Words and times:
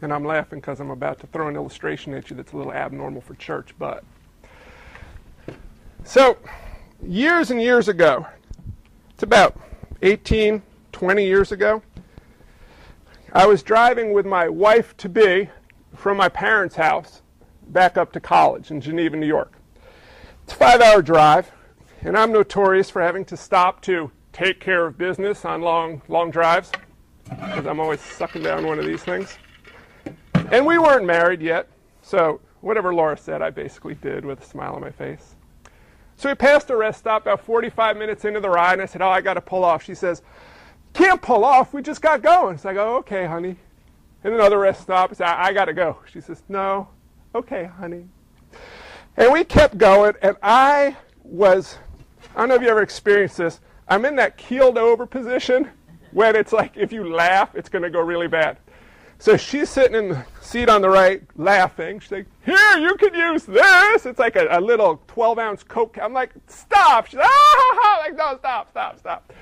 And 0.00 0.12
I'm 0.12 0.24
laughing 0.24 0.60
because 0.60 0.80
I'm 0.80 0.90
about 0.90 1.18
to 1.20 1.26
throw 1.28 1.48
an 1.48 1.56
illustration 1.56 2.14
at 2.14 2.30
you 2.30 2.36
that's 2.36 2.52
a 2.52 2.56
little 2.56 2.72
abnormal 2.72 3.20
for 3.20 3.34
church, 3.34 3.74
but. 3.78 4.04
So, 6.04 6.38
years 7.02 7.50
and 7.50 7.60
years 7.60 7.88
ago, 7.88 8.26
it's 9.10 9.22
about 9.22 9.58
18, 10.02 10.62
20 10.92 11.24
years 11.24 11.52
ago, 11.52 11.82
I 13.32 13.46
was 13.46 13.62
driving 13.62 14.12
with 14.12 14.24
my 14.24 14.48
wife 14.48 14.96
to 14.98 15.08
be 15.08 15.50
from 15.94 16.16
my 16.16 16.28
parents' 16.28 16.76
house 16.76 17.22
back 17.68 17.98
up 17.98 18.12
to 18.12 18.20
college 18.20 18.70
in 18.70 18.80
Geneva, 18.80 19.16
New 19.16 19.26
York. 19.26 19.52
It's 20.44 20.52
a 20.52 20.56
five 20.56 20.80
hour 20.80 21.02
drive, 21.02 21.50
and 22.02 22.16
I'm 22.16 22.32
notorious 22.32 22.88
for 22.88 23.02
having 23.02 23.24
to 23.26 23.36
stop 23.36 23.82
to 23.82 24.10
take 24.32 24.60
care 24.60 24.86
of 24.86 24.96
business 24.96 25.44
on 25.44 25.60
long, 25.60 26.00
long 26.08 26.30
drives 26.30 26.70
because 27.28 27.66
I'm 27.66 27.80
always 27.80 28.00
sucking 28.00 28.42
down 28.42 28.66
one 28.66 28.78
of 28.78 28.86
these 28.86 29.02
things. 29.02 29.36
And 30.50 30.64
we 30.64 30.78
weren't 30.78 31.04
married 31.04 31.42
yet, 31.42 31.68
so 32.00 32.40
whatever 32.62 32.94
Laura 32.94 33.18
said, 33.18 33.42
I 33.42 33.50
basically 33.50 33.94
did 33.94 34.24
with 34.24 34.40
a 34.40 34.44
smile 34.44 34.74
on 34.74 34.80
my 34.80 34.90
face. 34.90 35.34
So 36.16 36.30
we 36.30 36.34
passed 36.34 36.70
a 36.70 36.76
rest 36.76 37.00
stop 37.00 37.22
about 37.22 37.44
45 37.44 37.98
minutes 37.98 38.24
into 38.24 38.40
the 38.40 38.48
ride, 38.48 38.72
and 38.74 38.82
I 38.82 38.86
said, 38.86 39.02
Oh, 39.02 39.10
I 39.10 39.20
got 39.20 39.34
to 39.34 39.42
pull 39.42 39.62
off. 39.62 39.84
She 39.84 39.94
says, 39.94 40.22
Can't 40.94 41.20
pull 41.20 41.44
off. 41.44 41.74
We 41.74 41.82
just 41.82 42.00
got 42.00 42.22
going. 42.22 42.56
So 42.56 42.70
I 42.70 42.74
go, 42.74 42.96
Okay, 42.96 43.26
honey. 43.26 43.56
And 44.24 44.32
another 44.32 44.58
rest 44.58 44.80
stop. 44.80 45.10
I 45.10 45.14
said, 45.14 45.26
I, 45.26 45.48
I 45.48 45.52
got 45.52 45.66
to 45.66 45.74
go. 45.74 45.98
She 46.10 46.20
says, 46.20 46.42
No. 46.48 46.88
Okay, 47.34 47.66
honey. 47.78 48.08
And 49.18 49.32
we 49.32 49.44
kept 49.44 49.76
going, 49.76 50.14
and 50.22 50.36
I 50.42 50.96
was, 51.24 51.76
I 52.34 52.38
don't 52.40 52.48
know 52.48 52.54
if 52.54 52.62
you 52.62 52.68
ever 52.68 52.82
experienced 52.82 53.36
this, 53.36 53.60
I'm 53.86 54.04
in 54.06 54.16
that 54.16 54.38
keeled 54.38 54.78
over 54.78 55.04
position 55.04 55.70
when 56.12 56.36
it's 56.36 56.54
like 56.54 56.72
if 56.76 56.90
you 56.90 57.12
laugh, 57.12 57.54
it's 57.54 57.68
going 57.68 57.82
to 57.82 57.90
go 57.90 58.00
really 58.00 58.28
bad. 58.28 58.58
So 59.18 59.36
she's 59.36 59.68
sitting 59.68 59.96
in 59.96 60.08
the 60.10 60.24
seat 60.40 60.68
on 60.68 60.80
the 60.80 60.88
right, 60.88 61.22
laughing. 61.36 61.98
She's 61.98 62.12
like, 62.12 62.26
Here, 62.44 62.78
you 62.78 62.94
can 62.96 63.14
use 63.14 63.44
this. 63.44 64.06
It's 64.06 64.18
like 64.18 64.36
a, 64.36 64.46
a 64.50 64.60
little 64.60 65.02
12 65.08 65.38
ounce 65.38 65.62
Coke. 65.64 65.98
I'm 66.00 66.12
like, 66.12 66.32
Stop. 66.46 67.06
She's 67.06 67.16
like, 67.16 67.28
ah, 67.28 67.98
like, 68.00 68.16
No, 68.16 68.38
stop, 68.38 68.70
stop, 68.70 68.98
stop. 68.98 69.32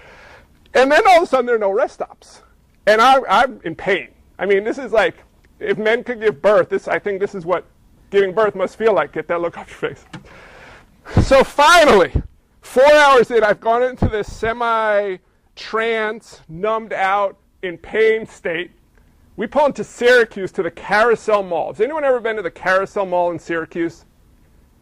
And 0.74 0.90
then 0.90 1.06
all 1.06 1.18
of 1.18 1.22
a 1.22 1.26
sudden, 1.26 1.46
there 1.46 1.56
are 1.56 1.58
no 1.58 1.70
rest 1.70 1.94
stops. 1.94 2.42
And 2.86 3.00
I, 3.00 3.18
I'm 3.28 3.60
in 3.64 3.74
pain. 3.74 4.08
I 4.38 4.46
mean, 4.46 4.64
this 4.64 4.78
is 4.78 4.92
like, 4.92 5.16
if 5.58 5.78
men 5.78 6.04
could 6.04 6.20
give 6.20 6.40
birth, 6.42 6.68
this, 6.68 6.88
I 6.88 6.98
think 6.98 7.20
this 7.20 7.34
is 7.34 7.44
what 7.44 7.64
giving 8.10 8.34
birth 8.34 8.54
must 8.54 8.76
feel 8.76 8.94
like. 8.94 9.12
Get 9.12 9.28
that 9.28 9.40
look 9.40 9.58
off 9.58 9.68
your 9.70 9.90
face. 9.90 10.04
So 11.24 11.44
finally, 11.44 12.12
four 12.60 12.92
hours 12.94 13.30
in, 13.30 13.44
I've 13.44 13.60
gone 13.60 13.82
into 13.82 14.08
this 14.08 14.32
semi 14.32 15.16
trance, 15.54 16.40
numbed 16.48 16.92
out, 16.92 17.38
in 17.62 17.78
pain 17.78 18.26
state. 18.26 18.70
We 19.36 19.46
pull 19.46 19.66
into 19.66 19.84
Syracuse 19.84 20.50
to 20.52 20.62
the 20.62 20.70
Carousel 20.70 21.42
Mall. 21.42 21.72
Has 21.72 21.80
anyone 21.80 22.04
ever 22.04 22.20
been 22.20 22.36
to 22.36 22.42
the 22.42 22.50
Carousel 22.50 23.04
Mall 23.04 23.30
in 23.30 23.38
Syracuse? 23.38 24.06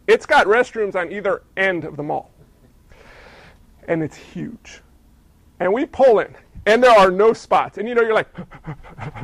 It's 0.07 0.25
got 0.25 0.47
restrooms 0.47 0.95
on 0.95 1.11
either 1.11 1.43
end 1.57 1.83
of 1.83 1.97
the 1.97 2.03
mall. 2.03 2.31
And 3.87 4.01
it's 4.01 4.15
huge. 4.15 4.81
And 5.59 5.73
we 5.73 5.85
pull 5.85 6.19
in, 6.19 6.33
and 6.65 6.81
there 6.81 6.97
are 6.97 7.11
no 7.11 7.33
spots. 7.33 7.77
And 7.77 7.87
you 7.87 7.95
know, 7.95 8.01
you're 8.01 8.13
like, 8.13 8.29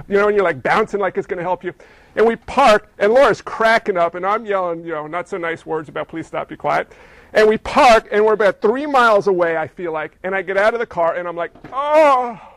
you 0.10 0.18
know, 0.18 0.28
and 0.28 0.36
you're 0.36 0.44
like 0.44 0.62
bouncing 0.62 1.00
like 1.00 1.18
it's 1.18 1.28
going 1.28 1.38
to 1.38 1.44
help 1.44 1.64
you. 1.64 1.74
And 2.16 2.28
we 2.28 2.36
park, 2.36 2.92
and 3.00 3.14
Laura's 3.14 3.42
cracking 3.42 3.96
up, 3.96 4.16
and 4.16 4.26
I'm 4.26 4.46
yelling, 4.46 4.84
you 4.84 4.92
know, 4.92 5.08
not 5.08 5.30
so 5.30 5.38
nice 5.38 5.66
words 5.66 5.88
about 5.88 6.10
please 6.10 6.28
stop, 6.28 6.50
be 6.50 6.58
quiet. 6.58 6.92
And 7.34 7.48
we 7.48 7.58
park, 7.58 8.10
and 8.12 8.26
we're 8.26 8.34
about 8.34 8.62
three 8.62 8.86
miles 8.86 9.28
away, 9.28 9.56
I 9.56 9.68
feel 9.68 9.94
like. 9.94 10.18
And 10.24 10.36
I 10.36 10.42
get 10.42 10.58
out 10.58 10.74
of 10.74 10.82
the 10.82 10.86
car, 10.86 11.16
and 11.16 11.26
I'm 11.26 11.38
like, 11.38 11.54
oh. 11.72 12.51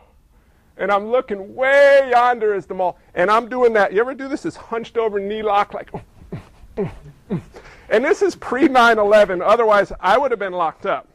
And 0.76 0.90
I'm 0.90 1.10
looking 1.10 1.54
way 1.54 2.08
yonder 2.10 2.54
as 2.54 2.66
the 2.66 2.74
mall. 2.74 2.98
And 3.14 3.30
I'm 3.30 3.48
doing 3.48 3.72
that. 3.74 3.92
You 3.92 4.00
ever 4.00 4.14
do 4.14 4.28
this? 4.28 4.42
This 4.42 4.56
hunched 4.56 4.96
over 4.96 5.20
knee 5.20 5.42
lock, 5.42 5.72
like, 5.72 5.90
and 7.88 8.04
this 8.04 8.22
is 8.22 8.34
pre 8.34 8.68
9 8.68 8.98
11. 8.98 9.42
Otherwise, 9.42 9.92
I 10.00 10.18
would 10.18 10.30
have 10.30 10.40
been 10.40 10.52
locked 10.52 10.86
up. 10.86 11.08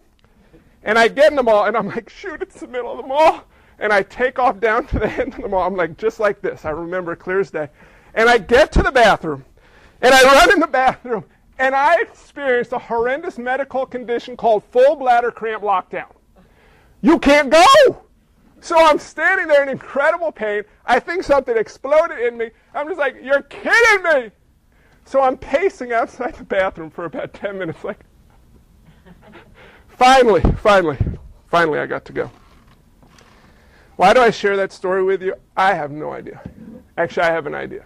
And 0.83 0.97
I 0.97 1.07
get 1.07 1.31
in 1.31 1.35
the 1.35 1.43
mall, 1.43 1.65
and 1.65 1.75
I'm 1.75 1.87
like, 1.87 2.09
shoot, 2.09 2.41
it's 2.41 2.59
the 2.59 2.67
middle 2.67 2.91
of 2.91 2.97
the 2.97 3.07
mall. 3.07 3.43
And 3.79 3.91
I 3.91 4.03
take 4.03 4.39
off 4.39 4.59
down 4.59 4.87
to 4.87 4.99
the 4.99 5.07
end 5.19 5.33
of 5.35 5.41
the 5.41 5.47
mall. 5.47 5.67
I'm 5.67 5.75
like, 5.75 5.97
just 5.97 6.19
like 6.19 6.41
this. 6.41 6.65
I 6.65 6.69
remember 6.69 7.15
clear 7.15 7.41
as 7.41 7.51
day. 7.51 7.69
And 8.13 8.29
I 8.29 8.37
get 8.37 8.71
to 8.73 8.83
the 8.83 8.91
bathroom, 8.91 9.45
and 10.01 10.13
I 10.13 10.23
run 10.23 10.53
in 10.53 10.59
the 10.59 10.67
bathroom, 10.67 11.25
and 11.59 11.75
I 11.75 12.01
experienced 12.01 12.71
a 12.71 12.79
horrendous 12.79 13.37
medical 13.37 13.85
condition 13.85 14.35
called 14.35 14.63
full 14.71 14.95
bladder 14.95 15.31
cramp 15.31 15.63
lockdown. 15.63 16.09
You 17.01 17.19
can't 17.19 17.49
go. 17.49 18.01
So 18.61 18.77
I'm 18.77 18.99
standing 18.99 19.47
there 19.47 19.63
in 19.63 19.69
incredible 19.69 20.31
pain. 20.31 20.63
I 20.85 20.99
think 20.99 21.23
something 21.23 21.55
exploded 21.55 22.19
in 22.19 22.37
me. 22.37 22.51
I'm 22.73 22.87
just 22.87 22.99
like, 22.99 23.15
you're 23.21 23.43
kidding 23.43 24.03
me. 24.03 24.31
So 25.05 25.21
I'm 25.21 25.37
pacing 25.37 25.91
outside 25.91 26.35
the 26.35 26.43
bathroom 26.43 26.91
for 26.91 27.05
about 27.05 27.33
10 27.33 27.57
minutes, 27.57 27.83
like, 27.83 27.99
finally, 29.87 30.41
finally, 30.57 30.97
finally, 31.47 31.79
I 31.79 31.87
got 31.87 32.05
to 32.05 32.13
go. 32.13 32.29
Why 33.95 34.13
do 34.13 34.21
I 34.21 34.29
share 34.29 34.55
that 34.57 34.71
story 34.71 35.03
with 35.03 35.21
you? 35.21 35.33
I 35.57 35.73
have 35.73 35.91
no 35.91 36.11
idea. 36.11 36.41
Actually, 36.97 37.23
I 37.23 37.31
have 37.31 37.47
an 37.47 37.55
idea. 37.55 37.85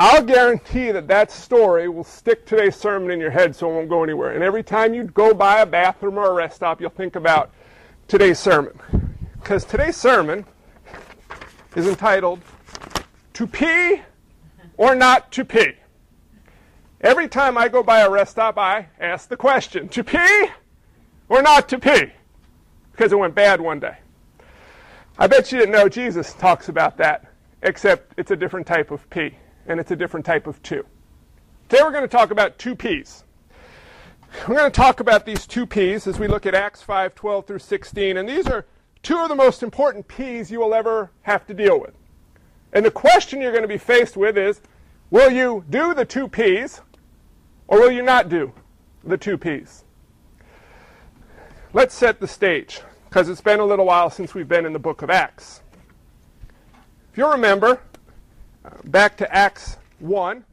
I'll 0.00 0.24
guarantee 0.24 0.90
that 0.90 1.06
that 1.06 1.30
story 1.30 1.88
will 1.88 2.02
stick 2.02 2.44
today's 2.44 2.74
sermon 2.74 3.12
in 3.12 3.20
your 3.20 3.30
head 3.30 3.54
so 3.54 3.70
it 3.70 3.74
won't 3.74 3.88
go 3.88 4.02
anywhere. 4.02 4.32
And 4.32 4.42
every 4.42 4.64
time 4.64 4.94
you 4.94 5.04
go 5.04 5.32
by 5.32 5.60
a 5.60 5.66
bathroom 5.66 6.18
or 6.18 6.28
a 6.28 6.32
rest 6.32 6.56
stop, 6.56 6.80
you'll 6.80 6.90
think 6.90 7.14
about 7.14 7.52
today's 8.08 8.40
sermon. 8.40 9.11
Because 9.42 9.64
today's 9.64 9.96
sermon 9.96 10.46
is 11.74 11.88
entitled 11.88 12.40
To 13.32 13.46
Pee 13.46 14.00
or 14.76 14.94
Not 14.94 15.32
to 15.32 15.44
Pee. 15.44 15.72
Every 17.00 17.26
time 17.26 17.58
I 17.58 17.68
go 17.68 17.82
by 17.82 18.00
a 18.00 18.08
rest 18.10 18.30
stop, 18.30 18.56
I 18.56 18.86
ask 19.00 19.28
the 19.28 19.36
question 19.36 19.88
To 19.88 20.04
pee 20.04 20.46
or 21.28 21.42
not 21.42 21.68
to 21.70 21.78
pee? 21.78 22.12
Because 22.92 23.12
it 23.12 23.18
went 23.18 23.34
bad 23.34 23.60
one 23.60 23.80
day. 23.80 23.96
I 25.18 25.26
bet 25.26 25.50
you 25.50 25.58
didn't 25.58 25.72
know 25.72 25.88
Jesus 25.88 26.34
talks 26.34 26.68
about 26.68 26.96
that, 26.98 27.26
except 27.62 28.14
it's 28.16 28.30
a 28.30 28.36
different 28.36 28.66
type 28.66 28.92
of 28.92 29.10
pee 29.10 29.36
and 29.66 29.80
it's 29.80 29.90
a 29.90 29.96
different 29.96 30.24
type 30.24 30.46
of 30.46 30.62
two. 30.62 30.86
Today 31.68 31.82
we're 31.82 31.90
going 31.90 32.04
to 32.04 32.08
talk 32.08 32.30
about 32.30 32.58
two 32.58 32.76
P's. 32.76 33.24
We're 34.46 34.56
going 34.56 34.70
to 34.70 34.76
talk 34.76 35.00
about 35.00 35.26
these 35.26 35.46
two 35.46 35.66
P's 35.66 36.06
as 36.06 36.20
we 36.20 36.28
look 36.28 36.46
at 36.46 36.54
Acts 36.54 36.80
5 36.80 37.14
12 37.16 37.46
through 37.46 37.58
16. 37.58 38.16
And 38.16 38.28
these 38.28 38.46
are 38.46 38.66
two 39.02 39.18
of 39.18 39.28
the 39.28 39.34
most 39.34 39.62
important 39.62 40.08
P's 40.08 40.50
you 40.50 40.60
will 40.60 40.74
ever 40.74 41.10
have 41.22 41.46
to 41.46 41.54
deal 41.54 41.80
with. 41.80 41.94
And 42.72 42.84
the 42.84 42.90
question 42.90 43.40
you're 43.40 43.52
going 43.52 43.62
to 43.62 43.68
be 43.68 43.78
faced 43.78 44.16
with 44.16 44.36
is 44.38 44.60
will 45.10 45.30
you 45.30 45.64
do 45.68 45.94
the 45.94 46.04
two 46.04 46.28
P's 46.28 46.80
or 47.68 47.80
will 47.80 47.90
you 47.90 48.02
not 48.02 48.28
do 48.28 48.52
the 49.04 49.16
two 49.16 49.36
P's? 49.36 49.84
Let's 51.72 51.94
set 51.94 52.20
the 52.20 52.28
stage 52.28 52.80
because 53.08 53.28
it's 53.28 53.40
been 53.40 53.60
a 53.60 53.64
little 53.64 53.86
while 53.86 54.10
since 54.10 54.34
we've 54.34 54.48
been 54.48 54.66
in 54.66 54.72
the 54.72 54.78
book 54.78 55.02
of 55.02 55.10
Acts. 55.10 55.62
If 57.10 57.18
you 57.18 57.30
remember, 57.30 57.80
uh, 58.64 58.70
back 58.84 59.16
to 59.18 59.34
Acts 59.34 59.76
1. 59.98 60.44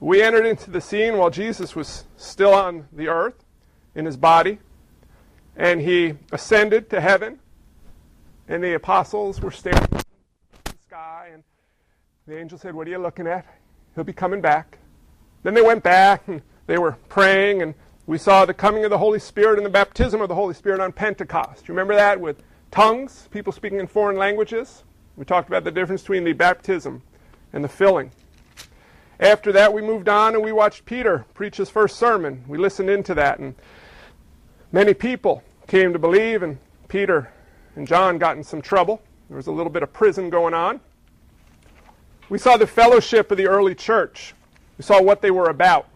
We 0.00 0.22
entered 0.22 0.46
into 0.46 0.70
the 0.70 0.80
scene 0.80 1.16
while 1.16 1.30
Jesus 1.30 1.74
was 1.74 2.04
still 2.16 2.52
on 2.52 2.88
the 2.92 3.08
earth 3.08 3.44
in 3.94 4.04
his 4.04 4.16
body, 4.16 4.58
and 5.56 5.80
he 5.80 6.14
ascended 6.32 6.90
to 6.90 7.00
heaven, 7.00 7.38
and 8.48 8.62
the 8.62 8.74
apostles 8.74 9.40
were 9.40 9.50
staring 9.50 9.78
at 9.78 10.04
the 10.64 10.72
sky, 10.86 11.30
and 11.32 11.42
the 12.26 12.38
angel 12.38 12.58
said, 12.58 12.74
What 12.74 12.86
are 12.86 12.90
you 12.90 12.98
looking 12.98 13.26
at? 13.26 13.46
He'll 13.94 14.04
be 14.04 14.12
coming 14.12 14.40
back. 14.40 14.78
Then 15.42 15.54
they 15.54 15.62
went 15.62 15.82
back, 15.82 16.26
and 16.26 16.42
they 16.66 16.78
were 16.78 16.96
praying, 17.08 17.62
and 17.62 17.74
we 18.06 18.18
saw 18.18 18.44
the 18.44 18.54
coming 18.54 18.84
of 18.84 18.90
the 18.90 18.98
Holy 18.98 19.18
Spirit 19.18 19.58
and 19.58 19.66
the 19.66 19.70
baptism 19.70 20.20
of 20.20 20.28
the 20.28 20.34
Holy 20.34 20.54
Spirit 20.54 20.80
on 20.80 20.92
Pentecost. 20.92 21.68
You 21.68 21.72
remember 21.74 21.94
that 21.94 22.20
with 22.20 22.42
tongues, 22.70 23.28
people 23.30 23.52
speaking 23.52 23.80
in 23.80 23.86
foreign 23.86 24.16
languages? 24.16 24.84
We 25.16 25.24
talked 25.24 25.48
about 25.48 25.64
the 25.64 25.70
difference 25.70 26.02
between 26.02 26.24
the 26.24 26.32
baptism 26.32 27.02
and 27.52 27.62
the 27.62 27.68
filling. 27.68 28.10
After 29.20 29.52
that, 29.52 29.72
we 29.72 29.80
moved 29.80 30.08
on 30.08 30.34
and 30.34 30.42
we 30.42 30.50
watched 30.50 30.84
Peter 30.84 31.24
preach 31.34 31.56
his 31.56 31.70
first 31.70 31.96
sermon. 31.96 32.44
We 32.48 32.58
listened 32.58 32.90
into 32.90 33.14
that, 33.14 33.38
and 33.38 33.54
many 34.72 34.92
people 34.92 35.42
came 35.66 35.92
to 35.92 35.98
believe, 35.98 36.42
and 36.42 36.58
Peter 36.88 37.32
and 37.76 37.86
John 37.86 38.18
got 38.18 38.36
in 38.36 38.44
some 38.44 38.62
trouble. 38.62 39.02
There 39.28 39.36
was 39.36 39.46
a 39.46 39.52
little 39.52 39.72
bit 39.72 39.82
of 39.82 39.92
prison 39.92 40.30
going 40.30 40.54
on. 40.54 40.80
We 42.28 42.38
saw 42.38 42.56
the 42.56 42.66
fellowship 42.66 43.30
of 43.30 43.36
the 43.36 43.46
early 43.46 43.74
church. 43.74 44.34
We 44.78 44.84
saw 44.84 45.02
what 45.02 45.22
they 45.22 45.30
were 45.30 45.50
about. 45.50 45.88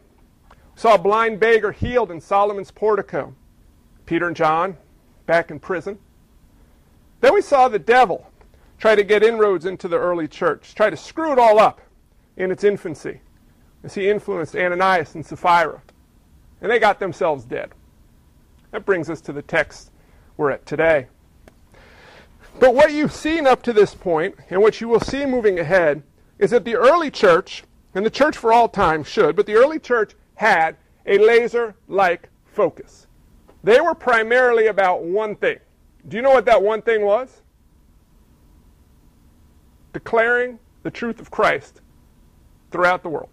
We 0.50 0.80
saw 0.80 0.94
a 0.94 0.98
blind 0.98 1.40
beggar 1.40 1.72
healed 1.72 2.10
in 2.10 2.20
Solomon's 2.20 2.70
portico. 2.70 3.34
Peter 4.06 4.26
and 4.26 4.36
John 4.36 4.76
back 5.26 5.50
in 5.50 5.60
prison. 5.60 5.98
Then 7.20 7.34
we 7.34 7.42
saw 7.42 7.68
the 7.68 7.78
devil 7.78 8.30
try 8.78 8.94
to 8.94 9.02
get 9.02 9.22
inroads 9.22 9.66
into 9.66 9.88
the 9.88 9.98
early 9.98 10.28
church, 10.28 10.74
try 10.74 10.88
to 10.88 10.96
screw 10.96 11.32
it 11.32 11.38
all 11.38 11.58
up 11.58 11.80
in 12.36 12.50
its 12.50 12.64
infancy 12.64 13.20
as 13.82 13.94
he 13.94 14.08
influenced 14.08 14.54
Ananias 14.56 15.14
and 15.14 15.26
Sapphira. 15.26 15.82
And 16.60 16.70
they 16.70 16.78
got 16.78 16.98
themselves 16.98 17.44
dead. 17.44 17.72
That 18.70 18.84
brings 18.84 19.10
us 19.10 19.20
to 19.22 19.32
the 19.32 19.42
text 19.42 19.90
we're 20.36 20.50
at 20.50 20.64
today. 20.66 21.08
But 22.60 22.74
what 22.74 22.92
you've 22.92 23.12
seen 23.12 23.46
up 23.46 23.62
to 23.62 23.72
this 23.72 23.94
point, 23.94 24.34
and 24.50 24.60
what 24.60 24.80
you 24.80 24.88
will 24.88 25.00
see 25.00 25.24
moving 25.24 25.58
ahead, 25.58 26.02
is 26.38 26.50
that 26.50 26.64
the 26.64 26.76
early 26.76 27.10
church, 27.10 27.64
and 27.94 28.04
the 28.04 28.10
church 28.10 28.36
for 28.36 28.52
all 28.52 28.68
time 28.68 29.04
should, 29.04 29.36
but 29.36 29.46
the 29.46 29.54
early 29.54 29.78
church 29.78 30.14
had 30.34 30.76
a 31.06 31.18
laser 31.18 31.74
like 31.86 32.28
focus. 32.46 33.06
They 33.62 33.80
were 33.80 33.94
primarily 33.94 34.66
about 34.66 35.02
one 35.02 35.36
thing. 35.36 35.58
Do 36.06 36.16
you 36.16 36.22
know 36.22 36.30
what 36.30 36.46
that 36.46 36.62
one 36.62 36.82
thing 36.82 37.04
was? 37.04 37.42
Declaring 39.92 40.58
the 40.82 40.90
truth 40.90 41.20
of 41.20 41.30
Christ 41.30 41.80
throughout 42.70 43.02
the 43.02 43.08
world. 43.08 43.30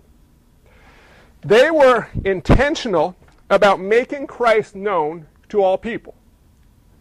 They 1.42 1.70
were 1.70 2.08
intentional 2.24 3.16
about 3.50 3.80
making 3.80 4.28
Christ 4.28 4.76
known 4.76 5.28
to 5.50 5.62
all 5.62 5.78
people. 5.78 6.16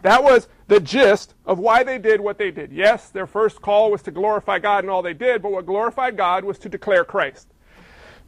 That 0.03 0.23
was 0.23 0.49
the 0.67 0.81
gist 0.81 1.35
of 1.45 1.59
why 1.59 1.83
they 1.83 1.99
did 1.99 2.21
what 2.21 2.39
they 2.39 2.51
did. 2.51 2.73
Yes, 2.73 3.11
their 3.11 3.27
first 3.27 3.61
call 3.61 3.91
was 3.91 4.03
to 4.03 4.11
glorify 4.11 4.59
God 4.59 4.85
in 4.85 4.91
all 4.91 5.03
they 5.03 5.15
did, 5.15 5.43
but 5.43 5.53
what 5.53 5.67
glorified 5.67 6.17
God 6.17 6.45
was 6.45 6.59
to 6.61 6.69
declare 6.69 7.05
Christ. 7.05 7.49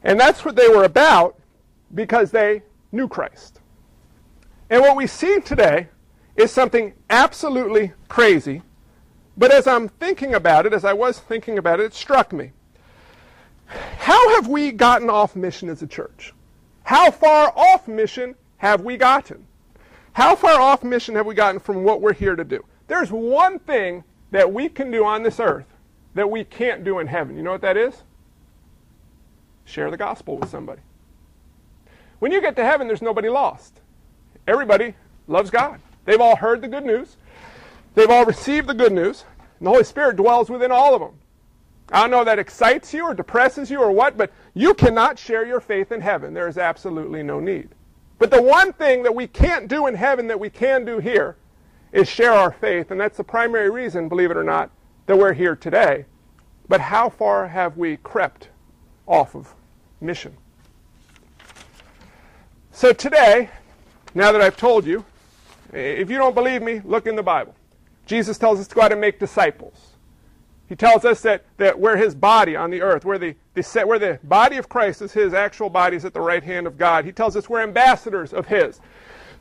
And 0.03 0.21
that's 0.21 0.45
what 0.45 0.57
they 0.57 0.69
were 0.69 0.85
about 0.85 1.39
because 1.95 2.31
they 2.31 2.63
knew 2.93 3.09
Christ. 3.09 3.61
And 4.69 4.83
what 4.83 4.97
we 4.97 5.07
see 5.07 5.41
today 5.41 5.89
is 6.37 6.53
something 6.53 6.93
absolutely 7.09 7.93
crazy. 8.09 8.63
But 9.37 9.53
as 9.53 9.67
I'm 9.67 9.89
thinking 9.89 10.35
about 10.35 10.67
it, 10.67 10.73
as 10.73 10.85
I 10.85 10.93
was 10.93 11.19
thinking 11.19 11.59
about 11.59 11.81
it, 11.81 11.85
it 11.85 11.95
struck 11.95 12.33
me. 12.33 12.53
How 13.67 14.35
have 14.37 14.47
we 14.47 14.73
gotten 14.73 15.11
off 15.11 15.35
mission 15.35 15.69
as 15.69 15.83
a 15.83 15.87
church? 15.87 16.33
How 16.85 17.11
far 17.11 17.53
off 17.57 17.89
mission 17.89 18.35
have 18.59 18.83
we 18.83 18.97
gotten? 18.97 19.47
How 20.17 20.35
far 20.35 20.59
off 20.59 20.83
mission 20.83 21.15
have 21.17 21.27
we 21.27 21.35
gotten 21.35 21.61
from 21.61 21.85
what 21.85 22.01
we're 22.01 22.15
here 22.15 22.37
to 22.37 22.43
do? 22.43 22.65
There's 22.87 23.13
one 23.13 23.59
thing 23.59 24.03
that 24.31 24.51
we 24.51 24.71
can 24.71 24.91
do 24.91 25.05
on 25.05 25.23
this 25.23 25.39
earth 25.39 25.67
that 26.15 26.31
we 26.31 26.43
can't 26.43 26.85
do 26.85 27.01
in 27.01 27.07
heaven. 27.07 27.37
You 27.37 27.43
know 27.43 27.51
what 27.51 27.61
that 27.61 27.77
is? 27.77 28.03
Share 29.67 29.91
the 29.91 29.99
gospel 29.99 30.39
with 30.39 30.49
somebody. 30.49 30.81
When 32.19 32.33
you 32.33 32.41
get 32.41 32.57
to 32.57 32.65
heaven, 32.65 32.87
there's 32.87 33.03
nobody 33.03 33.29
lost. 33.29 33.83
Everybody 34.49 34.95
loves 35.29 35.51
God. 35.51 35.83
They've 36.07 36.19
all 36.19 36.37
heard 36.37 36.63
the 36.63 36.69
good 36.69 36.87
news. 36.87 37.19
They've 37.95 38.09
all 38.09 38.25
received 38.25 38.69
the 38.69 38.75
good 38.75 38.93
news. 38.93 39.27
And 39.59 39.67
the 39.67 39.71
Holy 39.71 39.85
Spirit 39.85 40.17
dwells 40.17 40.49
within 40.49 40.73
all 40.73 40.95
of 40.95 41.03
them. 41.03 41.19
I 41.93 42.01
don't 42.01 42.11
know 42.11 42.21
if 42.21 42.25
that 42.25 42.39
excites 42.39 42.95
you 42.95 43.05
or 43.05 43.13
depresses 43.13 43.71
you 43.71 43.81
or 43.81 43.93
what, 43.93 44.17
but 44.17 44.33
you 44.55 44.73
cannot 44.73 45.19
share 45.19 45.47
your 45.47 45.61
faith 45.61 45.93
in 45.93 46.01
heaven. 46.01 46.33
There 46.33 46.49
is 46.49 46.57
absolutely 46.57 47.23
no 47.23 47.39
need. 47.39 47.69
But 48.19 48.31
the 48.31 48.41
one 48.41 48.73
thing 48.73 49.03
that 49.03 49.15
we 49.15 49.27
can't 49.27 49.69
do 49.69 49.87
in 49.87 49.95
heaven 49.95 50.27
that 50.29 50.41
we 50.41 50.51
can 50.51 50.85
do 50.85 50.99
here 50.99 51.37
is 51.93 52.09
share 52.09 52.33
our 52.33 52.51
faith. 52.51 52.91
And 52.91 53.01
that's 53.01 53.17
the 53.17 53.25
primary 53.25 53.71
reason, 53.71 54.09
believe 54.09 54.31
it 54.31 54.37
or 54.37 54.45
not, 54.45 54.71
that 55.07 55.17
we're 55.17 55.33
here 55.33 55.55
today. 55.55 56.07
But 56.69 56.81
how 56.81 57.09
far 57.09 57.49
have 57.49 57.77
we 57.77 57.97
crept 57.99 58.49
off 59.07 59.35
of 59.35 59.55
mission? 60.01 60.37
So 62.73 62.93
today, 62.93 63.51
now 64.15 64.33
that 64.33 64.41
I've 64.41 64.57
told 64.57 64.87
you, 64.87 65.05
if 65.73 66.11
you 66.11 66.19
don't 66.19 66.35
believe 66.35 66.63
me, 66.63 66.81
look 66.85 67.07
in 67.07 67.17
the 67.17 67.23
Bible. 67.23 67.55
Jesus 68.07 68.39
tells 68.39 68.61
us 68.61 68.69
to 68.69 68.75
go 68.75 68.83
out 68.83 68.93
and 68.93 69.01
make 69.01 69.19
disciples. 69.19 69.96
He 70.69 70.75
tells 70.75 71.05
us 71.05 71.21
that, 71.23 71.45
that 71.59 71.79
we're 71.79 71.97
his 71.97 72.15
body 72.15 72.57
on 72.57 72.71
the 72.71 72.83
earth, 72.83 73.05
where 73.05 73.19
the, 73.19 73.37
the, 73.55 73.63
where 73.85 73.99
the 73.99 74.19
body 74.25 74.57
of 74.57 74.69
Christ 74.69 75.01
is 75.01 75.13
his 75.13 75.33
actual 75.33 75.71
body 75.71 75.97
is 75.97 76.05
at 76.05 76.13
the 76.13 76.21
right 76.21 76.43
hand 76.43 76.67
of 76.67 76.77
God. 76.77 77.05
He 77.05 77.13
tells 77.13 77.37
us 77.37 77.49
we're 77.49 77.63
ambassadors 77.63 78.33
of 78.33 78.47
his. 78.47 78.81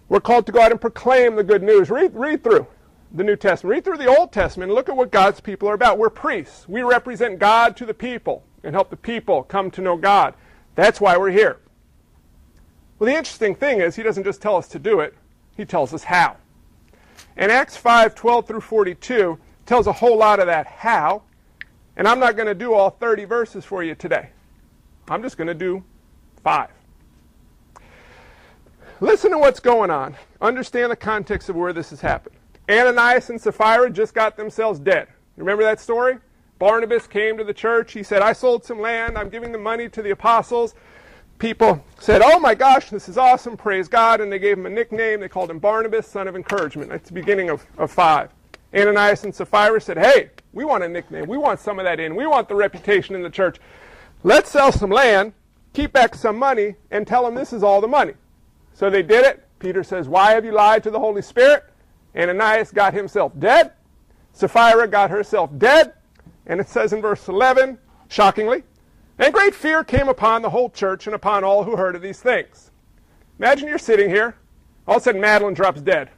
We're 0.08 0.20
called 0.20 0.46
to 0.46 0.52
go 0.52 0.62
out 0.62 0.72
and 0.72 0.80
proclaim 0.80 1.36
the 1.36 1.44
good 1.44 1.64
news. 1.64 1.90
Read, 1.90 2.14
read 2.14 2.44
through 2.44 2.68
the 3.12 3.24
New 3.24 3.36
Testament. 3.36 3.76
Read 3.76 3.84
through 3.84 3.98
the 3.98 4.16
Old 4.16 4.32
Testament 4.32 4.70
and 4.70 4.76
look 4.76 4.88
at 4.88 4.96
what 4.96 5.12
God's 5.12 5.40
people 5.40 5.68
are 5.68 5.74
about. 5.74 5.98
We're 5.98 6.12
priests. 6.12 6.70
We 6.70 6.84
represent 6.84 7.40
God 7.40 7.76
to 7.78 7.88
the 7.88 7.94
people 7.94 8.44
and 8.64 8.76
help 8.76 8.92
the 8.92 8.98
people 8.98 9.44
come 9.44 9.72
to 9.72 9.82
know 9.82 9.98
God. 9.98 10.36
That's 10.76 11.02
why 11.02 11.18
we're 11.18 11.32
here. 11.32 11.58
Well, 13.00 13.10
the 13.10 13.18
interesting 13.18 13.56
thing 13.56 13.82
is, 13.82 13.96
he 13.96 14.04
doesn't 14.04 14.24
just 14.24 14.42
tell 14.42 14.58
us 14.58 14.68
to 14.70 14.80
do 14.80 15.00
it, 15.00 15.16
he 15.58 15.66
tells 15.66 15.94
us 15.94 16.04
how. 16.04 16.38
In 17.36 17.50
Acts 17.50 17.76
5 17.78 18.16
12 18.16 18.48
through 18.48 18.62
42 18.62 19.38
tells 19.66 19.88
a 19.88 19.94
whole 19.94 20.18
lot 20.18 20.40
of 20.40 20.48
that 20.48 20.68
how. 20.68 21.24
And 21.98 22.08
I'm 22.08 22.20
not 22.20 22.36
going 22.36 22.48
to 22.48 22.56
do 22.56 22.74
all 22.74 22.90
30 22.90 23.26
verses 23.26 23.64
for 23.64 23.84
you 23.84 23.96
today. 23.96 24.30
I'm 25.08 25.22
just 25.22 25.38
going 25.38 25.48
to 25.48 25.54
do 25.54 25.84
five. 26.44 26.70
Listen 29.00 29.32
to 29.32 29.38
what's 29.38 29.60
going 29.60 29.92
on. 29.92 30.16
Understand 30.42 30.92
the 30.92 30.96
context 30.96 31.50
of 31.50 31.56
where 31.56 31.74
this 31.74 31.90
has 31.90 32.02
happened. 32.02 32.36
Ananias 32.70 33.30
and 33.30 33.40
Sapphira 33.40 33.90
just 33.90 34.14
got 34.14 34.38
themselves 34.38 34.80
dead. 34.80 35.08
Remember 35.38 35.64
that 35.64 35.80
story? 35.80 36.18
Barnabas 36.60 37.06
came 37.08 37.38
to 37.38 37.44
the 37.44 37.54
church. 37.54 37.92
He 37.92 38.04
said, 38.04 38.22
I 38.22 38.34
sold 38.34 38.64
some 38.64 38.80
land. 38.80 39.18
I'm 39.18 39.30
giving 39.30 39.52
the 39.52 39.58
money 39.58 39.90
to 39.90 40.02
the 40.02 40.12
apostles. 40.12 40.74
People 41.38 41.84
said, 42.00 42.22
Oh 42.24 42.40
my 42.40 42.56
gosh, 42.56 42.90
this 42.90 43.10
is 43.10 43.18
awesome. 43.18 43.58
Praise 43.58 43.90
God. 43.90 44.22
And 44.22 44.32
they 44.32 44.40
gave 44.40 44.58
him 44.58 44.66
a 44.66 44.70
nickname. 44.70 45.20
They 45.20 45.28
called 45.28 45.52
him 45.52 45.60
Barnabas, 45.60 46.08
son 46.08 46.28
of 46.30 46.36
encouragement. 46.36 46.90
That's 46.90 47.10
the 47.10 47.14
beginning 47.14 47.50
of, 47.50 47.66
of 47.78 47.92
five. 47.92 48.30
Ananias 48.74 49.24
and 49.24 49.34
Sapphira 49.34 49.80
said, 49.80 49.98
Hey, 49.98 50.30
we 50.54 50.66
want 50.66 50.84
a 50.84 50.90
nickname. 50.90 51.28
We 51.28 51.38
want 51.38 51.60
some 51.60 51.80
of 51.80 51.86
that 51.86 52.00
in. 52.00 52.16
We 52.16 52.28
want 52.28 52.48
the 52.48 52.56
reputation 52.56 53.16
in 53.16 53.22
the 53.22 53.30
church. 53.30 53.58
Let's 54.24 54.50
sell 54.50 54.72
some 54.72 54.90
land, 54.90 55.34
keep 55.74 55.94
back 55.94 56.16
some 56.16 56.38
money, 56.38 56.76
and 56.92 57.06
tell 57.06 57.24
them 57.24 57.36
this 57.36 57.54
is 57.54 57.64
all 57.64 57.82
the 57.82 57.88
money. 57.88 58.14
So 58.74 58.90
they 58.90 59.04
did 59.04 59.26
it. 59.26 59.46
Peter 59.60 59.84
says, 59.84 60.08
Why 60.08 60.32
have 60.32 60.46
you 60.46 60.52
lied 60.52 60.84
to 60.84 60.92
the 60.92 61.00
Holy 61.00 61.22
Spirit? 61.22 61.64
Ananias 62.16 62.72
got 62.72 62.94
himself 62.94 63.34
dead. 63.40 63.74
Sapphira 64.34 64.88
got 64.88 65.10
herself 65.10 65.50
dead. 65.58 65.94
And 66.46 66.60
it 66.60 66.70
says 66.70 66.94
in 66.94 67.02
verse 67.02 67.28
11, 67.28 67.78
shockingly, 68.10 68.64
and 69.18 69.34
great 69.34 69.56
fear 69.56 69.84
came 69.84 70.10
upon 70.10 70.42
the 70.42 70.50
whole 70.50 70.70
church 70.70 71.08
and 71.08 71.16
upon 71.16 71.44
all 71.44 71.64
who 71.64 71.76
heard 71.76 71.96
of 71.96 72.02
these 72.02 72.20
things. 72.20 72.72
Imagine 73.40 73.68
you're 73.68 73.78
sitting 73.78 74.10
here. 74.10 74.36
All 74.88 74.98
of 74.98 75.02
a 75.02 75.04
sudden, 75.06 75.22
Madeline 75.22 75.54
drops 75.54 75.82
dead. 75.82 76.10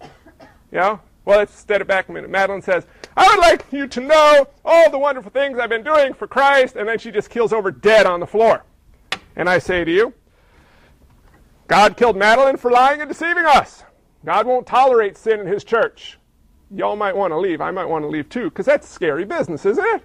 You 0.00 0.78
know, 0.78 1.00
well, 1.24 1.38
let's 1.38 1.56
step 1.56 1.80
it 1.80 1.86
back 1.86 2.08
a 2.08 2.12
minute. 2.12 2.30
Madeline 2.30 2.62
says, 2.62 2.86
I 3.16 3.28
would 3.28 3.40
like 3.40 3.64
you 3.72 3.86
to 3.86 4.00
know 4.00 4.48
all 4.64 4.90
the 4.90 4.98
wonderful 4.98 5.30
things 5.30 5.58
I've 5.58 5.70
been 5.70 5.84
doing 5.84 6.14
for 6.14 6.26
Christ, 6.26 6.76
and 6.76 6.88
then 6.88 6.98
she 6.98 7.10
just 7.10 7.30
keels 7.30 7.52
over 7.52 7.70
dead 7.70 8.06
on 8.06 8.20
the 8.20 8.26
floor. 8.26 8.64
And 9.36 9.48
I 9.48 9.58
say 9.58 9.84
to 9.84 9.90
you, 9.90 10.12
God 11.68 11.96
killed 11.96 12.16
Madeline 12.16 12.56
for 12.56 12.70
lying 12.70 13.00
and 13.00 13.08
deceiving 13.08 13.46
us. 13.46 13.84
God 14.24 14.46
won't 14.46 14.66
tolerate 14.66 15.16
sin 15.16 15.40
in 15.40 15.46
his 15.46 15.64
church. 15.64 16.18
Y'all 16.74 16.96
might 16.96 17.16
want 17.16 17.32
to 17.32 17.38
leave. 17.38 17.60
I 17.60 17.70
might 17.70 17.84
want 17.84 18.02
to 18.02 18.08
leave 18.08 18.28
too, 18.28 18.50
because 18.50 18.66
that's 18.66 18.88
scary 18.88 19.24
business, 19.24 19.64
isn't 19.64 19.84
it? 19.84 20.02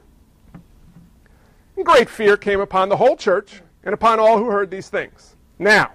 And 1.76 1.86
great 1.86 2.10
fear 2.10 2.38
came 2.38 2.60
upon 2.60 2.90
the 2.90 2.98
whole 2.98 3.16
church 3.16 3.62
and 3.84 3.94
upon 3.94 4.20
all 4.20 4.38
who 4.38 4.50
heard 4.50 4.70
these 4.70 4.90
things. 4.90 5.36
Now, 5.60 5.94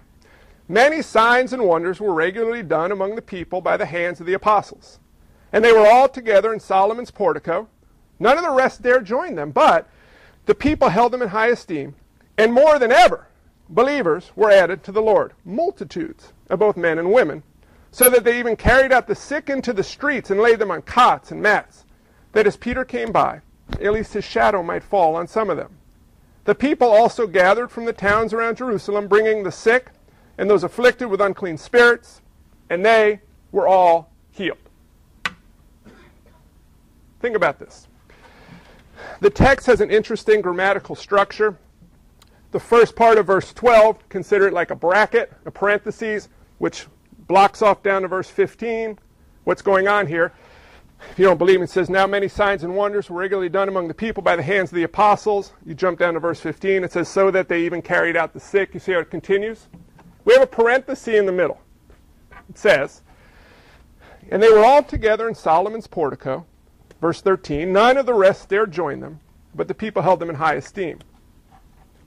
many 0.68 1.02
signs 1.02 1.52
and 1.52 1.62
wonders 1.62 2.00
were 2.00 2.14
regularly 2.14 2.62
done 2.62 2.92
among 2.92 3.16
the 3.16 3.22
people 3.22 3.60
by 3.60 3.76
the 3.76 3.86
hands 3.86 4.20
of 4.20 4.26
the 4.26 4.32
apostles. 4.32 4.98
And 5.52 5.64
they 5.64 5.72
were 5.72 5.86
all 5.86 6.08
together 6.08 6.52
in 6.52 6.60
Solomon's 6.60 7.10
portico. 7.10 7.68
None 8.18 8.38
of 8.38 8.44
the 8.44 8.50
rest 8.50 8.82
dared 8.82 9.04
join 9.04 9.34
them, 9.34 9.50
but 9.50 9.88
the 10.46 10.54
people 10.54 10.88
held 10.88 11.12
them 11.12 11.22
in 11.22 11.28
high 11.28 11.48
esteem. 11.48 11.94
And 12.38 12.52
more 12.52 12.78
than 12.78 12.90
ever, 12.90 13.28
believers 13.68 14.32
were 14.34 14.50
added 14.50 14.82
to 14.84 14.92
the 14.92 15.02
Lord, 15.02 15.32
multitudes 15.44 16.32
of 16.48 16.58
both 16.58 16.76
men 16.76 16.98
and 16.98 17.12
women, 17.12 17.42
so 17.90 18.08
that 18.08 18.24
they 18.24 18.38
even 18.38 18.56
carried 18.56 18.92
out 18.92 19.06
the 19.06 19.14
sick 19.14 19.50
into 19.50 19.72
the 19.72 19.82
streets 19.82 20.30
and 20.30 20.40
laid 20.40 20.58
them 20.58 20.70
on 20.70 20.82
cots 20.82 21.30
and 21.30 21.42
mats, 21.42 21.84
that 22.32 22.46
as 22.46 22.56
Peter 22.56 22.84
came 22.84 23.12
by, 23.12 23.42
at 23.72 23.92
least 23.92 24.14
his 24.14 24.24
shadow 24.24 24.62
might 24.62 24.82
fall 24.82 25.14
on 25.14 25.26
some 25.26 25.50
of 25.50 25.56
them. 25.56 25.76
The 26.44 26.54
people 26.54 26.88
also 26.88 27.26
gathered 27.26 27.70
from 27.70 27.84
the 27.84 27.92
towns 27.92 28.32
around 28.32 28.56
Jerusalem, 28.56 29.06
bringing 29.08 29.42
the 29.42 29.52
sick 29.52 29.90
and 30.38 30.48
those 30.48 30.64
afflicted 30.64 31.08
with 31.08 31.20
unclean 31.20 31.58
spirits, 31.58 32.22
and 32.70 32.84
they 32.84 33.20
were 33.52 33.68
all 33.68 34.10
healed. 34.30 34.58
Think 37.22 37.36
about 37.36 37.60
this. 37.60 37.86
The 39.20 39.30
text 39.30 39.66
has 39.68 39.80
an 39.80 39.90
interesting 39.90 40.40
grammatical 40.40 40.96
structure. 40.96 41.56
The 42.50 42.60
first 42.60 42.96
part 42.96 43.16
of 43.16 43.26
verse 43.26 43.52
12, 43.52 44.08
consider 44.08 44.48
it 44.48 44.52
like 44.52 44.72
a 44.72 44.74
bracket, 44.74 45.32
a 45.46 45.50
parenthesis, 45.50 46.28
which 46.58 46.86
blocks 47.28 47.62
off 47.62 47.82
down 47.82 48.02
to 48.02 48.08
verse 48.08 48.28
15 48.28 48.98
what's 49.44 49.62
going 49.62 49.86
on 49.86 50.08
here. 50.08 50.32
If 51.10 51.18
you 51.18 51.24
don't 51.24 51.38
believe 51.38 51.60
me, 51.60 51.64
it 51.64 51.70
says, 51.70 51.88
Now 51.88 52.06
many 52.08 52.26
signs 52.26 52.64
and 52.64 52.74
wonders 52.74 53.08
were 53.08 53.20
regularly 53.20 53.48
done 53.48 53.68
among 53.68 53.86
the 53.86 53.94
people 53.94 54.22
by 54.22 54.34
the 54.34 54.42
hands 54.42 54.70
of 54.70 54.76
the 54.76 54.82
apostles. 54.82 55.52
You 55.64 55.74
jump 55.74 56.00
down 56.00 56.14
to 56.14 56.20
verse 56.20 56.40
15. 56.40 56.82
It 56.84 56.92
says, 56.92 57.08
So 57.08 57.30
that 57.30 57.48
they 57.48 57.62
even 57.62 57.82
carried 57.82 58.16
out 58.16 58.32
the 58.32 58.40
sick. 58.40 58.74
You 58.74 58.80
see 58.80 58.92
how 58.92 58.98
it 58.98 59.10
continues? 59.10 59.68
We 60.24 60.34
have 60.34 60.42
a 60.42 60.46
parenthesis 60.46 61.14
in 61.14 61.26
the 61.26 61.32
middle. 61.32 61.60
It 62.48 62.58
says, 62.58 63.02
And 64.30 64.42
they 64.42 64.48
were 64.48 64.64
all 64.64 64.82
together 64.82 65.28
in 65.28 65.34
Solomon's 65.34 65.86
portico, 65.86 66.46
Verse 67.02 67.20
13 67.20 67.72
None 67.72 67.98
of 67.98 68.06
the 68.06 68.14
rest 68.14 68.48
dared 68.48 68.72
join 68.72 69.00
them, 69.00 69.20
but 69.54 69.68
the 69.68 69.74
people 69.74 70.02
held 70.02 70.20
them 70.20 70.30
in 70.30 70.36
high 70.36 70.54
esteem. 70.54 71.00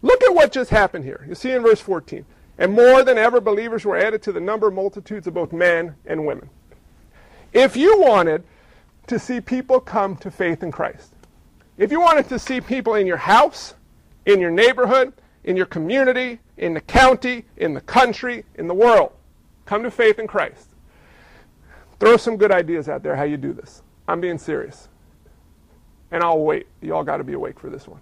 Look 0.02 0.24
at 0.24 0.34
what 0.34 0.52
just 0.52 0.72
happened 0.72 1.04
here. 1.04 1.26
You 1.28 1.36
see 1.36 1.52
in 1.52 1.62
verse 1.62 1.82
14. 1.82 2.26
And 2.58 2.74
more 2.74 3.04
than 3.04 3.18
ever, 3.18 3.42
believers 3.42 3.84
were 3.86 3.98
added 3.98 4.24
to 4.24 4.32
the 4.32 4.40
number 4.40 4.70
of 4.70 4.74
multitudes 4.74 5.28
of 5.28 5.34
both 5.34 5.52
men 5.52 5.96
and 6.06 6.26
women. 6.26 6.50
If 7.52 7.76
you 7.76 8.00
wanted 8.00 8.44
to 9.08 9.20
see 9.20 9.42
people 9.42 9.82
come 9.82 10.16
to 10.18 10.32
faith 10.32 10.64
in 10.64 10.72
Christ, 10.72 11.14
If 11.78 11.92
you 11.92 12.00
wanted 12.00 12.30
to 12.30 12.40
see 12.40 12.62
people 12.62 12.96
in 12.96 13.06
your 13.06 13.18
house, 13.18 13.74
in 14.26 14.40
your 14.40 14.52
neighborhood, 14.52 15.12
in 15.44 15.58
your 15.58 15.66
community, 15.66 16.40
in 16.58 16.74
the 16.74 16.82
county, 16.82 17.46
in 17.58 17.74
the 17.74 17.82
country, 17.82 18.46
in 18.56 18.68
the 18.68 18.74
world, 18.74 19.12
come 19.66 19.84
to 19.84 19.92
faith 19.92 20.20
in 20.20 20.28
Christ. 20.28 20.70
Throw 22.00 22.16
some 22.16 22.38
good 22.38 22.52
ideas 22.52 22.88
out 22.88 23.04
there 23.04 23.16
how 23.16 23.24
you 23.24 23.38
do 23.38 23.52
this. 23.52 23.84
I'm 24.08 24.22
being 24.22 24.38
serious. 24.38 24.90
And 26.12 26.24
I'll 26.24 26.40
wait. 26.40 26.68
You 26.82 26.96
all 26.96 27.04
got 27.04 27.18
to 27.18 27.24
be 27.24 27.34
awake 27.34 27.60
for 27.60 27.70
this 27.70 27.88
one. 27.88 28.00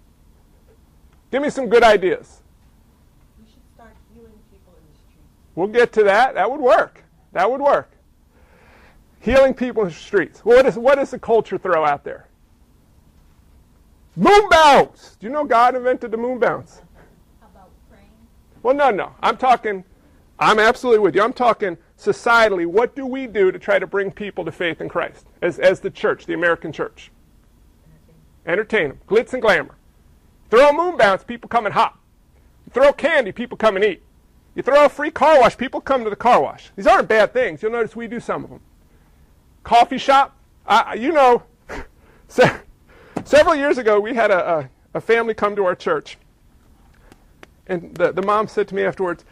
Give 1.32 1.42
me 1.42 1.50
some 1.50 1.68
good 1.68 1.84
ideas. 1.84 2.42
We 3.40 3.46
should 3.52 3.62
start 3.74 3.96
healing 4.14 4.32
people 4.52 4.74
in 4.78 4.94
the 4.94 5.00
streets. 5.00 5.28
We'll 5.56 5.68
get 5.68 5.92
to 5.94 6.04
that. 6.04 6.36
That 6.36 6.52
would 6.52 6.62
work. 6.62 7.04
That 7.32 7.50
would 7.50 7.62
work. 7.62 7.92
Healing 9.20 9.54
people 9.54 9.84
in 9.84 9.90
the 9.90 9.96
streets. 9.96 10.44
What, 10.46 10.66
is, 10.66 10.78
what 10.78 10.96
does 10.96 11.12
the 11.12 11.20
culture 11.20 11.58
throw 11.58 11.86
out 11.86 12.04
there? 12.04 12.28
Moon 14.16 14.48
bounce. 14.50 15.16
Do 15.20 15.26
you 15.26 15.34
know 15.34 15.44
God 15.44 15.76
invented 15.76 16.12
the 16.12 16.18
moon 16.18 16.38
bounce? 16.38 16.82
How 17.42 17.48
about 17.48 17.70
praying? 17.90 18.10
Well, 18.62 18.76
no, 18.76 18.92
no. 18.92 19.16
I'm 19.24 19.38
talking, 19.38 19.84
I'm 20.38 20.60
absolutely 20.60 21.00
with 21.00 21.16
you. 21.16 21.24
I'm 21.24 21.34
talking 21.34 21.78
societally. 21.98 22.66
What 22.66 22.96
do 22.96 23.06
we 23.06 23.28
do 23.28 23.52
to 23.52 23.60
try 23.60 23.80
to 23.80 23.88
bring 23.88 24.12
people 24.12 24.46
to 24.46 24.52
faith 24.52 24.82
in 24.82 24.90
Christ 24.90 25.28
as, 25.42 25.60
as 25.60 25.80
the 25.80 25.90
church, 25.90 26.26
the 26.26 26.34
American 26.34 26.72
church? 26.72 27.12
Entertain 28.46 28.90
them. 28.90 29.00
Glitz 29.08 29.34
and 29.34 29.42
glamour. 29.42 29.76
Throw 30.50 30.70
a 30.70 30.74
moon 30.74 30.98
bounce, 30.98 31.24
people 31.24 31.48
come 31.48 31.66
and 31.66 31.74
hop. 31.74 31.98
You 32.66 32.72
throw 32.72 32.94
candy, 32.94 33.32
people 33.32 33.58
come 33.58 33.76
and 33.76 33.84
eat. 33.84 34.04
You 34.56 34.62
throw 34.62 34.86
a 34.86 34.90
free 34.90 35.12
car 35.12 35.40
wash, 35.40 35.58
people 35.58 35.82
come 35.82 36.04
to 36.04 36.10
the 36.10 36.16
car 36.16 36.42
wash. 36.42 36.72
These 36.76 36.86
aren't 36.86 37.08
bad 37.08 37.34
things. 37.34 37.64
You'll 37.64 37.72
notice 37.72 37.96
we 37.96 38.08
do 38.08 38.20
some 38.20 38.44
of 38.44 38.50
them. 38.50 38.60
Coffee 39.64 39.98
shop, 39.98 40.38
you 40.96 41.12
know, 41.12 41.44
several 43.24 43.56
years 43.56 43.78
ago 43.78 44.00
we 44.00 44.14
had 44.14 44.30
a, 44.30 44.60
a, 44.60 44.70
a, 44.96 45.02
family 45.02 45.34
come 45.34 45.56
to 45.56 45.66
our 45.66 45.76
church. 45.76 46.18
And 47.66 47.96
the, 47.96 48.12
the 48.12 48.22
mom 48.22 48.48
said 48.48 48.68
to 48.68 48.76
me 48.76 48.84
afterwards, 48.84 49.24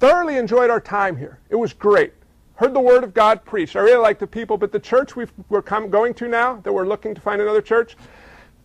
thoroughly 0.00 0.36
enjoyed 0.36 0.70
our 0.70 0.80
time 0.80 1.16
here. 1.16 1.38
It 1.50 1.56
was 1.56 1.72
great. 1.72 2.14
Heard 2.56 2.74
the 2.74 2.80
word 2.80 3.04
of 3.04 3.14
God 3.14 3.44
preached. 3.44 3.76
I 3.76 3.80
really 3.80 4.02
like 4.02 4.18
the 4.18 4.26
people, 4.26 4.58
but 4.58 4.72
the 4.72 4.80
church 4.80 5.14
we 5.14 5.26
are 5.50 5.62
going 5.62 6.14
to 6.14 6.28
now, 6.28 6.56
that 6.56 6.72
we're 6.72 6.86
looking 6.86 7.14
to 7.14 7.20
find 7.20 7.40
another 7.40 7.62
church, 7.62 7.96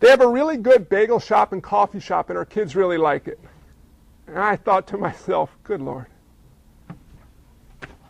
they 0.00 0.08
have 0.10 0.20
a 0.20 0.28
really 0.28 0.56
good 0.56 0.88
bagel 0.88 1.20
shop 1.20 1.52
and 1.52 1.62
coffee 1.62 2.00
shop, 2.00 2.28
and 2.28 2.38
our 2.38 2.44
kids 2.44 2.74
really 2.74 2.98
like 2.98 3.28
it. 3.28 3.38
And 4.26 4.38
I 4.38 4.56
thought 4.56 4.86
to 4.88 4.98
myself, 4.98 5.56
good 5.62 5.80
Lord. 5.80 6.06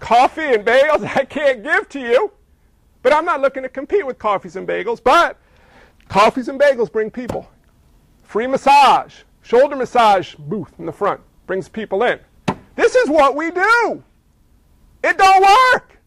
Coffee 0.01 0.55
and 0.55 0.65
bagels 0.65 1.05
I 1.17 1.25
can't 1.25 1.63
give 1.63 1.89
to 1.91 2.01
you. 2.01 2.33
But 3.03 3.13
I'm 3.13 3.25
not 3.25 3.41
looking 3.41 3.63
to 3.63 3.69
compete 3.69 4.05
with 4.05 4.19
coffees 4.19 4.57
and 4.57 4.67
bagels. 4.67 5.01
But 5.03 5.39
coffees 6.09 6.49
and 6.49 6.59
bagels 6.59 6.91
bring 6.91 7.11
people. 7.11 7.49
Free 8.25 8.49
massage, 8.49 9.15
shoulder 9.43 9.77
massage 9.77 10.35
booth 10.35 10.73
in 10.79 10.87
the 10.87 10.93
front 10.93 11.21
brings 11.47 11.69
people 11.69 12.03
in. 12.03 12.19
This 12.77 12.95
is 12.95 13.09
what 13.09 13.35
we 13.35 13.51
do. 13.51 14.05
It 15.03 15.19
don't 15.19 15.43
work. 15.43 15.99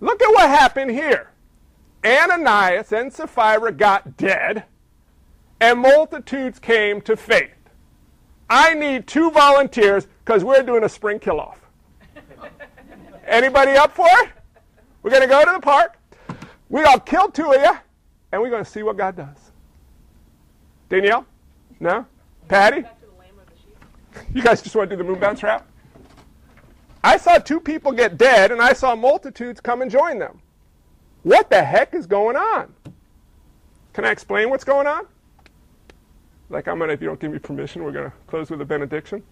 Look 0.00 0.22
at 0.22 0.28
what 0.32 0.48
happened 0.48 0.90
here. 0.90 1.30
Ananias 2.04 2.92
and 2.92 3.12
Sapphira 3.12 3.72
got 3.72 4.16
dead 4.16 4.64
and 5.62 5.78
multitudes 5.78 6.58
came 6.58 7.00
to 7.02 7.16
faith. 7.16 7.54
I 8.50 8.74
need 8.74 9.06
two 9.06 9.30
volunteers 9.30 10.08
because 10.24 10.42
we're 10.42 10.64
doing 10.64 10.82
a 10.82 10.88
spring 10.88 11.20
kill 11.20 11.38
off. 11.38 11.60
Anybody 13.26 13.72
up 13.72 13.92
for 13.92 14.08
it? 14.08 14.30
We're 15.02 15.10
going 15.10 15.22
to 15.22 15.28
go 15.28 15.44
to 15.44 15.52
the 15.52 15.60
park. 15.60 15.96
We're 16.68 16.82
going 16.84 16.98
to 16.98 17.04
kill 17.04 17.30
two 17.30 17.52
of 17.52 17.60
you, 17.60 17.78
and 18.32 18.42
we're 18.42 18.50
going 18.50 18.64
to 18.64 18.70
see 18.70 18.82
what 18.82 18.96
God 18.96 19.14
does. 19.14 19.52
Danielle? 20.88 21.26
No? 21.78 22.06
Patty? 22.48 22.84
You 24.34 24.42
guys 24.42 24.62
just 24.62 24.74
want 24.74 24.90
to 24.90 24.96
do 24.96 25.02
the 25.02 25.08
moon 25.08 25.20
bounce 25.20 25.44
route? 25.44 25.64
I 27.04 27.16
saw 27.16 27.38
two 27.38 27.60
people 27.60 27.92
get 27.92 28.16
dead, 28.16 28.52
and 28.52 28.60
I 28.60 28.72
saw 28.72 28.94
multitudes 28.94 29.60
come 29.60 29.82
and 29.82 29.90
join 29.90 30.18
them. 30.18 30.40
What 31.22 31.50
the 31.50 31.62
heck 31.62 31.94
is 31.94 32.06
going 32.06 32.36
on? 32.36 32.72
Can 33.92 34.04
I 34.04 34.10
explain 34.10 34.50
what's 34.50 34.64
going 34.64 34.86
on? 34.86 35.06
Like 36.48 36.68
I'm 36.68 36.78
gonna, 36.78 36.92
if 36.92 37.00
you 37.00 37.08
don't 37.08 37.20
give 37.20 37.32
me 37.32 37.38
permission, 37.38 37.82
we're 37.82 37.92
gonna 37.92 38.12
close 38.26 38.50
with 38.50 38.60
a 38.60 38.64
benediction. 38.64 39.22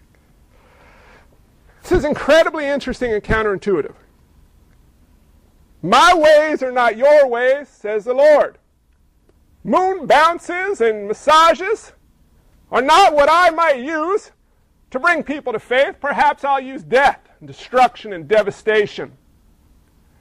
This 1.81 1.91
is 1.93 2.05
incredibly 2.05 2.65
interesting 2.65 3.13
and 3.13 3.23
counterintuitive. 3.23 3.95
My 5.81 6.13
ways 6.13 6.61
are 6.61 6.71
not 6.71 6.97
your 6.97 7.27
ways, 7.27 7.67
says 7.67 8.05
the 8.05 8.13
Lord. 8.13 8.57
Moon 9.63 10.05
bounces 10.05 10.81
and 10.81 11.07
massages 11.07 11.93
are 12.71 12.81
not 12.81 13.13
what 13.13 13.29
I 13.31 13.49
might 13.49 13.79
use 13.79 14.31
to 14.91 14.99
bring 14.99 15.23
people 15.23 15.53
to 15.53 15.59
faith. 15.59 15.95
Perhaps 15.99 16.43
I'll 16.43 16.61
use 16.61 16.83
death 16.83 17.30
and 17.41 17.47
destruction 17.47 18.13
and 18.13 18.27
devastation. 18.27 19.11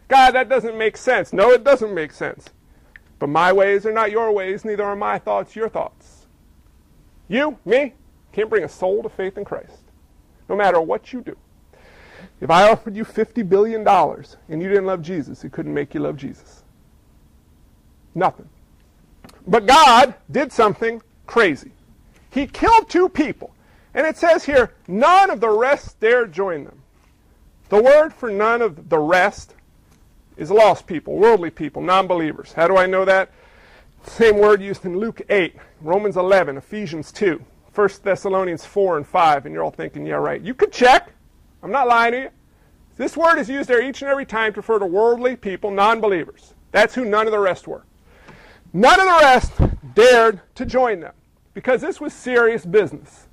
God, 0.09 0.33
that 0.33 0.49
doesn't 0.49 0.77
make 0.77 0.97
sense. 0.97 1.33
No, 1.33 1.53
it 1.53 1.62
doesn't 1.62 1.95
make 1.95 2.11
sense. 2.11 2.49
But 3.21 3.29
my 3.29 3.53
ways 3.53 3.87
are 3.87 3.93
not 3.93 4.11
your 4.11 4.33
ways, 4.33 4.65
neither 4.65 4.83
are 4.83 4.97
my 4.97 5.19
thoughts 5.19 5.55
your 5.55 5.69
thoughts. 5.69 6.27
You, 7.29 7.59
me, 7.65 7.95
can't 8.33 8.50
bring 8.50 8.65
a 8.65 8.69
soul 8.69 9.03
to 9.05 9.09
faith 9.09 9.39
in 9.39 9.45
Christ, 9.45 9.83
no 10.49 10.57
matter 10.57 10.81
what 10.81 11.12
you 11.12 11.21
do. 11.21 11.37
If 12.41 12.50
I 12.50 12.69
offered 12.71 12.97
you 12.97 13.05
$50 13.05 13.49
billion 13.49 13.87
and 13.87 14.62
you 14.62 14.69
didn't 14.69 14.87
love 14.87 15.03
Jesus, 15.03 15.45
it 15.45 15.53
couldn't 15.53 15.75
make 15.75 15.95
you 15.95 16.00
love 16.00 16.17
Jesus. 16.17 16.65
Nothing. 18.15 18.49
But 19.47 19.67
God 19.67 20.15
did 20.31 20.50
something 20.50 21.03
crazy. 21.27 21.73
He 22.31 22.47
killed 22.47 22.89
two 22.89 23.09
people. 23.09 23.55
And 23.95 24.07
it 24.07 24.17
says 24.17 24.45
here, 24.45 24.73
none 24.89 25.31
of 25.31 25.41
the 25.41 25.50
rest 25.50 26.00
dared 26.00 26.33
join 26.33 26.65
them. 26.65 26.79
The 27.71 27.81
word 27.81 28.12
for 28.12 28.31
none 28.31 28.62
of 28.62 28.89
the 28.89 28.99
rest 28.99 29.55
is 30.37 30.50
lost 30.50 30.89
people, 30.89 31.15
worldly 31.15 31.50
people, 31.50 31.81
non 31.81 32.09
believers. 32.09 32.53
How 32.53 32.67
do 32.67 32.77
I 32.77 32.87
know 32.87 33.05
that? 33.05 33.31
Same 34.03 34.39
word 34.39 34.61
used 34.61 34.85
in 34.85 34.99
Luke 34.99 35.23
8, 35.29 35.55
Romans 35.81 36.17
11, 36.17 36.57
Ephesians 36.57 37.12
2, 37.12 37.41
1 37.73 37.89
Thessalonians 38.03 38.65
4 38.65 38.97
and 38.97 39.07
5, 39.07 39.47
and 39.47 39.55
you're 39.55 39.62
all 39.62 39.71
thinking, 39.71 40.05
yeah, 40.05 40.15
right. 40.15 40.41
You 40.41 40.53
could 40.53 40.73
check. 40.73 41.12
I'm 41.62 41.71
not 41.71 41.87
lying 41.87 42.12
to 42.12 42.19
you. 42.23 42.31
This 42.97 43.17
word 43.17 43.39
is 43.39 43.49
used 43.49 43.69
there 43.69 43.81
each 43.81 44.03
and 44.03 44.11
every 44.11 44.27
time 44.27 44.53
to 44.55 44.61
refer 44.61 44.81
to 44.81 44.87
worldly 44.87 45.37
people, 45.37 45.71
non 45.71 46.00
believers. 46.00 46.55
That's 46.73 46.95
who 46.95 47.05
none 47.05 47.27
of 47.27 47.33
the 47.33 47.39
rest 47.39 47.69
were. 47.69 47.85
None 48.73 48.99
of 48.99 49.07
the 49.07 49.19
rest 49.23 49.53
dared 49.95 50.41
to 50.57 50.67
join 50.67 51.00
them 51.00 51.15
because 51.55 51.81
this 51.81 52.00
was 52.00 52.12
serious 52.12 52.67
business. 52.67 53.29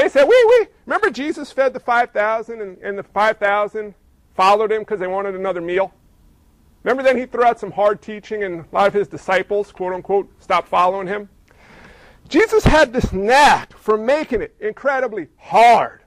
They 0.00 0.08
said, 0.08 0.24
we, 0.24 0.44
we. 0.48 0.66
Remember 0.86 1.10
Jesus 1.10 1.52
fed 1.52 1.74
the 1.74 1.80
5,000 1.80 2.62
and, 2.62 2.78
and 2.78 2.98
the 2.98 3.02
5,000 3.02 3.94
followed 4.34 4.72
him 4.72 4.80
because 4.80 4.98
they 4.98 5.06
wanted 5.06 5.34
another 5.34 5.60
meal? 5.60 5.92
Remember 6.82 7.02
then 7.02 7.18
he 7.18 7.26
threw 7.26 7.44
out 7.44 7.60
some 7.60 7.70
hard 7.70 8.00
teaching 8.00 8.42
and 8.42 8.60
a 8.60 8.66
lot 8.72 8.86
of 8.86 8.94
his 8.94 9.08
disciples, 9.08 9.70
quote 9.70 9.92
unquote, 9.92 10.30
stopped 10.42 10.68
following 10.68 11.06
him? 11.06 11.28
Jesus 12.30 12.64
had 12.64 12.94
this 12.94 13.12
knack 13.12 13.76
for 13.76 13.98
making 13.98 14.40
it 14.40 14.56
incredibly 14.58 15.28
hard. 15.36 16.00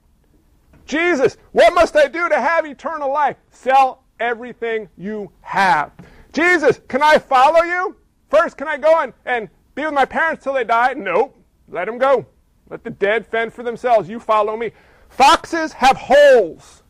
Jesus, 0.88 1.38
what 1.52 1.76
must 1.76 1.96
I 1.96 2.08
do 2.08 2.28
to 2.30 2.42
have 2.42 2.66
eternal 2.66 3.14
life? 3.14 3.38
Sell 3.52 4.06
everything 4.20 4.90
you 4.98 5.32
have. 5.42 5.92
Jesus, 6.32 6.82
can 6.88 7.04
I 7.04 7.20
follow 7.20 7.62
you? 7.62 7.96
First, 8.28 8.58
can 8.58 8.68
I 8.68 8.78
go 8.78 9.02
and, 9.02 9.14
and 9.24 9.50
be 9.76 9.86
with 9.86 9.94
my 9.94 10.06
parents 10.06 10.44
till 10.44 10.54
they 10.54 10.64
die? 10.64 10.94
Nope. 10.94 11.38
Let 11.68 11.86
them 11.86 12.00
go. 12.00 12.26
Let 12.74 12.84
the 12.84 12.90
dead 12.90 13.28
fend 13.28 13.54
for 13.54 13.62
themselves. 13.62 14.10
You 14.10 14.20
follow 14.20 14.58
me. 14.58 14.72
Foxes 15.08 15.74
have 15.74 15.96
holes. 15.96 16.82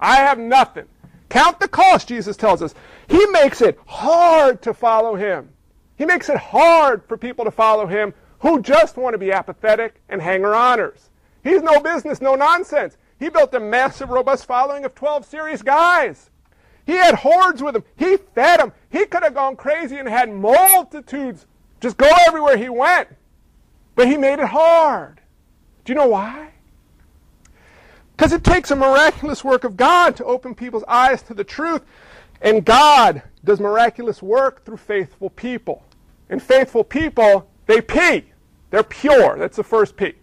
I 0.00 0.16
have 0.16 0.40
nothing. 0.40 0.86
Count 1.28 1.60
the 1.60 1.68
cost, 1.68 2.08
Jesus 2.08 2.36
tells 2.36 2.60
us. 2.62 2.74
He 3.06 3.24
makes 3.26 3.60
it 3.60 3.78
hard 3.86 4.60
to 4.62 4.74
follow 4.74 5.14
him. 5.14 5.50
He 5.94 6.04
makes 6.04 6.28
it 6.28 6.36
hard 6.36 7.04
for 7.06 7.16
people 7.16 7.44
to 7.44 7.52
follow 7.52 7.86
him 7.86 8.12
who 8.40 8.60
just 8.60 8.96
want 8.96 9.14
to 9.14 9.18
be 9.18 9.30
apathetic 9.30 10.02
and 10.08 10.20
hanger 10.20 10.52
honors. 10.52 11.10
He's 11.44 11.62
no 11.62 11.78
business, 11.78 12.20
no 12.20 12.34
nonsense. 12.34 12.96
He 13.20 13.28
built 13.28 13.54
a 13.54 13.60
massive, 13.60 14.08
robust 14.10 14.46
following 14.46 14.84
of 14.84 14.96
12 14.96 15.24
serious 15.24 15.62
guys. 15.62 16.30
He 16.86 16.94
had 16.94 17.14
hordes 17.14 17.62
with 17.62 17.76
him. 17.76 17.84
He 17.96 18.16
fed 18.16 18.58
them. 18.58 18.72
He 18.90 19.06
could 19.06 19.22
have 19.22 19.34
gone 19.34 19.54
crazy 19.54 19.96
and 19.96 20.08
had 20.08 20.28
multitudes 20.32 21.46
just 21.80 21.96
go 21.96 22.10
everywhere 22.26 22.56
he 22.56 22.68
went. 22.68 23.10
But 23.94 24.08
he 24.08 24.16
made 24.16 24.40
it 24.40 24.48
hard. 24.48 25.19
Do 25.84 25.92
you 25.92 25.98
know 25.98 26.08
why? 26.08 26.50
Because 28.16 28.32
it 28.32 28.44
takes 28.44 28.70
a 28.70 28.76
miraculous 28.76 29.42
work 29.42 29.64
of 29.64 29.76
God 29.76 30.14
to 30.16 30.24
open 30.24 30.54
people's 30.54 30.84
eyes 30.86 31.22
to 31.22 31.34
the 31.34 31.44
truth. 31.44 31.82
And 32.42 32.64
God 32.64 33.22
does 33.44 33.60
miraculous 33.60 34.22
work 34.22 34.64
through 34.64 34.76
faithful 34.76 35.30
people. 35.30 35.84
And 36.28 36.42
faithful 36.42 36.84
people, 36.84 37.50
they 37.66 37.80
pee. 37.80 38.26
They're 38.70 38.82
pure. 38.82 39.36
That's 39.38 39.56
the 39.56 39.64
first 39.64 39.96
P. 39.96 40.14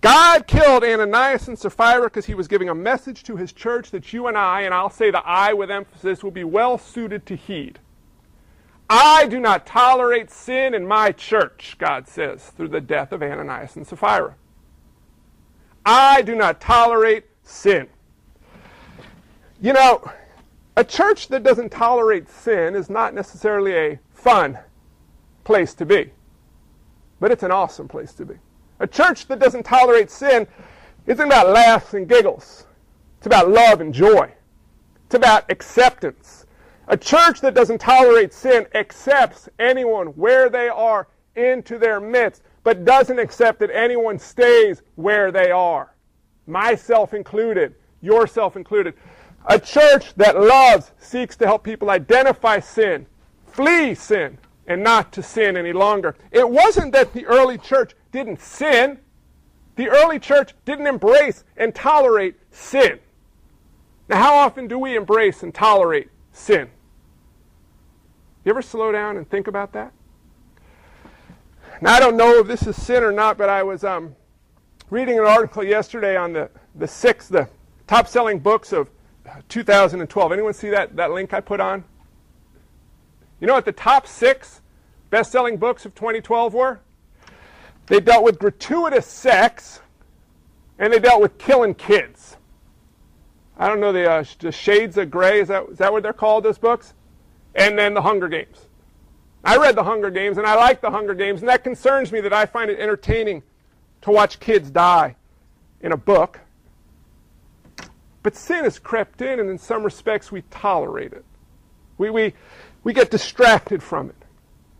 God 0.00 0.46
killed 0.46 0.82
Ananias 0.82 1.46
and 1.46 1.58
Sapphira 1.58 2.04
because 2.04 2.26
he 2.26 2.34
was 2.34 2.48
giving 2.48 2.68
a 2.68 2.74
message 2.74 3.22
to 3.24 3.36
his 3.36 3.52
church 3.52 3.90
that 3.92 4.12
you 4.12 4.26
and 4.26 4.36
I, 4.36 4.62
and 4.62 4.74
I'll 4.74 4.90
say 4.90 5.10
the 5.10 5.24
I 5.24 5.52
with 5.52 5.70
emphasis, 5.70 6.24
will 6.24 6.32
be 6.32 6.44
well 6.44 6.76
suited 6.76 7.24
to 7.26 7.36
heed. 7.36 7.78
I 8.90 9.26
do 9.26 9.38
not 9.38 9.64
tolerate 9.64 10.30
sin 10.30 10.74
in 10.74 10.86
my 10.86 11.12
church, 11.12 11.76
God 11.78 12.08
says, 12.08 12.50
through 12.50 12.68
the 12.68 12.80
death 12.80 13.12
of 13.12 13.22
Ananias 13.22 13.76
and 13.76 13.86
Sapphira. 13.86 14.34
I 15.84 16.22
do 16.22 16.34
not 16.34 16.60
tolerate 16.60 17.24
sin. 17.42 17.88
You 19.60 19.72
know, 19.72 20.10
a 20.76 20.84
church 20.84 21.28
that 21.28 21.42
doesn't 21.42 21.70
tolerate 21.70 22.28
sin 22.28 22.74
is 22.74 22.88
not 22.88 23.14
necessarily 23.14 23.74
a 23.74 23.98
fun 24.12 24.58
place 25.44 25.74
to 25.74 25.86
be, 25.86 26.12
but 27.20 27.30
it's 27.30 27.42
an 27.42 27.50
awesome 27.50 27.88
place 27.88 28.12
to 28.14 28.24
be. 28.24 28.34
A 28.80 28.86
church 28.86 29.26
that 29.26 29.38
doesn't 29.38 29.64
tolerate 29.64 30.10
sin 30.10 30.46
isn't 31.06 31.26
about 31.26 31.50
laughs 31.50 31.94
and 31.94 32.08
giggles. 32.08 32.66
It's 33.18 33.26
about 33.26 33.50
love 33.50 33.80
and 33.80 33.92
joy. 33.92 34.32
It's 35.06 35.14
about 35.14 35.50
acceptance. 35.50 36.46
A 36.88 36.96
church 36.96 37.40
that 37.42 37.54
doesn't 37.54 37.80
tolerate 37.80 38.32
sin 38.32 38.66
accepts 38.74 39.48
anyone 39.58 40.08
where 40.08 40.48
they 40.48 40.68
are 40.68 41.06
into 41.36 41.78
their 41.78 42.00
midst, 42.00 42.42
but 42.64 42.84
doesn't 42.84 43.18
accept 43.18 43.60
that 43.60 43.70
anyone 43.74 44.18
stays 44.18 44.82
where 44.94 45.32
they 45.32 45.50
are. 45.50 45.94
Myself 46.46 47.14
included, 47.14 47.74
yourself 48.00 48.56
included. 48.56 48.94
A 49.46 49.58
church 49.58 50.14
that 50.14 50.38
loves 50.38 50.92
seeks 50.98 51.36
to 51.36 51.46
help 51.46 51.64
people 51.64 51.90
identify 51.90 52.60
sin, 52.60 53.06
flee 53.46 53.94
sin, 53.94 54.38
and 54.66 54.82
not 54.82 55.12
to 55.12 55.22
sin 55.22 55.56
any 55.56 55.72
longer. 55.72 56.16
It 56.30 56.48
wasn't 56.48 56.92
that 56.92 57.12
the 57.12 57.26
early 57.26 57.58
church 57.58 57.94
didn't 58.12 58.40
sin. 58.40 58.98
The 59.76 59.88
early 59.88 60.18
church 60.18 60.54
didn't 60.64 60.86
embrace 60.86 61.44
and 61.56 61.74
tolerate 61.74 62.36
sin. 62.50 63.00
Now, 64.08 64.18
how 64.18 64.34
often 64.34 64.68
do 64.68 64.78
we 64.78 64.96
embrace 64.96 65.42
and 65.42 65.52
tolerate 65.52 66.10
sin? 66.32 66.68
You 68.44 68.50
ever 68.50 68.62
slow 68.62 68.92
down 68.92 69.16
and 69.16 69.28
think 69.28 69.46
about 69.46 69.72
that? 69.72 69.92
Now, 71.80 71.94
I 71.94 72.00
don't 72.00 72.16
know 72.16 72.38
if 72.38 72.46
this 72.46 72.66
is 72.66 72.80
sin 72.80 73.02
or 73.02 73.12
not, 73.12 73.38
but 73.38 73.48
I 73.48 73.62
was 73.62 73.84
um, 73.84 74.14
reading 74.90 75.18
an 75.18 75.24
article 75.24 75.64
yesterday 75.64 76.16
on 76.16 76.32
the, 76.32 76.50
the 76.74 76.86
six, 76.86 77.28
the 77.28 77.48
top 77.86 78.06
selling 78.06 78.38
books 78.38 78.72
of 78.72 78.88
2012. 79.48 80.32
Anyone 80.32 80.52
see 80.52 80.70
that, 80.70 80.96
that 80.96 81.10
link 81.10 81.32
I 81.32 81.40
put 81.40 81.60
on? 81.60 81.84
You 83.40 83.46
know 83.46 83.54
what 83.54 83.64
the 83.64 83.72
top 83.72 84.06
six 84.06 84.60
best 85.10 85.32
selling 85.32 85.56
books 85.56 85.84
of 85.84 85.94
2012 85.94 86.54
were? 86.54 86.80
They 87.86 88.00
dealt 88.00 88.24
with 88.24 88.38
gratuitous 88.38 89.06
sex 89.06 89.80
and 90.78 90.92
they 90.92 90.98
dealt 90.98 91.20
with 91.20 91.38
killing 91.38 91.74
kids. 91.74 92.36
I 93.58 93.68
don't 93.68 93.80
know 93.80 93.92
the, 93.92 94.10
uh, 94.10 94.24
the 94.38 94.52
Shades 94.52 94.96
of 94.98 95.10
Grey. 95.10 95.40
Is 95.40 95.48
that, 95.48 95.64
is 95.70 95.78
that 95.78 95.92
what 95.92 96.02
they're 96.02 96.12
called, 96.12 96.44
those 96.44 96.58
books? 96.58 96.94
And 97.54 97.78
then 97.78 97.94
the 97.94 98.02
Hunger 98.02 98.28
Games. 98.28 98.68
I 99.44 99.56
read 99.56 99.74
the 99.74 99.84
Hunger 99.84 100.10
Games 100.10 100.38
and 100.38 100.46
I 100.46 100.54
like 100.54 100.80
the 100.80 100.90
Hunger 100.90 101.14
Games, 101.14 101.40
and 101.40 101.48
that 101.48 101.64
concerns 101.64 102.12
me 102.12 102.20
that 102.20 102.32
I 102.32 102.46
find 102.46 102.70
it 102.70 102.78
entertaining 102.78 103.42
to 104.02 104.10
watch 104.10 104.40
kids 104.40 104.70
die 104.70 105.16
in 105.80 105.92
a 105.92 105.96
book. 105.96 106.40
But 108.22 108.36
sin 108.36 108.64
has 108.64 108.78
crept 108.78 109.20
in, 109.20 109.40
and 109.40 109.50
in 109.50 109.58
some 109.58 109.82
respects, 109.82 110.30
we 110.30 110.42
tolerate 110.42 111.12
it. 111.12 111.24
We, 111.98 112.10
we, 112.10 112.34
we 112.84 112.92
get 112.92 113.10
distracted 113.10 113.82
from 113.82 114.10
it. 114.10 114.16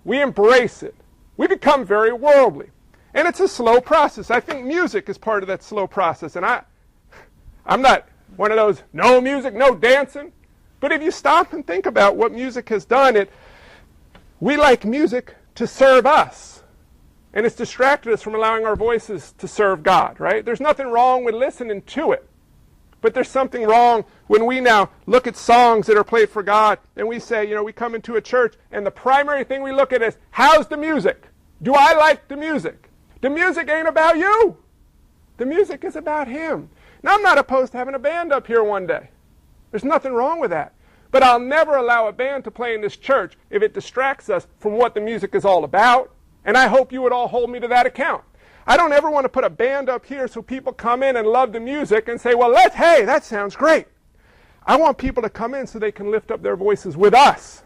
We 0.04 0.21
embrace 0.21 0.83
it. 0.83 0.95
We 1.37 1.49
become 1.49 1.85
very 1.85 2.12
worldly. 2.12 2.71
And 3.14 3.26
it's 3.26 3.40
a 3.40 3.49
slow 3.49 3.81
process. 3.81 4.31
I 4.31 4.40
think 4.40 4.64
music 4.64 5.09
is 5.09 5.19
part 5.19 5.42
of 5.42 5.49
that 5.49 5.62
slow 5.62 5.87
process. 5.87 6.37
And 6.37 6.47
I, 6.47 6.62
I'm 7.66 7.83
not 7.83 8.09
one 8.37 8.50
of 8.50 8.57
those 8.57 8.83
no 8.92 9.21
music, 9.21 9.54
no 9.54 9.75
dancing. 9.75 10.33
But 10.81 10.92
if 10.92 11.02
you 11.02 11.11
stop 11.11 11.52
and 11.52 11.66
think 11.66 11.87
about 11.87 12.16
what 12.16 12.33
music 12.33 12.69
has 12.71 12.85
done, 12.85 13.16
it, 13.16 13.31
we 14.42 14.56
like 14.56 14.84
music 14.84 15.37
to 15.54 15.68
serve 15.68 16.04
us. 16.04 16.64
And 17.32 17.46
it's 17.46 17.54
distracted 17.54 18.12
us 18.12 18.22
from 18.22 18.34
allowing 18.34 18.66
our 18.66 18.75
voices 18.75 19.35
to 19.38 19.46
serve 19.46 19.85
God, 19.85 20.18
right? 20.18 20.44
There's 20.44 20.61
nothing 20.61 20.88
wrong 20.88 21.22
with 21.22 21.37
listening 21.37 21.83
to 21.83 22.11
it. 22.11 22.28
But 23.00 23.14
there's 23.14 23.28
something 23.28 23.64
wrong 23.64 24.05
when 24.26 24.44
we 24.44 24.59
now 24.59 24.90
look 25.07 25.28
at 25.28 25.37
songs 25.37 25.87
that 25.87 25.96
are 25.96 26.02
played 26.02 26.28
for 26.28 26.42
God 26.42 26.81
and 26.96 27.07
we 27.07 27.20
say, 27.20 27.48
you 27.48 27.55
know, 27.55 27.62
we 27.62 27.72
come 27.72 27.94
into 27.94 28.16
a 28.16 28.20
church 28.20 28.57
and 28.72 28.85
the 28.85 28.90
primary 28.90 29.44
thing 29.44 29.62
we 29.62 29.70
look 29.70 29.92
at 29.92 30.02
is, 30.02 30.16
how's 30.33 30.66
the 30.66 30.76
music? 30.76 31.28
Do 31.62 31.74
I 31.74 31.94
like 31.94 32.26
the 32.26 32.37
music? 32.37 32.90
The 33.20 33.31
music 33.31 33.68
ain't 33.68 33.87
about 33.87 34.18
you. 34.18 34.57
The 35.37 35.46
music 35.46 35.85
is 35.85 35.94
about 35.94 36.26
Him. 36.26 36.68
Now, 37.05 37.14
I'm 37.14 37.22
not 37.22 37.38
opposed 37.38 37.70
to 37.72 37.78
having 37.78 37.94
a 37.94 38.00
band 38.00 38.33
up 38.33 38.48
here 38.48 38.64
one 38.64 38.88
day. 38.88 39.11
There's 39.70 39.85
nothing 39.85 40.12
wrong 40.12 40.40
with 40.40 40.50
that. 40.50 40.74
But 41.12 41.22
I'll 41.22 41.38
never 41.38 41.77
allow 41.77 42.09
a 42.09 42.12
band 42.12 42.42
to 42.44 42.51
play 42.51 42.75
in 42.75 42.81
this 42.81 42.96
church 42.96 43.38
if 43.51 43.62
it 43.62 43.75
distracts 43.75 44.29
us 44.29 44.48
from 44.59 44.72
what 44.72 44.94
the 44.94 45.01
music 45.01 45.37
is 45.37 45.44
all 45.44 45.62
about. 45.62 46.11
And 46.44 46.57
I 46.57 46.66
hope 46.66 46.90
you 46.90 47.03
would 47.03 47.12
all 47.12 47.29
hold 47.29 47.51
me 47.51 47.61
to 47.61 47.68
that 47.68 47.87
account. 47.87 48.25
I 48.66 48.77
don't 48.77 48.92
ever 48.92 49.11
want 49.11 49.25
to 49.25 49.29
put 49.29 49.44
a 49.44 49.51
band 49.51 49.88
up 49.88 50.07
here 50.07 50.27
so 50.27 50.40
people 50.40 50.72
come 50.72 51.03
in 51.03 51.16
and 51.16 51.29
love 51.29 51.53
the 51.53 51.61
music 51.61 52.09
and 52.09 52.20
say, 52.20 52.35
well, 52.35 52.51
let's, 52.51 52.75
hey, 52.75 53.05
that 53.05 53.25
sounds 53.25 53.55
great. 53.55 53.87
I 54.64 54.77
want 54.77 54.98
people 54.98 55.22
to 55.22 55.31
come 55.31 55.55
in 55.55 55.66
so 55.66 55.79
they 55.79 55.92
can 55.92 56.11
lift 56.11 56.31
up 56.31 56.42
their 56.42 56.57
voices 56.57 56.96
with 56.96 57.14
us 57.14 57.62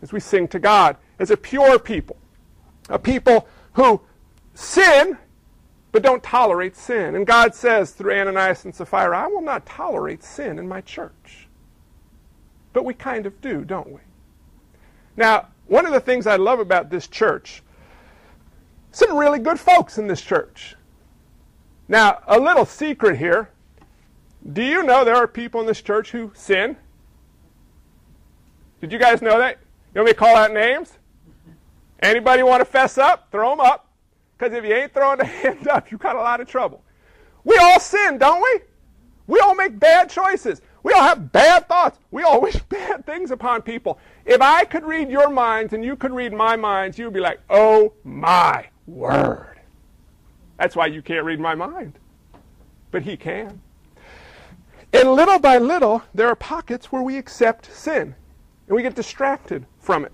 as 0.00 0.12
we 0.12 0.20
sing 0.20 0.48
to 0.48 0.58
God 0.58 0.96
as 1.18 1.30
a 1.30 1.36
pure 1.36 1.78
people, 1.78 2.16
a 2.88 2.98
people 2.98 3.48
who 3.74 4.00
sin 4.54 5.18
but 5.90 6.02
don't 6.02 6.22
tolerate 6.22 6.76
sin. 6.76 7.16
And 7.16 7.26
God 7.26 7.54
says 7.54 7.90
through 7.90 8.14
Ananias 8.14 8.64
and 8.64 8.74
Sapphira, 8.74 9.18
I 9.18 9.26
will 9.26 9.42
not 9.42 9.66
tolerate 9.66 10.22
sin 10.22 10.58
in 10.58 10.68
my 10.68 10.80
church. 10.80 11.47
But 12.78 12.84
we 12.84 12.94
kind 12.94 13.26
of 13.26 13.40
do, 13.40 13.64
don't 13.64 13.90
we? 13.90 13.98
Now, 15.16 15.48
one 15.66 15.84
of 15.84 15.92
the 15.92 15.98
things 15.98 16.28
I 16.28 16.36
love 16.36 16.60
about 16.60 16.90
this 16.90 17.08
church 17.08 17.60
some 18.92 19.16
really 19.16 19.40
good 19.40 19.58
folks 19.58 19.98
in 19.98 20.06
this 20.06 20.20
church. 20.20 20.76
Now, 21.88 22.20
a 22.28 22.38
little 22.38 22.64
secret 22.64 23.18
here. 23.18 23.50
Do 24.52 24.62
you 24.62 24.84
know 24.84 25.04
there 25.04 25.16
are 25.16 25.26
people 25.26 25.60
in 25.60 25.66
this 25.66 25.82
church 25.82 26.12
who 26.12 26.30
sin? 26.36 26.76
Did 28.80 28.92
you 28.92 29.00
guys 29.00 29.22
know 29.22 29.40
that? 29.40 29.58
You 29.92 30.02
want 30.02 30.06
me 30.06 30.12
to 30.12 30.18
call 30.20 30.36
out 30.36 30.52
names? 30.52 30.98
Anybody 31.98 32.44
want 32.44 32.60
to 32.60 32.64
fess 32.64 32.96
up? 32.96 33.26
Throw 33.32 33.50
them 33.50 33.60
up. 33.60 33.90
Because 34.38 34.54
if 34.54 34.64
you 34.64 34.72
ain't 34.72 34.94
throwing 34.94 35.18
the 35.18 35.24
hand 35.42 35.66
up, 35.66 35.90
you 35.90 35.98
got 35.98 36.14
a 36.14 36.20
lot 36.20 36.40
of 36.40 36.46
trouble. 36.46 36.84
We 37.42 37.56
all 37.56 37.80
sin, 37.80 38.18
don't 38.18 38.40
we? 38.40 38.60
We 39.26 39.40
all 39.40 39.56
make 39.56 39.80
bad 39.80 40.08
choices. 40.08 40.62
We 40.88 40.94
all 40.94 41.02
have 41.02 41.32
bad 41.32 41.68
thoughts. 41.68 41.98
We 42.10 42.22
all 42.22 42.40
wish 42.48 42.56
bad 42.70 43.04
things 43.04 43.30
upon 43.30 43.60
people. 43.60 43.98
If 44.24 44.40
I 44.40 44.64
could 44.64 44.84
read 44.84 45.10
your 45.10 45.28
minds 45.28 45.74
and 45.74 45.84
you 45.84 45.96
could 45.96 46.12
read 46.12 46.32
my 46.32 46.56
minds, 46.56 46.98
you'd 46.98 47.12
be 47.12 47.20
like, 47.20 47.40
oh 47.50 47.92
my 48.04 48.68
word. 48.86 49.60
That's 50.56 50.74
why 50.74 50.86
you 50.86 51.02
can't 51.02 51.26
read 51.26 51.40
my 51.40 51.54
mind. 51.54 51.98
But 52.90 53.02
he 53.02 53.18
can. 53.18 53.60
And 54.94 55.12
little 55.12 55.38
by 55.38 55.58
little, 55.58 56.04
there 56.14 56.28
are 56.28 56.34
pockets 56.34 56.90
where 56.90 57.02
we 57.02 57.18
accept 57.18 57.70
sin 57.70 58.14
and 58.66 58.74
we 58.74 58.82
get 58.82 58.94
distracted 58.94 59.66
from 59.78 60.06
it. 60.06 60.12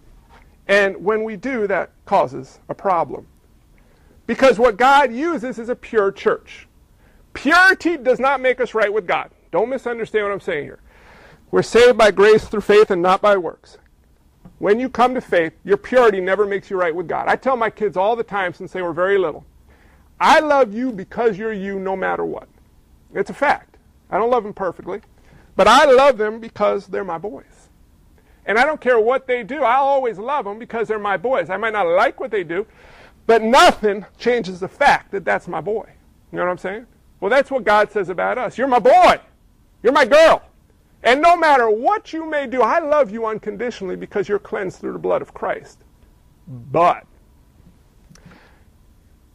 And 0.67 0.97
when 0.97 1.23
we 1.23 1.37
do, 1.37 1.69
that 1.69 1.93
causes 2.05 2.59
a 2.69 2.75
problem. 2.75 3.29
Because 4.27 4.59
what 4.59 4.77
God 4.77 5.13
uses 5.13 5.61
is 5.61 5.69
a 5.69 5.77
pure 5.77 6.11
church. 6.11 6.67
Purity 7.33 7.97
does 7.97 8.19
not 8.19 8.41
make 8.41 8.61
us 8.61 8.75
right 8.75 8.93
with 8.93 9.07
God. 9.07 9.31
Don't 9.55 9.69
misunderstand 9.69 10.25
what 10.25 10.33
I'm 10.33 10.41
saying 10.41 10.65
here. 10.65 10.81
We're 11.53 11.63
saved 11.63 11.97
by 11.97 12.11
grace 12.11 12.49
through 12.49 12.63
faith 12.63 12.91
and 12.91 13.01
not 13.01 13.23
by 13.23 13.37
works. 13.37 13.79
When 14.59 14.81
you 14.81 14.89
come 14.89 15.15
to 15.15 15.21
faith, 15.21 15.53
your 15.63 15.77
purity 15.77 16.21
never 16.21 16.45
makes 16.45 16.71
you 16.71 16.77
right 16.77 16.93
with 16.93 17.07
God. 17.07 17.29
I 17.29 17.37
tell 17.37 17.57
my 17.57 17.71
kids 17.71 17.97
all 17.97 18.17
the 18.17 18.25
time 18.25 18.53
since 18.53 18.73
they 18.73 18.83
were 18.83 18.93
very 18.93 19.17
little 19.17 19.47
I 20.19 20.41
love 20.41 20.75
you 20.75 20.91
because 20.91 21.39
you're 21.39 21.53
you 21.53 21.79
no 21.79 21.95
matter 21.95 22.25
what. 22.25 22.49
It's 23.15 23.31
a 23.31 23.35
fact. 23.35 23.77
I 24.11 24.19
don't 24.19 24.29
love 24.29 24.43
them 24.43 24.55
perfectly, 24.55 25.03
but 25.55 25.69
I 25.69 25.85
love 25.85 26.19
them 26.19 26.41
because 26.41 26.89
they're 26.89 27.05
my 27.05 27.19
boys. 27.19 27.69
And 28.47 28.59
I 28.59 28.65
don't 28.65 28.81
care 28.81 28.99
what 28.99 29.29
they 29.29 29.45
do, 29.45 29.63
I'll 29.63 29.85
always 29.85 30.19
love 30.19 30.47
them 30.47 30.59
because 30.59 30.89
they're 30.89 30.99
my 30.99 31.17
boys. 31.17 31.49
I 31.49 31.59
might 31.59 31.75
not 31.75 31.87
like 31.87 32.19
what 32.19 32.33
they 32.33 32.43
do, 32.43 32.67
but 33.29 33.41
nothing 33.41 34.05
changes 34.19 34.59
the 34.59 34.67
fact 34.67 35.13
that 35.13 35.25
that's 35.25 35.47
my 35.47 35.61
boy. 35.61 35.89
You 36.33 36.39
know 36.39 36.45
what 36.45 36.51
I'm 36.51 36.59
saying? 36.59 36.87
Well, 37.21 37.31
that's 37.31 37.53
what 37.53 37.63
God 37.63 37.93
says 37.93 38.09
about 38.09 38.37
us. 38.37 38.59
You're 38.59 38.67
my 38.67 38.81
boy. 38.81 39.21
You're 39.85 39.93
my 39.93 40.07
girl. 40.07 40.43
And 41.03 41.21
no 41.21 41.37
matter 41.37 41.69
what 41.69 42.15
you 42.15 42.25
may 42.25 42.47
do, 42.47 42.63
I 42.63 42.79
love 42.79 43.13
you 43.13 43.27
unconditionally 43.27 43.95
because 43.95 44.27
you're 44.27 44.39
cleansed 44.39 44.81
through 44.81 44.95
the 44.95 44.99
blood 44.99 45.21
of 45.21 45.35
Christ. 45.35 45.79
But 46.49 47.07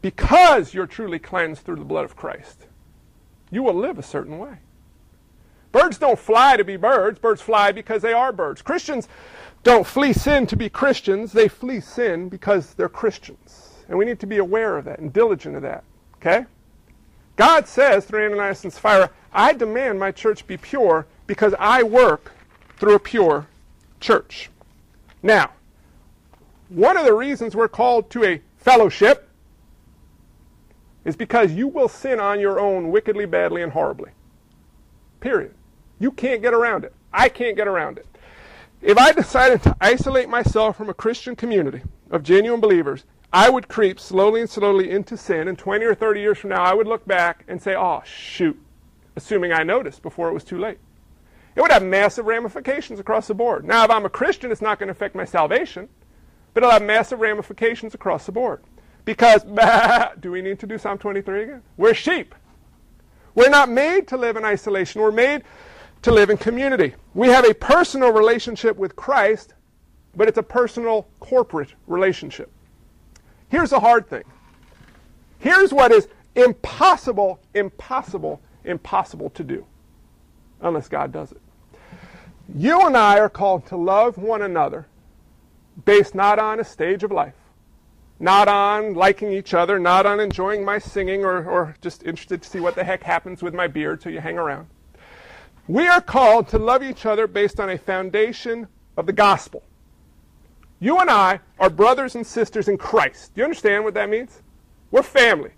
because 0.02 0.74
you're 0.74 0.88
truly 0.88 1.20
cleansed 1.20 1.62
through 1.62 1.76
the 1.76 1.86
blood 1.86 2.04
of 2.04 2.16
Christ, 2.16 2.66
you 3.52 3.62
will 3.62 3.76
live 3.76 4.00
a 4.00 4.04
certain 4.04 4.40
way. 4.40 4.58
Birds 5.72 6.00
don't 6.00 6.18
fly 6.18 6.58
to 6.58 6.64
be 6.64 6.78
birds, 6.78 7.20
birds 7.20 7.44
fly 7.44 7.72
because 7.72 8.02
they 8.02 8.14
are 8.14 8.32
birds. 8.32 8.64
Christians 8.64 9.08
don't 9.62 9.86
flee 9.86 10.14
sin 10.14 10.48
to 10.48 10.56
be 10.56 10.68
Christians, 10.68 11.32
they 11.32 11.48
flee 11.48 11.80
sin 11.80 12.28
because 12.28 12.74
they're 12.74 12.90
Christians. 12.90 13.84
And 13.88 14.00
we 14.00 14.06
need 14.06 14.20
to 14.22 14.28
be 14.28 14.38
aware 14.38 14.78
of 14.78 14.86
that 14.86 14.98
and 14.98 15.14
diligent 15.14 15.56
of 15.56 15.62
that. 15.62 15.84
Okay? 16.16 16.48
God 17.40 17.70
says 17.70 18.04
through 18.04 18.26
Ananias 18.26 18.66
and 18.66 18.74
Sapphira, 18.74 19.10
I 19.32 19.54
demand 19.54 19.98
my 19.98 20.12
church 20.12 20.46
be 20.46 20.58
pure 20.58 21.08
because 21.26 21.56
I 21.58 21.84
work 21.84 22.34
through 22.78 22.96
a 22.96 23.00
pure 23.00 23.48
church. 24.02 24.50
Now, 25.24 25.52
one 26.68 26.98
of 26.98 27.06
the 27.06 27.14
reasons 27.14 27.56
we're 27.56 27.70
called 27.70 28.10
to 28.10 28.26
a 28.26 28.42
fellowship 28.58 29.30
is 31.06 31.16
because 31.16 31.54
you 31.54 31.70
will 31.70 31.88
sin 31.88 32.20
on 32.20 32.42
your 32.42 32.60
own 32.60 32.92
wickedly, 32.92 33.26
badly, 33.26 33.62
and 33.62 33.72
horribly. 33.72 34.12
Period. 35.22 35.54
You 35.98 36.12
can't 36.12 36.42
get 36.42 36.54
around 36.54 36.84
it. 36.84 36.94
I 37.14 37.30
can't 37.30 37.56
get 37.56 37.70
around 37.70 38.00
it. 38.00 38.06
If 38.82 38.98
I 38.98 39.14
decided 39.14 39.64
to 39.64 39.78
isolate 39.80 40.28
myself 40.28 40.76
from 40.76 40.90
a 40.90 40.94
Christian 40.94 41.38
community 41.38 41.84
of 42.12 42.22
genuine 42.22 42.60
believers, 42.60 43.06
I 43.32 43.50
would 43.50 43.68
creep 43.68 44.00
slowly 44.00 44.42
and 44.42 44.50
slowly 44.50 44.90
into 44.90 45.16
sin, 45.16 45.48
and 45.48 45.58
20 45.58 45.86
or 45.86 45.94
30 45.94 46.20
years 46.20 46.38
from 46.40 46.50
now, 46.50 46.64
I 46.64 46.74
would 46.74 46.88
look 46.88 47.06
back 47.06 47.44
and 47.48 47.62
say, 47.62 47.76
oh, 47.76 48.02
shoot, 48.04 48.60
assuming 49.16 49.54
I 49.54 49.64
noticed 49.64 50.02
before 50.02 50.30
it 50.30 50.34
was 50.34 50.44
too 50.44 50.58
late. 50.58 50.80
It 51.56 51.62
would 51.62 51.72
have 51.72 51.84
massive 51.84 52.26
ramifications 52.26 53.00
across 53.00 53.28
the 53.28 53.36
board. 53.36 53.66
Now, 53.66 53.84
if 53.84 53.92
I'm 53.92 54.06
a 54.06 54.10
Christian, 54.10 54.52
it's 54.52 54.62
not 54.62 54.80
going 54.80 54.88
to 54.88 54.92
affect 54.92 55.14
my 55.14 55.26
salvation, 55.26 55.90
but 56.54 56.64
it'll 56.64 56.72
have 56.72 56.84
massive 56.84 57.20
ramifications 57.20 57.94
across 57.94 58.26
the 58.26 58.32
board. 58.32 58.62
Because, 59.06 59.44
do 60.20 60.32
we 60.32 60.42
need 60.42 60.60
to 60.60 60.68
do 60.68 60.78
Psalm 60.78 60.98
23 60.98 61.44
again? 61.44 61.62
We're 61.78 61.94
sheep. 61.94 62.34
We're 63.36 63.50
not 63.50 63.70
made 63.70 64.08
to 64.08 64.18
live 64.18 64.38
in 64.38 64.46
isolation. 64.46 65.02
We're 65.02 65.12
made 65.12 65.44
to 66.02 66.12
live 66.12 66.30
in 66.30 66.38
community. 66.38 66.96
We 67.14 67.28
have 67.28 67.46
a 67.46 67.54
personal 67.54 68.12
relationship 68.12 68.76
with 68.78 68.96
Christ, 68.96 69.54
but 70.16 70.28
it's 70.28 70.38
a 70.38 70.44
personal 70.44 71.08
corporate 71.20 71.74
relationship. 71.88 72.52
Here's 73.50 73.72
the 73.72 73.80
hard 73.80 74.08
thing. 74.08 74.24
Here's 75.40 75.74
what 75.74 75.92
is 75.92 76.08
impossible, 76.36 77.40
impossible, 77.54 78.42
impossible 78.64 79.30
to 79.32 79.44
do 79.44 79.66
unless 80.62 80.88
God 80.88 81.12
does 81.12 81.32
it. 81.32 81.42
You 82.54 82.86
and 82.86 82.98
I 82.98 83.20
are 83.20 83.30
called 83.30 83.66
to 83.68 83.78
love 83.78 84.18
one 84.18 84.42
another 84.42 84.88
based 85.86 86.16
not 86.16 86.40
on 86.40 86.60
a 86.60 86.64
stage 86.64 87.04
of 87.04 87.12
life, 87.12 87.36
not 88.20 88.48
on 88.48 88.94
liking 88.94 89.32
each 89.32 89.54
other, 89.54 89.80
not 89.80 90.06
on 90.06 90.20
enjoying 90.20 90.66
my 90.66 90.78
singing 90.80 91.24
or, 91.24 91.48
or 91.48 91.76
just 91.82 92.04
interested 92.04 92.42
to 92.42 92.50
see 92.50 92.60
what 92.60 92.76
the 92.76 92.84
heck 92.84 93.04
happens 93.04 93.42
with 93.42 93.54
my 93.54 93.68
beard 93.68 94.02
so 94.02 94.10
you 94.10 94.20
hang 94.20 94.38
around. 94.38 94.68
We 95.68 95.88
are 95.88 96.02
called 96.02 96.48
to 96.50 96.58
love 96.58 96.84
each 96.84 97.06
other 97.06 97.28
based 97.28 97.60
on 97.60 97.70
a 97.70 97.78
foundation 97.78 98.68
of 98.98 99.06
the 99.06 99.14
gospel. 99.14 99.64
You 100.80 101.00
and 101.00 101.10
I 101.10 101.42
are 101.60 101.70
brothers 101.70 102.16
and 102.16 102.26
sisters 102.26 102.68
in 102.68 102.78
Christ. 102.78 103.34
Do 103.34 103.40
you 103.42 103.46
understand 103.46 103.84
what 103.84 103.94
that 103.96 104.10
means? 104.10 104.42
We're 104.92 105.04
family. 105.04 105.52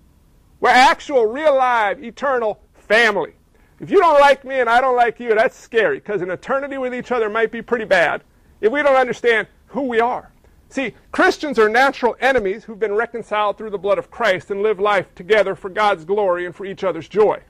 We're 0.59 0.69
actual, 0.69 1.25
real, 1.25 1.55
live, 1.55 2.03
eternal 2.03 2.59
family. 2.73 3.33
If 3.79 3.89
you 3.89 3.99
don't 3.99 4.19
like 4.19 4.43
me 4.43 4.59
and 4.59 4.69
I 4.69 4.81
don't 4.81 4.95
like 4.95 5.19
you, 5.19 5.33
that's 5.33 5.57
scary 5.57 5.97
because 5.97 6.21
an 6.21 6.29
eternity 6.29 6.77
with 6.77 6.93
each 6.93 7.11
other 7.11 7.29
might 7.29 7.51
be 7.51 7.61
pretty 7.61 7.85
bad 7.85 8.23
if 8.61 8.71
we 8.71 8.83
don't 8.83 8.95
understand 8.95 9.47
who 9.67 9.83
we 9.83 9.99
are. 9.99 10.31
See, 10.69 10.93
Christians 11.11 11.59
are 11.59 11.67
natural 11.67 12.15
enemies 12.19 12.63
who've 12.63 12.79
been 12.79 12.93
reconciled 12.93 13.57
through 13.57 13.71
the 13.71 13.77
blood 13.77 13.97
of 13.97 14.09
Christ 14.09 14.51
and 14.51 14.63
live 14.63 14.79
life 14.79 15.13
together 15.15 15.55
for 15.55 15.69
God's 15.69 16.05
glory 16.05 16.45
and 16.45 16.55
for 16.55 16.65
each 16.65 16.83
other's 16.83 17.07
joy. 17.07 17.41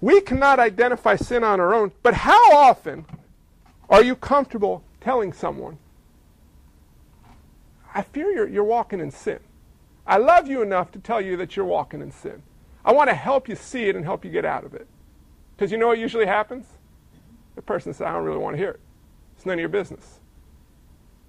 We 0.00 0.20
cannot 0.20 0.58
identify 0.58 1.16
sin 1.16 1.44
on 1.44 1.60
our 1.60 1.74
own, 1.74 1.92
but 2.02 2.14
how 2.14 2.52
often 2.52 3.06
are 3.90 4.02
you 4.02 4.14
comfortable 4.14 4.84
telling 5.00 5.32
someone, 5.32 5.78
I 7.96 8.02
fear 8.02 8.30
you're, 8.30 8.46
you're 8.46 8.62
walking 8.62 9.00
in 9.00 9.10
sin? 9.10 9.38
I 10.06 10.18
love 10.18 10.46
you 10.46 10.60
enough 10.60 10.92
to 10.92 10.98
tell 10.98 11.18
you 11.18 11.38
that 11.38 11.56
you're 11.56 11.64
walking 11.64 12.02
in 12.02 12.12
sin. 12.12 12.42
I 12.84 12.92
want 12.92 13.08
to 13.08 13.14
help 13.14 13.48
you 13.48 13.56
see 13.56 13.88
it 13.88 13.96
and 13.96 14.04
help 14.04 14.22
you 14.22 14.30
get 14.30 14.44
out 14.44 14.64
of 14.64 14.74
it. 14.74 14.86
Because 15.56 15.72
you 15.72 15.78
know 15.78 15.86
what 15.86 15.98
usually 15.98 16.26
happens? 16.26 16.66
The 17.54 17.62
person 17.62 17.94
says, 17.94 18.06
I 18.06 18.12
don't 18.12 18.24
really 18.24 18.38
want 18.38 18.52
to 18.52 18.58
hear 18.58 18.72
it. 18.72 18.80
It's 19.34 19.46
none 19.46 19.54
of 19.54 19.60
your 19.60 19.70
business. 19.70 20.20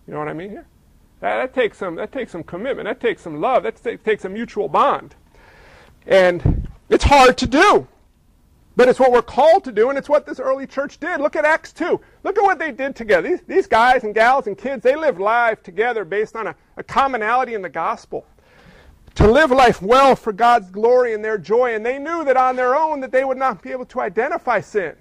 You 0.06 0.13
know 0.13 0.19
what 0.19 0.27
I 0.27 0.34
mean 0.34 0.49
here? 0.49 0.67
That, 1.21 1.38
that 1.38 1.53
takes 1.53 1.77
some 1.77 1.95
that 1.95 2.12
takes 2.12 2.34
some 2.34 2.43
commitment. 2.43 2.86
That 2.86 2.99
takes 2.99 3.21
some 3.21 3.39
love. 3.39 3.63
That 3.63 4.03
takes 4.03 4.25
a 4.25 4.30
mutual 4.30 4.67
bond. 4.67 5.15
And 6.06 6.67
it's 6.89 7.06
hard 7.06 7.38
to 7.38 7.47
do. 7.47 7.88
But 8.78 8.88
it's 8.88 9.00
what 9.00 9.12
we're 9.12 9.24
called 9.24 9.63
to 9.63 9.72
do, 9.72 9.90
and 9.90 9.98
it's 9.98 10.08
what 10.08 10.28
this 10.28 10.40
early 10.40 10.68
church 10.68 11.00
did. 11.00 11.20
Look 11.20 11.36
at 11.36 11.46
Acts 11.46 11.74
2. 11.74 12.00
Look 12.24 12.38
at 12.38 12.44
what 12.44 12.60
they 12.60 12.72
did 12.72 12.96
together. 12.96 13.28
These, 13.28 13.42
these 13.48 13.68
guys 13.68 14.04
and 14.04 14.13
gals 14.13 14.46
and 14.46 14.56
kids, 14.56 14.84
they 14.84 14.96
lived 14.96 15.20
life 15.20 15.63
together 15.63 16.06
based 16.06 16.36
on 16.36 16.46
a, 16.46 16.56
a 16.78 16.84
commonality 16.84 17.56
in 17.56 17.63
the 17.63 17.70
gospel 17.70 18.28
to 19.16 19.30
live 19.30 19.50
life 19.50 19.82
well 19.82 20.16
for 20.16 20.32
God's 20.32 20.70
glory 20.70 21.16
and 21.16 21.26
their 21.26 21.40
joy. 21.40 21.74
And 21.74 21.84
they 21.84 21.98
knew 21.98 22.24
that 22.24 22.38
on 22.38 22.56
their 22.56 22.76
own 22.76 23.00
that 23.00 23.12
they 23.12 23.26
would 23.26 23.40
not 23.40 23.63
be 23.63 23.72
able 23.72 23.86
to 23.86 24.00
identify 24.00 24.62
sin. 24.62 24.96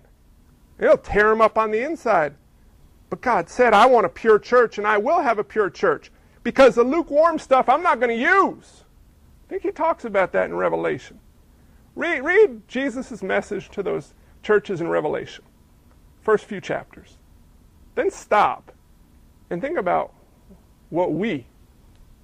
It'll 0.79 0.97
tear 0.97 1.29
them 1.29 1.43
up 1.43 1.59
on 1.59 1.71
the 1.71 1.85
inside. 1.85 2.35
But 3.11 3.21
God 3.21 3.51
said, 3.51 3.75
I 3.75 3.85
want 3.85 4.07
a 4.07 4.09
pure 4.09 4.39
church, 4.39 4.79
and 4.79 4.87
I 4.87 4.97
will 4.97 5.21
have 5.21 5.39
a 5.39 5.45
pure 5.45 5.69
church. 5.69 6.11
Because 6.43 6.77
the 6.77 6.83
lukewarm 6.83 7.39
stuff 7.39 7.69
I'm 7.69 7.83
not 7.83 8.01
going 8.01 8.17
to 8.17 8.23
use. 8.23 8.85
I 9.47 9.51
think 9.51 9.63
he 9.63 9.71
talks 9.71 10.07
about 10.07 10.33
that 10.33 10.47
in 10.47 10.57
Revelation. 10.57 11.21
Read, 11.97 12.21
read 12.21 12.69
Jesus' 12.69 13.23
message 13.23 13.71
to 13.71 13.83
those 13.83 14.15
churches 14.43 14.81
in 14.81 14.89
Revelation. 14.89 15.45
First 16.21 16.45
few 16.45 16.61
chapters. 16.61 17.17
Then 17.95 18.11
stop 18.11 18.71
and 19.51 19.61
think 19.61 19.79
about 19.79 20.13
what 20.91 21.13
we 21.13 21.47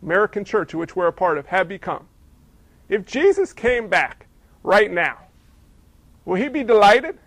American 0.02 0.44
church, 0.44 0.74
which 0.74 0.94
we're 0.96 1.06
a 1.06 1.12
part 1.12 1.38
of, 1.38 1.46
have 1.46 1.68
become. 1.68 2.06
If 2.88 3.06
Jesus 3.06 3.52
came 3.52 3.88
back 3.88 4.26
right 4.62 4.90
now, 4.90 5.18
will 6.24 6.35
he 6.35 6.48
be 6.48 6.64
delighted? 6.64 7.18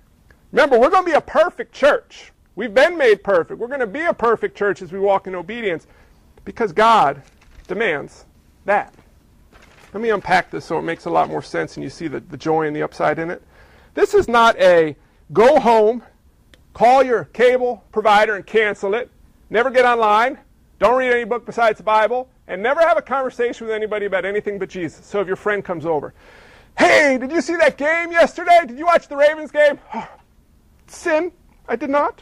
Remember, 0.51 0.77
we're 0.79 0.89
going 0.89 1.05
to 1.05 1.11
be 1.11 1.17
a 1.17 1.21
perfect 1.21 1.73
church. 1.73 2.31
We've 2.55 2.73
been 2.73 2.97
made 2.97 3.23
perfect. 3.23 3.59
We're 3.59 3.67
going 3.67 3.79
to 3.79 3.87
be 3.87 4.01
a 4.01 4.13
perfect 4.13 4.57
church 4.57 4.81
as 4.81 4.91
we 4.91 4.99
walk 4.99 5.27
in 5.27 5.35
obedience 5.35 5.87
because 6.43 6.71
God 6.71 7.21
demands 7.67 8.25
that. 8.65 8.93
Let 9.95 10.01
me 10.01 10.09
unpack 10.09 10.51
this 10.51 10.65
so 10.65 10.77
it 10.77 10.81
makes 10.81 11.05
a 11.05 11.09
lot 11.09 11.29
more 11.29 11.41
sense 11.41 11.77
and 11.77 11.83
you 11.85 11.89
see 11.89 12.09
the, 12.09 12.19
the 12.19 12.35
joy 12.35 12.67
and 12.67 12.75
the 12.75 12.83
upside 12.83 13.17
in 13.17 13.31
it. 13.31 13.41
This 13.93 14.13
is 14.13 14.27
not 14.27 14.59
a 14.59 14.93
go 15.31 15.57
home, 15.57 16.03
call 16.73 17.01
your 17.01 17.23
cable 17.23 17.81
provider 17.93 18.35
and 18.35 18.45
cancel 18.45 18.93
it, 18.93 19.09
never 19.49 19.69
get 19.69 19.85
online, 19.85 20.37
don't 20.79 20.97
read 20.97 21.13
any 21.13 21.23
book 21.23 21.45
besides 21.45 21.77
the 21.77 21.85
Bible, 21.85 22.27
and 22.49 22.61
never 22.61 22.81
have 22.81 22.97
a 22.97 23.01
conversation 23.01 23.67
with 23.67 23.73
anybody 23.73 24.05
about 24.05 24.25
anything 24.25 24.59
but 24.59 24.67
Jesus. 24.67 25.05
So 25.05 25.21
if 25.21 25.27
your 25.27 25.37
friend 25.37 25.63
comes 25.63 25.85
over, 25.85 26.13
hey, 26.77 27.17
did 27.17 27.31
you 27.31 27.39
see 27.39 27.55
that 27.55 27.77
game 27.77 28.11
yesterday? 28.11 28.63
Did 28.67 28.77
you 28.77 28.85
watch 28.85 29.07
the 29.07 29.15
Ravens 29.15 29.49
game? 29.49 29.79
Sin, 30.87 31.31
I 31.69 31.77
did 31.77 31.89
not. 31.89 32.21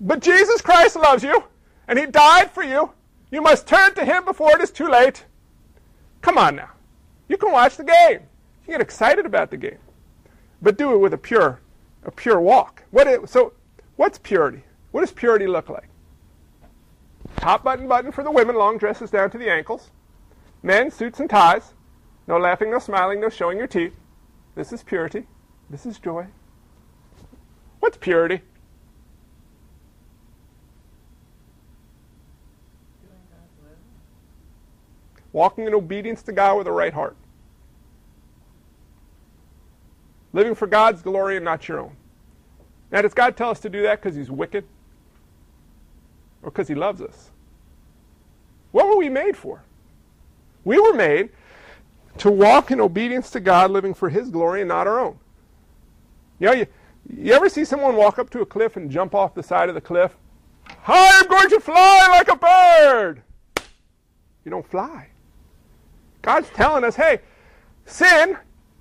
But 0.00 0.22
Jesus 0.22 0.62
Christ 0.62 0.96
loves 0.96 1.22
you, 1.22 1.44
and 1.86 1.98
he 1.98 2.06
died 2.06 2.50
for 2.50 2.62
you. 2.62 2.92
You 3.30 3.42
must 3.42 3.66
turn 3.66 3.94
to 3.96 4.06
him 4.06 4.24
before 4.24 4.56
it 4.56 4.62
is 4.62 4.70
too 4.70 4.88
late. 4.88 5.26
Come 6.22 6.38
on 6.38 6.56
now. 6.56 6.70
You 7.30 7.36
can 7.36 7.52
watch 7.52 7.76
the 7.76 7.84
game. 7.84 8.22
You 8.66 8.72
get 8.74 8.80
excited 8.80 9.24
about 9.24 9.52
the 9.52 9.56
game. 9.56 9.78
But 10.60 10.76
do 10.76 10.92
it 10.92 10.98
with 10.98 11.14
a 11.14 11.18
pure, 11.18 11.60
a 12.02 12.10
pure 12.10 12.40
walk. 12.40 12.82
What 12.90 13.06
is, 13.06 13.30
so 13.30 13.52
what's 13.94 14.18
purity? 14.18 14.64
What 14.90 15.02
does 15.02 15.12
purity 15.12 15.46
look 15.46 15.68
like? 15.68 15.88
Top 17.36 17.62
button 17.62 17.86
button 17.86 18.10
for 18.10 18.24
the 18.24 18.32
women, 18.32 18.56
long 18.56 18.78
dresses 18.78 19.12
down 19.12 19.30
to 19.30 19.38
the 19.38 19.48
ankles. 19.48 19.92
Men, 20.64 20.90
suits 20.90 21.20
and 21.20 21.30
ties. 21.30 21.72
No 22.26 22.36
laughing, 22.36 22.68
no 22.68 22.80
smiling, 22.80 23.20
no 23.20 23.28
showing 23.28 23.58
your 23.58 23.68
teeth. 23.68 23.94
This 24.56 24.72
is 24.72 24.82
purity. 24.82 25.28
This 25.70 25.86
is 25.86 26.00
joy. 26.00 26.26
What's 27.78 27.96
purity? 27.96 28.40
Walking 35.40 35.66
in 35.66 35.74
obedience 35.74 36.22
to 36.24 36.32
God 36.32 36.58
with 36.58 36.66
a 36.66 36.72
right 36.72 36.92
heart. 36.92 37.16
Living 40.32 40.54
for 40.54 40.66
God's 40.66 41.02
glory 41.02 41.36
and 41.36 41.44
not 41.44 41.66
your 41.66 41.80
own. 41.80 41.96
Now, 42.90 43.02
does 43.02 43.14
God 43.14 43.36
tell 43.36 43.50
us 43.50 43.60
to 43.60 43.70
do 43.70 43.82
that 43.82 44.00
because 44.00 44.16
He's 44.16 44.30
wicked? 44.30 44.64
or 46.42 46.50
because 46.50 46.68
he 46.68 46.74
loves 46.74 47.00
us. 47.00 47.30
What 48.72 48.86
were 48.86 48.96
we 48.96 49.08
made 49.08 49.36
for? 49.36 49.62
We 50.64 50.78
were 50.78 50.94
made 50.94 51.30
to 52.18 52.30
walk 52.30 52.70
in 52.70 52.80
obedience 52.80 53.30
to 53.30 53.40
God, 53.40 53.70
living 53.70 53.94
for 53.94 54.08
his 54.08 54.30
glory 54.30 54.60
and 54.60 54.68
not 54.68 54.86
our 54.86 54.98
own. 54.98 55.18
You 56.38 56.46
know, 56.46 56.52
you, 56.52 56.66
you 57.14 57.32
ever 57.32 57.48
see 57.48 57.64
someone 57.64 57.96
walk 57.96 58.18
up 58.18 58.30
to 58.30 58.40
a 58.40 58.46
cliff 58.46 58.76
and 58.76 58.90
jump 58.90 59.14
off 59.14 59.34
the 59.34 59.42
side 59.42 59.68
of 59.68 59.74
the 59.74 59.80
cliff? 59.80 60.16
I'm 60.86 61.28
going 61.28 61.50
to 61.50 61.60
fly 61.60 62.08
like 62.10 62.28
a 62.28 62.36
bird. 62.36 63.22
You 64.44 64.50
don't 64.50 64.66
fly. 64.66 65.09
God's 66.22 66.48
telling 66.50 66.84
us, 66.84 66.96
hey, 66.96 67.20
sin 67.86 68.36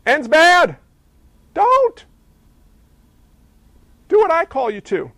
ends 0.06 0.28
bad. 0.28 0.78
Don't. 1.54 2.06
Do 4.08 4.20
what 4.20 4.32
I 4.32 4.46
call 4.46 4.72
you 4.72 4.82
to 4.82 5.12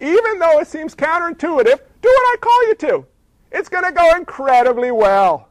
even 0.00 0.38
though 0.38 0.58
it 0.58 0.66
seems 0.66 0.94
counterintuitive, 0.94 1.78
do 2.02 2.08
what 2.08 2.32
I 2.32 2.36
call 2.40 2.68
you 2.68 2.74
to. 2.76 3.06
It's 3.52 3.68
going 3.68 3.84
to 3.84 3.92
go 3.92 4.16
incredibly 4.16 4.90
well. 4.90 5.48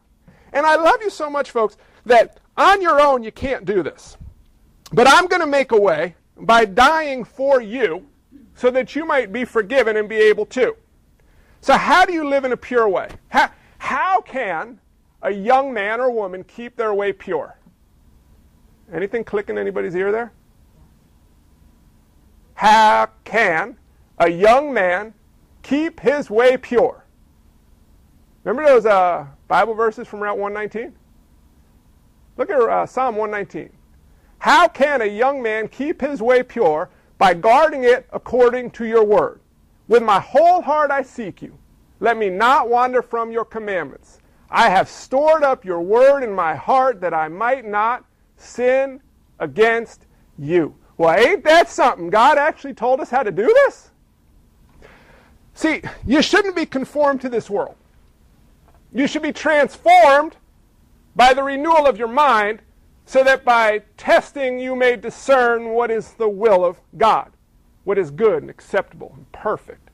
And 0.52 0.66
I 0.66 0.76
love 0.76 1.02
you 1.02 1.10
so 1.10 1.30
much, 1.30 1.52
folks, 1.52 1.78
that 2.06 2.40
on 2.58 2.82
your 2.82 3.00
own 3.00 3.24
you 3.24 3.32
can't 3.32 3.66
do 3.66 3.84
this. 3.84 4.18
But 4.92 5.08
I'm 5.08 5.28
going 5.28 5.42
to 5.42 5.48
make 5.48 5.72
a 5.72 5.80
way 5.80 6.16
by 6.36 6.66
dying 6.66 7.24
for 7.24 7.62
you 7.62 8.08
so 8.56 8.72
that 8.72 8.96
you 8.96 9.06
might 9.06 9.32
be 9.32 9.46
forgiven 9.46 9.98
and 9.98 10.10
be 10.10 10.16
able 10.16 10.48
to. 10.48 10.76
So, 11.62 11.78
how 11.78 12.06
do 12.06 12.14
you 12.14 12.28
live 12.28 12.46
in 12.46 12.54
a 12.54 12.58
pure 12.58 12.88
way? 12.90 13.10
How, 13.28 13.52
how 13.78 14.22
can 14.22 14.80
a 15.22 15.32
young 15.32 15.74
man 15.74 16.00
or 16.00 16.12
woman 16.12 16.44
keep 16.44 16.76
their 16.76 16.94
way 16.94 17.12
pure? 17.14 17.58
Anything 18.94 19.24
clicking 19.24 19.58
anybody's 19.58 19.96
ear 19.96 20.12
there? 20.12 20.34
How 22.56 23.10
can 23.24 23.78
a 24.18 24.30
young 24.30 24.74
man 24.74 25.14
keep 25.62 26.00
his 26.00 26.30
way 26.30 26.58
pure? 26.58 27.06
Remember 28.44 28.70
those 28.70 28.86
uh, 28.86 29.28
Bible 29.48 29.74
verses 29.74 30.08
from 30.08 30.22
Route 30.22 30.38
119? 30.38 30.94
Look 32.38 32.50
at 32.50 32.60
uh, 32.60 32.86
Psalm 32.86 33.16
119. 33.16 33.70
How 34.40 34.68
can 34.68 35.02
a 35.02 35.06
young 35.06 35.42
man 35.42 35.68
keep 35.68 36.02
his 36.02 36.22
way 36.22 36.42
pure? 36.44 36.90
By 37.18 37.34
guarding 37.34 37.84
it 37.84 38.08
according 38.14 38.72
to 38.72 38.86
your 38.86 39.04
word. 39.04 39.42
With 39.90 40.04
my 40.04 40.20
whole 40.20 40.62
heart 40.62 40.90
I 40.90 41.02
seek 41.02 41.42
you. 41.42 41.58
Let 42.00 42.18
me 42.18 42.30
not 42.30 42.70
wander 42.70 43.02
from 43.02 43.32
your 43.32 43.44
commandments. 43.44 44.20
I 44.52 44.70
have 44.70 44.90
stored 44.90 45.44
up 45.44 45.64
your 45.64 45.82
word 45.82 46.24
in 46.24 46.34
my 46.34 46.56
heart 46.56 47.02
that 47.02 47.14
I 47.14 47.28
might 47.28 47.66
not 47.66 48.04
sin 48.36 49.02
against 49.40 50.06
you. 50.38 50.76
Well, 50.98 51.18
ain't 51.18 51.44
that 51.44 51.70
something? 51.70 52.10
God 52.10 52.38
actually 52.38 52.74
told 52.74 53.00
us 53.00 53.10
how 53.10 53.24
to 53.24 53.32
do 53.32 53.46
this? 53.46 53.92
See, 55.54 55.82
you 56.06 56.22
shouldn't 56.22 56.56
be 56.56 56.66
conformed 56.66 57.22
to 57.22 57.30
this 57.30 57.50
world. 57.50 57.76
You 58.94 59.08
should 59.08 59.22
be 59.22 59.34
transformed 59.34 60.38
by 61.16 61.34
the 61.34 61.44
renewal 61.44 61.86
of 61.86 61.98
your 61.98 62.08
mind 62.08 62.62
so 63.06 63.24
that 63.24 63.44
by 63.44 63.82
testing 63.98 64.60
you 64.60 64.76
may 64.76 64.96
discern 64.96 65.70
what 65.70 65.92
is 65.92 66.14
the 66.14 66.30
will 66.30 66.64
of 66.64 66.80
God, 66.98 67.32
what 67.84 67.98
is 67.98 68.12
good 68.12 68.44
and 68.44 68.50
acceptable 68.50 69.14
and 69.16 69.32
perfect. 69.32 69.90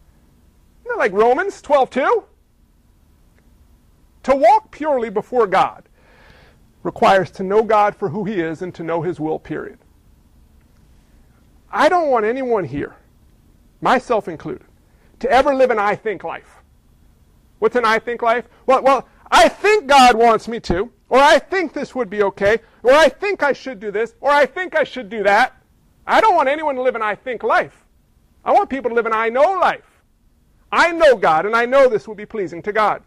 Isn't 0.84 0.98
that 0.98 1.00
like 1.00 1.14
Romans 1.14 1.62
12:2? 1.62 2.24
To 4.26 4.36
walk 4.36 4.72
purely 4.72 5.12
before 5.12 5.46
God 5.46 5.84
requires 6.82 7.30
to 7.30 7.44
know 7.44 7.62
God 7.62 7.96
for 7.96 8.10
who 8.10 8.26
he 8.26 8.42
is 8.42 8.64
and 8.64 8.74
to 8.74 8.84
know 8.84 9.04
his 9.04 9.20
will, 9.20 9.38
period. 9.38 9.78
I 11.72 11.90
don't 11.90 12.10
want 12.10 12.26
anyone 12.26 12.64
here, 12.64 12.96
myself 13.82 14.28
included, 14.28 14.66
to 15.20 15.30
ever 15.30 15.54
live 15.54 15.70
an 15.70 15.78
I 15.78 15.96
think 15.96 16.24
life. 16.24 16.56
What's 17.60 17.76
an 17.76 17.86
I 17.86 18.00
think 18.00 18.24
life? 18.24 18.48
Well, 18.66 18.82
well, 18.82 19.08
I 19.30 19.48
think 19.48 19.86
God 19.86 20.16
wants 20.16 20.48
me 20.48 20.60
to, 20.62 20.92
or 21.08 21.20
I 21.20 21.38
think 21.38 21.74
this 21.74 21.94
would 21.94 22.10
be 22.10 22.24
okay, 22.24 22.58
or 22.82 22.94
I 22.94 23.10
think 23.10 23.44
I 23.44 23.54
should 23.54 23.80
do 23.80 23.92
this, 23.92 24.16
or 24.22 24.32
I 24.32 24.48
think 24.48 24.76
I 24.76 24.84
should 24.84 25.08
do 25.08 25.22
that. 25.22 25.56
I 26.08 26.20
don't 26.20 26.36
want 26.36 26.50
anyone 26.50 26.74
to 26.76 26.82
live 26.82 26.96
an 26.96 27.04
I 27.04 27.14
think 27.14 27.44
life. 27.44 27.86
I 28.44 28.54
want 28.54 28.72
people 28.72 28.90
to 28.90 28.96
live 28.96 29.06
an 29.06 29.14
I 29.14 29.30
know 29.30 29.60
life. 29.60 30.02
I 30.72 30.92
know 30.92 31.16
God, 31.16 31.46
and 31.46 31.56
I 31.56 31.68
know 31.68 31.88
this 31.88 32.08
will 32.08 32.16
be 32.16 32.26
pleasing 32.26 32.64
to 32.64 32.74
God. 32.74 33.04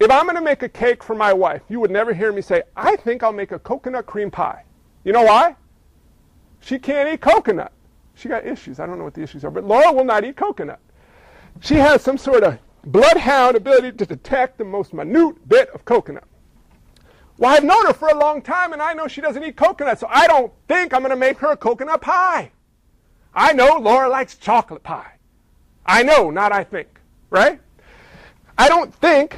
If 0.00 0.10
I'm 0.10 0.24
going 0.24 0.36
to 0.36 0.42
make 0.42 0.62
a 0.62 0.68
cake 0.68 1.02
for 1.02 1.14
my 1.14 1.32
wife, 1.32 1.62
you 1.68 1.80
would 1.80 1.90
never 1.90 2.14
hear 2.14 2.32
me 2.32 2.40
say, 2.40 2.62
I 2.76 2.96
think 2.96 3.22
I'll 3.22 3.32
make 3.32 3.50
a 3.50 3.58
coconut 3.58 4.06
cream 4.06 4.30
pie. 4.30 4.64
You 5.04 5.12
know 5.12 5.24
why? 5.24 5.56
She 6.60 6.78
can't 6.78 7.08
eat 7.08 7.20
coconut. 7.20 7.72
She 8.14 8.28
got 8.28 8.46
issues. 8.46 8.78
I 8.80 8.86
don't 8.86 8.98
know 8.98 9.04
what 9.04 9.14
the 9.14 9.22
issues 9.22 9.44
are, 9.44 9.50
but 9.50 9.64
Laura 9.64 9.92
will 9.92 10.04
not 10.04 10.24
eat 10.24 10.36
coconut. 10.36 10.80
She 11.60 11.74
has 11.74 12.02
some 12.02 12.18
sort 12.18 12.44
of 12.44 12.58
bloodhound 12.84 13.56
ability 13.56 13.92
to 13.92 14.06
detect 14.06 14.58
the 14.58 14.64
most 14.64 14.94
minute 14.94 15.48
bit 15.48 15.68
of 15.70 15.84
coconut. 15.84 16.24
Well, 17.36 17.54
I've 17.54 17.64
known 17.64 17.86
her 17.86 17.92
for 17.92 18.08
a 18.08 18.18
long 18.18 18.42
time, 18.42 18.72
and 18.72 18.82
I 18.82 18.92
know 18.94 19.06
she 19.06 19.20
doesn't 19.20 19.42
eat 19.42 19.56
coconut, 19.56 19.98
so 20.00 20.08
I 20.10 20.26
don't 20.26 20.52
think 20.66 20.92
I'm 20.92 21.00
going 21.00 21.10
to 21.10 21.16
make 21.16 21.38
her 21.38 21.52
a 21.52 21.56
coconut 21.56 22.00
pie. 22.00 22.50
I 23.34 23.52
know 23.52 23.78
Laura 23.78 24.08
likes 24.08 24.36
chocolate 24.36 24.82
pie. 24.82 25.12
I 25.86 26.02
know, 26.02 26.30
not 26.30 26.52
I 26.52 26.64
think, 26.64 26.88
right? 27.30 27.60
I 28.56 28.68
don't 28.68 28.92
think 28.92 29.36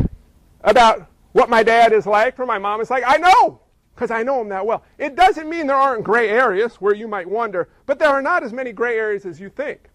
about 0.63 1.07
what 1.33 1.49
my 1.49 1.63
dad 1.63 1.93
is 1.93 2.07
like 2.07 2.39
or 2.39 2.47
my 2.47 2.59
mom 2.59 2.81
is 2.81 2.91
like. 2.91 3.05
I 3.07 3.17
know, 3.17 3.61
because 3.95 4.11
I 4.11 4.23
know 4.23 4.41
him 4.41 4.49
that 4.49 4.67
well. 4.67 4.85
It 4.99 5.17
doesn't 5.17 5.49
mean 5.49 5.67
there 5.67 5.77
aren't 5.77 6.05
gray 6.05 6.29
areas 6.29 6.77
where 6.77 6.95
you 6.95 7.09
might 7.09 7.29
wonder, 7.29 7.69
but 7.87 7.99
there 7.99 8.09
are 8.09 8.23
not 8.23 8.43
as 8.43 8.53
many 8.53 8.73
gray 8.73 8.97
areas 8.97 9.27
as 9.27 9.41
you 9.41 9.49
think. 9.49 9.89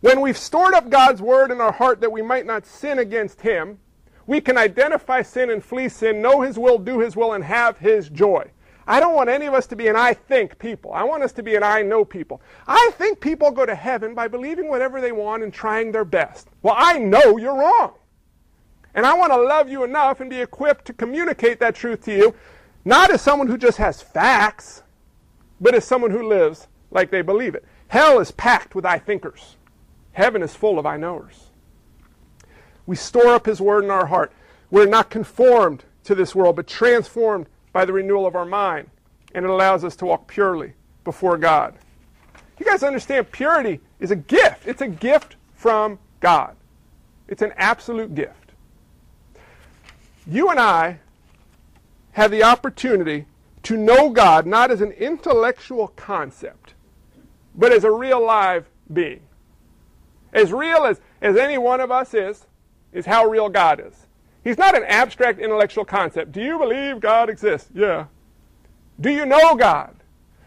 When 0.00 0.20
we've 0.20 0.38
stored 0.38 0.74
up 0.74 0.90
God's 0.90 1.22
word 1.22 1.50
in 1.50 1.60
our 1.60 1.72
heart 1.72 2.00
that 2.00 2.12
we 2.12 2.22
might 2.22 2.46
not 2.46 2.66
sin 2.66 2.98
against 2.98 3.40
Him, 3.40 3.78
we 4.26 4.40
can 4.40 4.58
identify 4.58 5.22
sin 5.22 5.50
and 5.50 5.64
flee 5.64 5.88
sin, 5.88 6.20
know 6.20 6.42
His 6.42 6.58
will, 6.58 6.78
do 6.78 7.00
His 7.00 7.16
will, 7.16 7.32
and 7.32 7.44
have 7.44 7.78
His 7.78 8.08
joy. 8.08 8.50
I 8.88 9.00
don't 9.00 9.16
want 9.16 9.30
any 9.30 9.46
of 9.46 9.54
us 9.54 9.66
to 9.68 9.76
be 9.76 9.88
an 9.88 9.96
I 9.96 10.14
think 10.14 10.58
people. 10.58 10.92
I 10.92 11.02
want 11.02 11.24
us 11.24 11.32
to 11.32 11.42
be 11.42 11.56
an 11.56 11.64
I 11.64 11.82
know 11.82 12.04
people. 12.04 12.40
I 12.68 12.90
think 12.94 13.20
people 13.20 13.50
go 13.50 13.66
to 13.66 13.74
heaven 13.74 14.14
by 14.14 14.28
believing 14.28 14.68
whatever 14.68 15.00
they 15.00 15.12
want 15.12 15.42
and 15.42 15.52
trying 15.52 15.90
their 15.90 16.04
best. 16.04 16.48
Well, 16.62 16.76
I 16.76 16.98
know 16.98 17.36
you're 17.36 17.56
wrong. 17.56 17.94
And 18.96 19.04
I 19.04 19.12
want 19.12 19.30
to 19.30 19.40
love 19.40 19.68
you 19.68 19.84
enough 19.84 20.20
and 20.20 20.30
be 20.30 20.40
equipped 20.40 20.86
to 20.86 20.94
communicate 20.94 21.60
that 21.60 21.74
truth 21.74 22.06
to 22.06 22.16
you, 22.16 22.34
not 22.86 23.10
as 23.10 23.20
someone 23.20 23.46
who 23.46 23.58
just 23.58 23.76
has 23.76 24.00
facts, 24.00 24.82
but 25.60 25.74
as 25.74 25.84
someone 25.84 26.10
who 26.10 26.26
lives 26.26 26.66
like 26.90 27.10
they 27.10 27.20
believe 27.20 27.54
it. 27.54 27.64
Hell 27.88 28.18
is 28.20 28.30
packed 28.32 28.74
with 28.74 28.86
I 28.86 28.98
thinkers. 28.98 29.56
Heaven 30.12 30.42
is 30.42 30.54
full 30.54 30.78
of 30.78 30.86
I 30.86 30.96
knowers. 30.96 31.50
We 32.86 32.96
store 32.96 33.34
up 33.34 33.44
His 33.44 33.60
Word 33.60 33.84
in 33.84 33.90
our 33.90 34.06
heart. 34.06 34.32
We're 34.70 34.86
not 34.86 35.10
conformed 35.10 35.84
to 36.04 36.14
this 36.14 36.34
world, 36.34 36.56
but 36.56 36.66
transformed 36.66 37.46
by 37.74 37.84
the 37.84 37.92
renewal 37.92 38.26
of 38.26 38.34
our 38.34 38.46
mind. 38.46 38.88
And 39.34 39.44
it 39.44 39.50
allows 39.50 39.84
us 39.84 39.94
to 39.96 40.06
walk 40.06 40.26
purely 40.26 40.72
before 41.04 41.36
God. 41.36 41.74
You 42.58 42.64
guys 42.64 42.82
understand 42.82 43.30
purity 43.30 43.80
is 44.00 44.10
a 44.10 44.16
gift. 44.16 44.66
It's 44.66 44.80
a 44.80 44.88
gift 44.88 45.36
from 45.54 45.98
God. 46.20 46.56
It's 47.28 47.42
an 47.42 47.52
absolute 47.56 48.14
gift. 48.14 48.45
You 50.26 50.50
and 50.50 50.58
I 50.58 50.98
have 52.12 52.30
the 52.30 52.42
opportunity 52.42 53.26
to 53.64 53.76
know 53.76 54.10
God 54.10 54.46
not 54.46 54.70
as 54.70 54.80
an 54.80 54.92
intellectual 54.92 55.88
concept, 55.88 56.74
but 57.54 57.72
as 57.72 57.84
a 57.84 57.90
real 57.90 58.24
live 58.24 58.68
being. 58.92 59.22
As 60.32 60.52
real 60.52 60.84
as, 60.84 61.00
as 61.20 61.36
any 61.36 61.58
one 61.58 61.80
of 61.80 61.90
us 61.90 62.14
is, 62.14 62.46
is 62.92 63.06
how 63.06 63.26
real 63.26 63.48
God 63.48 63.82
is. 63.84 64.06
He's 64.42 64.58
not 64.58 64.76
an 64.76 64.84
abstract 64.84 65.40
intellectual 65.40 65.84
concept. 65.84 66.32
Do 66.32 66.40
you 66.40 66.58
believe 66.58 67.00
God 67.00 67.28
exists? 67.28 67.68
Yeah. 67.74 68.06
Do 69.00 69.10
you 69.10 69.26
know 69.26 69.54
God? 69.56 69.94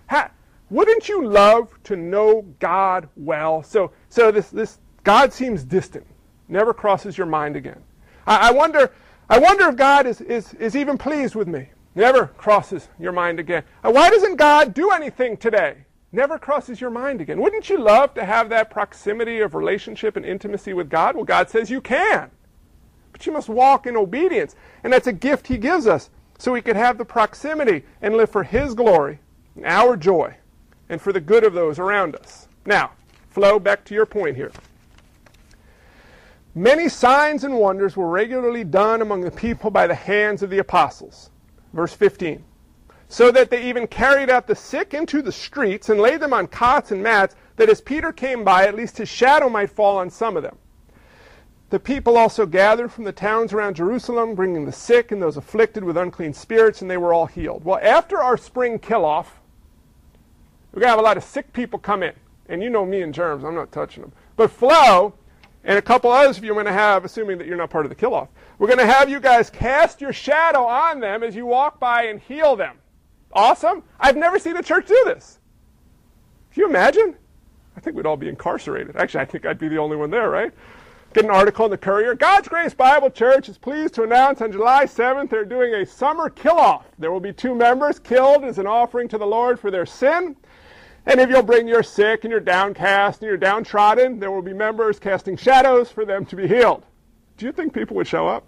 How, 0.08 0.32
wouldn't 0.70 1.10
you 1.10 1.28
love 1.28 1.72
to 1.84 1.96
know 1.96 2.46
God 2.60 3.10
well? 3.16 3.64
So, 3.64 3.92
so 4.10 4.32
this, 4.32 4.50
this 4.50 4.80
God 5.04 5.34
seems 5.34 5.64
distant, 5.64 6.06
never 6.48 6.74
crosses 6.74 7.18
your 7.18 7.28
mind 7.28 7.56
again. 7.56 7.82
I, 8.26 8.50
I 8.50 8.52
wonder, 8.52 8.92
I 9.30 9.38
wonder 9.38 9.70
if 9.70 9.76
God 9.76 10.08
is, 10.08 10.22
is, 10.22 10.54
is 10.56 10.76
even 10.76 10.98
pleased 10.98 11.36
with 11.36 11.48
me. 11.48 11.70
Never 11.94 12.28
crosses 12.28 12.88
your 13.00 13.12
mind 13.12 13.40
again. 13.40 13.64
Uh, 13.84 13.92
why 13.92 14.10
doesn't 14.10 14.38
God 14.38 14.74
do 14.74 14.90
anything 14.90 15.38
today? 15.38 15.86
Never 16.12 16.40
crosses 16.40 16.82
your 16.82 16.90
mind 16.90 17.22
again. 17.22 17.40
Wouldn't 17.40 17.70
you 17.70 17.78
love 17.78 18.16
to 18.16 18.26
have 18.26 18.50
that 18.50 18.72
proximity 18.72 19.42
of 19.42 19.54
relationship 19.54 20.16
and 20.16 20.26
intimacy 20.26 20.74
with 20.74 20.90
God? 20.90 21.16
Well, 21.16 21.26
God 21.26 21.50
says 21.50 21.70
you 21.70 21.82
can. 21.82 22.32
But 23.12 23.28
you 23.28 23.32
must 23.32 23.50
walk 23.50 23.86
in 23.86 23.96
obedience. 23.96 24.56
And 24.84 24.92
that's 24.92 25.08
a 25.08 25.14
gift 25.14 25.46
He 25.46 25.58
gives 25.58 25.86
us 25.86 26.10
so 26.40 26.54
we 26.54 26.62
could 26.64 26.76
have 26.76 26.98
the 26.98 27.06
proximity 27.06 27.84
and 28.02 28.18
live 28.18 28.32
for 28.32 28.44
His 28.44 28.74
glory 28.74 29.20
and 29.56 29.66
our 29.66 29.96
joy 29.96 30.36
and 30.90 31.00
for 31.00 31.14
the 31.14 31.22
good 31.22 31.44
of 31.44 31.54
those 31.54 31.78
around 31.78 32.16
us. 32.16 32.48
Now, 32.66 32.94
Flo, 33.30 33.60
back 33.60 33.86
to 33.86 33.94
your 33.94 34.08
point 34.08 34.36
here. 34.36 34.52
Many 36.60 36.90
signs 36.90 37.46
and 37.46 37.58
wonders 37.58 37.96
were 37.96 38.10
regularly 38.10 38.66
done 38.66 39.02
among 39.02 39.22
the 39.22 39.32
people 39.32 39.72
by 39.72 39.88
the 39.88 39.96
hands 39.96 40.44
of 40.44 40.50
the 40.50 40.58
apostles. 40.58 41.30
Verse 41.72 41.94
15. 41.94 42.44
So 43.08 43.32
that 43.32 43.50
they 43.50 43.70
even 43.70 43.88
carried 43.88 44.30
out 44.30 44.46
the 44.46 44.58
sick 44.58 44.94
into 44.94 45.22
the 45.22 45.32
streets 45.32 45.88
and 45.88 46.02
laid 46.02 46.20
them 46.20 46.34
on 46.34 46.48
cots 46.48 46.92
and 46.92 47.02
mats, 47.02 47.38
that 47.56 47.70
as 47.70 47.80
Peter 47.80 48.12
came 48.12 48.44
by, 48.44 48.68
at 48.68 48.76
least 48.76 48.98
his 48.98 49.08
shadow 49.08 49.48
might 49.48 49.70
fall 49.70 50.00
on 50.00 50.10
some 50.10 50.36
of 50.36 50.44
them. 50.44 50.58
The 51.70 51.80
people 51.80 52.18
also 52.18 52.46
gathered 52.46 52.92
from 52.92 53.06
the 53.06 53.14
towns 53.14 53.54
around 53.54 53.78
Jerusalem, 53.78 54.36
bringing 54.36 54.66
the 54.66 54.74
sick 54.74 55.14
and 55.14 55.22
those 55.22 55.38
afflicted 55.38 55.86
with 55.86 55.96
unclean 55.96 56.34
spirits, 56.34 56.82
and 56.82 56.92
they 56.92 56.98
were 56.98 57.14
all 57.14 57.28
healed. 57.28 57.64
Well, 57.64 57.80
after 57.82 58.20
our 58.20 58.36
spring 58.36 58.80
kill 58.80 59.06
off, 59.06 59.40
we're 60.74 60.82
going 60.82 60.88
to 60.88 60.92
have 60.92 61.00
a 61.00 61.04
lot 61.04 61.16
of 61.16 61.24
sick 61.24 61.54
people 61.54 61.80
come 61.80 62.04
in. 62.04 62.16
And 62.50 62.62
you 62.62 62.70
know 62.70 62.86
me 62.86 63.02
and 63.02 63.14
germs, 63.14 63.46
I'm 63.46 63.56
not 63.56 63.72
touching 63.72 64.04
them. 64.04 64.12
But 64.36 64.52
Flo 64.52 65.14
and 65.64 65.78
a 65.78 65.82
couple 65.82 66.12
others 66.12 66.38
of 66.38 66.44
you 66.44 66.52
are 66.52 66.56
going 66.56 66.66
to 66.66 66.72
have, 66.72 67.06
assuming 67.06 67.38
that 67.38 67.48
you're 67.48 67.58
not 67.58 67.70
part 67.70 67.86
of 67.86 67.90
the 67.90 67.96
kill 67.96 68.14
off, 68.14 68.30
we're 68.58 68.68
going 68.68 68.80
to 68.80 68.86
have 68.86 69.10
you 69.10 69.20
guys 69.20 69.50
cast 69.50 70.02
your 70.02 70.14
shadow 70.14 70.64
on 70.64 71.00
them 71.00 71.24
as 71.24 71.36
you 71.36 71.46
walk 71.46 71.80
by 71.80 72.04
and 72.04 72.20
heal 72.20 72.56
them. 72.56 72.78
Awesome? 73.34 73.84
I've 74.00 74.18
never 74.18 74.40
seen 74.40 74.58
a 74.58 74.64
church 74.64 74.88
do 74.88 75.02
this. 75.06 75.40
Can 76.54 76.62
you 76.62 76.70
imagine? 76.70 77.16
I 77.78 77.80
think 77.80 77.96
we'd 77.96 78.06
all 78.06 78.18
be 78.18 78.30
incarcerated. 78.30 78.96
Actually, 78.96 79.22
I 79.22 79.26
think 79.26 79.46
I'd 79.46 79.60
be 79.60 79.68
the 79.68 79.78
only 79.78 79.96
one 79.96 80.10
there, 80.10 80.30
right? 80.30 80.52
Get 81.14 81.26
an 81.26 81.32
article 81.32 81.66
in 81.66 81.72
the 81.72 81.78
Courier. 81.78 82.14
God's 82.14 82.48
Grace 82.48 82.74
Bible 82.74 83.10
Church 83.10 83.50
is 83.50 83.58
pleased 83.58 83.96
to 83.96 84.04
announce 84.04 84.42
on 84.42 84.52
July 84.52 84.86
7th 84.86 85.30
they're 85.30 85.44
doing 85.44 85.74
a 85.74 85.86
summer 85.86 86.30
kill 86.30 86.58
off. 86.58 86.86
There 87.00 87.12
will 87.12 87.20
be 87.20 87.34
two 87.34 87.56
members 87.56 87.98
killed 87.98 88.44
as 88.44 88.60
an 88.60 88.68
offering 88.68 89.08
to 89.10 89.18
the 89.18 89.26
Lord 89.26 89.60
for 89.60 89.72
their 89.72 89.88
sin. 89.88 90.36
And 91.10 91.20
if 91.20 91.28
you'll 91.28 91.42
bring 91.42 91.68
your 91.68 91.82
sick 91.82 92.24
and 92.24 92.30
your 92.30 92.40
downcast 92.40 93.22
and 93.22 93.28
your 93.28 93.36
downtrodden, 93.36 94.20
there 94.20 94.30
will 94.30 94.44
be 94.44 94.54
members 94.54 95.00
casting 95.00 95.36
shadows 95.38 95.92
for 95.92 96.06
them 96.06 96.24
to 96.28 96.36
be 96.36 96.48
healed. 96.48 96.86
do 97.38 97.48
you 97.48 97.52
think 97.52 97.74
people 97.74 97.96
would 97.96 98.06
show 98.06 98.28
up? 98.28 98.46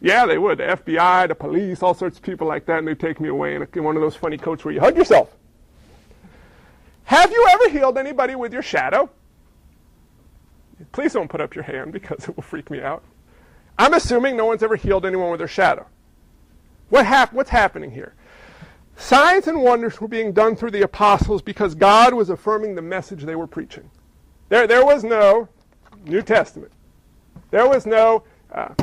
Yeah, 0.00 0.24
they 0.24 0.38
would. 0.38 0.58
The 0.58 0.64
FBI, 0.64 1.26
the 1.26 1.34
police, 1.34 1.82
all 1.82 1.92
sorts 1.92 2.18
of 2.18 2.22
people 2.22 2.46
like 2.46 2.66
that, 2.66 2.78
and 2.78 2.86
they'd 2.86 3.00
take 3.00 3.18
me 3.18 3.30
away 3.30 3.56
in, 3.56 3.82
one 3.82 3.96
of 3.96 4.02
those 4.02 4.14
funny 4.14 4.38
coats 4.38 4.64
where 4.64 4.72
you 4.72 4.78
hug 4.78 4.96
yourself. 4.96 5.34
Have 7.02 7.32
you 7.32 7.48
ever 7.50 7.68
healed 7.68 7.98
anybody 7.98 8.36
with 8.36 8.52
your 8.52 8.62
shadow? 8.62 9.10
Please 10.92 11.14
don't 11.14 11.28
put 11.28 11.40
up 11.40 11.56
your 11.56 11.64
hand 11.64 11.92
because 11.92 12.28
it 12.28 12.36
will 12.36 12.44
freak 12.44 12.70
me 12.70 12.80
out. 12.80 13.02
I'm 13.76 13.92
assuming 13.92 14.36
no 14.36 14.44
one's 14.44 14.62
ever 14.62 14.76
healed 14.76 15.04
anyone 15.04 15.32
with 15.32 15.38
their 15.40 15.48
shadow. 15.48 15.86
What 16.90 17.06
hap- 17.06 17.32
what's 17.32 17.50
happening 17.50 17.90
here? 17.90 18.14
Signs 18.96 19.48
and 19.48 19.60
wonders 19.62 20.00
were 20.00 20.08
being 20.08 20.32
done 20.32 20.56
through 20.56 20.70
the 20.70 20.82
apostles 20.82 21.42
because 21.42 21.74
God 21.74 22.14
was 22.14 22.30
affirming 22.30 22.74
the 22.74 22.82
message 22.82 23.22
they 23.22 23.34
were 23.34 23.46
preaching. 23.46 23.90
There, 24.48 24.66
there 24.66 24.84
was 24.84 25.02
no 25.02 25.48
New 26.04 26.22
Testament. 26.22 26.72
There 27.50 27.68
was 27.68 27.86
no, 27.86 28.24
uh, 28.52 28.74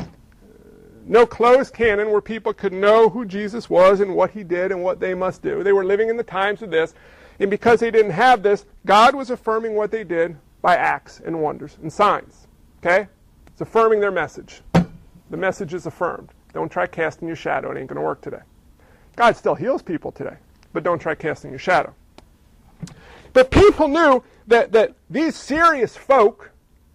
no 1.06 1.26
closed 1.26 1.72
canon 1.74 2.10
where 2.10 2.20
people 2.20 2.52
could 2.52 2.72
know 2.72 3.08
who 3.08 3.24
Jesus 3.24 3.70
was 3.70 4.00
and 4.00 4.14
what 4.14 4.30
he 4.30 4.44
did 4.44 4.70
and 4.70 4.82
what 4.82 5.00
they 5.00 5.14
must 5.14 5.42
do. 5.42 5.62
They 5.62 5.72
were 5.72 5.84
living 5.84 6.08
in 6.08 6.16
the 6.16 6.22
times 6.22 6.62
of 6.62 6.70
this. 6.70 6.94
And 7.38 7.50
because 7.50 7.80
they 7.80 7.90
didn't 7.90 8.12
have 8.12 8.42
this, 8.42 8.66
God 8.84 9.14
was 9.14 9.30
affirming 9.30 9.74
what 9.74 9.90
they 9.90 10.04
did 10.04 10.36
by 10.60 10.76
acts 10.76 11.20
and 11.24 11.42
wonders 11.42 11.78
and 11.82 11.92
signs. 11.92 12.46
Okay? 12.78 13.08
It's 13.48 13.60
affirming 13.60 14.00
their 14.00 14.10
message. 14.10 14.60
The 14.72 15.36
message 15.36 15.74
is 15.74 15.86
affirmed. 15.86 16.30
Don't 16.52 16.70
try 16.70 16.86
casting 16.86 17.26
your 17.26 17.36
shadow. 17.36 17.70
It 17.70 17.78
ain't 17.78 17.88
going 17.88 17.96
to 17.96 18.02
work 18.02 18.20
today. 18.20 18.42
God 19.16 19.36
still 19.36 19.54
heals 19.54 19.82
people 19.82 20.10
today, 20.12 20.36
but 20.72 20.82
don't 20.82 20.98
try 20.98 21.14
casting 21.14 21.50
your 21.50 21.58
shadow. 21.58 21.94
But 23.32 23.50
people 23.50 23.88
knew 23.88 24.22
that, 24.46 24.72
that 24.72 24.94
these 25.08 25.36
serious 25.36 25.96
folk 25.96 26.50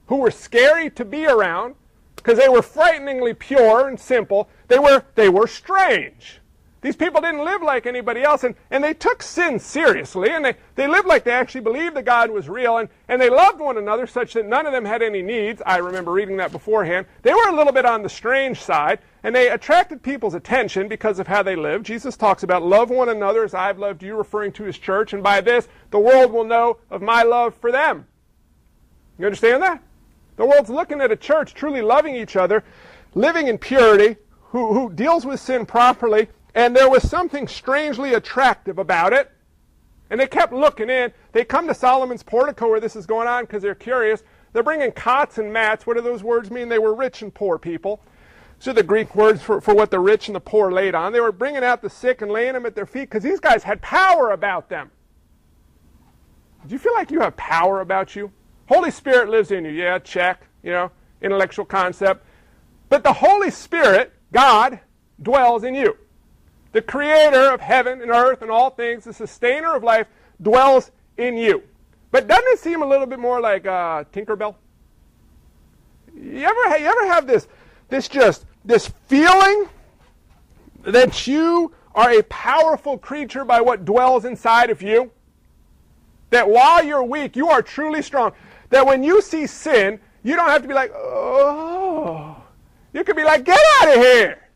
who 0.07 0.17
were 0.17 0.31
scary 0.31 0.89
to 0.91 1.05
be 1.05 1.25
around 1.25 1.75
because 2.15 2.37
they 2.37 2.49
were 2.49 2.61
frighteningly 2.61 3.33
pure 3.33 3.87
and 3.87 3.99
simple, 3.99 4.49
they 4.67 4.79
were, 4.79 5.03
they 5.15 5.29
were 5.29 5.47
strange. 5.47 6.39
These 6.81 6.95
people 6.95 7.21
didn't 7.21 7.43
live 7.43 7.63
like 7.63 7.87
anybody 7.87 8.21
else, 8.21 8.43
and, 8.43 8.53
and 8.69 8.83
they 8.83 8.93
took 8.93 9.23
sin 9.23 9.57
seriously, 9.57 10.29
and 10.29 10.45
they, 10.45 10.55
they 10.75 10.87
lived 10.87 11.07
like 11.07 11.23
they 11.23 11.31
actually 11.31 11.61
believed 11.61 11.95
that 11.95 12.05
God 12.05 12.29
was 12.29 12.47
real, 12.47 12.77
and, 12.77 12.87
and 13.07 13.19
they 13.19 13.31
loved 13.31 13.59
one 13.59 13.77
another 13.77 14.05
such 14.05 14.33
that 14.33 14.45
none 14.45 14.67
of 14.67 14.73
them 14.73 14.85
had 14.85 15.01
any 15.01 15.23
needs. 15.23 15.61
I 15.65 15.77
remember 15.77 16.11
reading 16.11 16.37
that 16.37 16.51
beforehand. 16.51 17.07
They 17.23 17.33
were 17.33 17.49
a 17.49 17.55
little 17.55 17.73
bit 17.73 17.85
on 17.85 18.03
the 18.03 18.09
strange 18.09 18.61
side, 18.61 18.99
and 19.23 19.35
they 19.35 19.49
attracted 19.49 20.03
people's 20.03 20.35
attention 20.35 20.87
because 20.87 21.17
of 21.17 21.27
how 21.27 21.41
they 21.41 21.55
lived. 21.55 21.85
Jesus 21.85 22.15
talks 22.15 22.43
about 22.43 22.61
love 22.61 22.91
one 22.91 23.09
another 23.09 23.43
as 23.43 23.55
I've 23.55 23.79
loved 23.79 24.03
you, 24.03 24.15
referring 24.15 24.51
to 24.53 24.63
his 24.63 24.77
church, 24.77 25.13
and 25.13 25.23
by 25.23 25.41
this 25.41 25.67
the 25.89 25.99
world 25.99 26.31
will 26.31 26.45
know 26.45 26.77
of 26.91 27.01
my 27.01 27.23
love 27.23 27.55
for 27.55 27.71
them. 27.71 28.05
You 29.17 29.25
understand 29.25 29.63
that? 29.63 29.81
The 30.35 30.45
world's 30.45 30.69
looking 30.69 31.01
at 31.01 31.11
a 31.11 31.15
church 31.15 31.55
truly 31.55 31.81
loving 31.81 32.15
each 32.15 32.35
other, 32.35 32.63
living 33.15 33.47
in 33.47 33.57
purity, 33.57 34.17
who, 34.51 34.73
who 34.73 34.93
deals 34.93 35.25
with 35.25 35.39
sin 35.39 35.65
properly, 35.65 36.29
and 36.57 36.75
there 36.75 36.89
was 36.89 37.07
something 37.07 37.47
strangely 37.47 38.15
attractive 38.15 38.79
about 38.79 39.13
it. 39.13 39.31
And 40.09 40.19
they 40.19 40.25
kept 40.25 40.51
looking 40.51 40.89
in. 40.89 41.13
They 41.31 41.45
come 41.45 41.67
to 41.67 41.73
Solomon's 41.75 42.23
portico 42.23 42.67
where 42.67 42.79
this 42.79 42.95
is 42.95 43.05
going 43.05 43.27
on 43.27 43.43
because 43.43 43.61
they're 43.61 43.75
curious. 43.75 44.23
They're 44.53 44.63
bringing 44.63 44.91
cots 44.91 45.37
and 45.37 45.53
mats. 45.53 45.85
What 45.85 45.97
do 45.97 46.01
those 46.01 46.23
words 46.23 46.49
mean? 46.49 46.67
They 46.67 46.79
were 46.79 46.95
rich 46.95 47.21
and 47.21 47.31
poor 47.31 47.59
people. 47.59 48.01
So 48.57 48.73
the 48.73 48.81
Greek 48.81 49.15
words 49.15 49.43
for, 49.43 49.61
for 49.61 49.75
what 49.75 49.91
the 49.91 49.99
rich 49.99 50.29
and 50.29 50.35
the 50.35 50.39
poor 50.39 50.71
laid 50.71 50.95
on. 50.95 51.13
They 51.13 51.19
were 51.19 51.31
bringing 51.31 51.63
out 51.63 51.83
the 51.83 51.91
sick 51.91 52.23
and 52.23 52.31
laying 52.31 52.53
them 52.53 52.65
at 52.65 52.73
their 52.73 52.87
feet 52.87 53.01
because 53.01 53.21
these 53.21 53.39
guys 53.39 53.61
had 53.61 53.79
power 53.83 54.31
about 54.31 54.67
them. 54.67 54.89
Do 56.65 56.73
you 56.73 56.79
feel 56.79 56.95
like 56.95 57.11
you 57.11 57.19
have 57.19 57.37
power 57.37 57.81
about 57.81 58.15
you? 58.15 58.31
Holy 58.67 58.89
Spirit 58.89 59.29
lives 59.29 59.51
in 59.51 59.63
you. 59.63 59.71
Yeah, 59.71 59.99
check. 59.99 60.47
You 60.63 60.71
know, 60.71 60.91
intellectual 61.21 61.65
concept. 61.65 62.25
But 62.89 63.03
the 63.03 63.13
Holy 63.13 63.51
Spirit, 63.51 64.11
God, 64.31 64.79
dwells 65.21 65.63
in 65.63 65.75
you. 65.75 65.95
The 66.71 66.81
creator 66.81 67.53
of 67.53 67.61
heaven 67.61 68.01
and 68.01 68.11
earth 68.11 68.41
and 68.41 68.51
all 68.51 68.69
things, 68.69 69.05
the 69.05 69.13
sustainer 69.13 69.75
of 69.75 69.83
life, 69.83 70.07
dwells 70.41 70.91
in 71.17 71.37
you. 71.37 71.63
But 72.11 72.27
doesn't 72.27 72.47
it 72.47 72.59
seem 72.59 72.81
a 72.81 72.85
little 72.85 73.05
bit 73.05 73.19
more 73.19 73.41
like 73.41 73.65
uh, 73.65 74.03
Tinkerbell? 74.13 74.55
You 76.15 76.43
ever, 76.43 76.77
you 76.77 76.87
ever 76.87 77.07
have 77.07 77.27
this, 77.27 77.47
this 77.89 78.07
just, 78.07 78.45
this 78.65 78.91
feeling 79.07 79.67
that 80.83 81.27
you 81.27 81.73
are 81.93 82.11
a 82.11 82.23
powerful 82.23 82.97
creature 82.97 83.45
by 83.45 83.61
what 83.61 83.85
dwells 83.85 84.25
inside 84.25 84.69
of 84.69 84.81
you? 84.81 85.11
That 86.29 86.49
while 86.49 86.83
you're 86.83 87.03
weak, 87.03 87.35
you 87.35 87.49
are 87.49 87.61
truly 87.61 88.01
strong. 88.01 88.33
That 88.69 88.85
when 88.85 89.03
you 89.03 89.21
see 89.21 89.47
sin, 89.47 89.99
you 90.23 90.35
don't 90.35 90.49
have 90.49 90.61
to 90.61 90.67
be 90.67 90.73
like, 90.73 90.91
oh. 90.93 92.35
You 92.93 93.03
could 93.03 93.15
be 93.15 93.23
like, 93.23 93.45
get 93.45 93.59
out 93.81 93.89
of 93.89 93.95
here. 93.95 94.46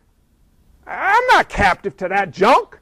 I'm 0.92 1.26
not 1.28 1.50
captive 1.50 1.96
to 1.98 2.08
that 2.10 2.32
junk. 2.32 2.80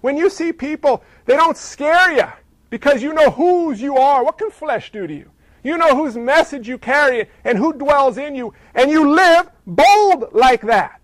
When 0.00 0.16
you 0.16 0.30
see 0.30 0.52
people, 0.52 1.02
they 1.24 1.36
don't 1.36 1.56
scare 1.56 2.12
you 2.12 2.26
because 2.70 3.02
you 3.02 3.12
know 3.12 3.30
whose 3.30 3.80
you 3.80 3.96
are. 3.96 4.24
What 4.24 4.38
can 4.38 4.50
flesh 4.50 4.92
do 4.92 5.06
to 5.06 5.14
you? 5.14 5.30
You 5.64 5.76
know 5.76 5.96
whose 5.96 6.16
message 6.16 6.68
you 6.68 6.78
carry 6.78 7.28
and 7.44 7.58
who 7.58 7.72
dwells 7.72 8.16
in 8.16 8.34
you, 8.34 8.54
and 8.74 8.90
you 8.90 9.10
live 9.10 9.50
bold 9.66 10.32
like 10.32 10.62
that. 10.62 11.00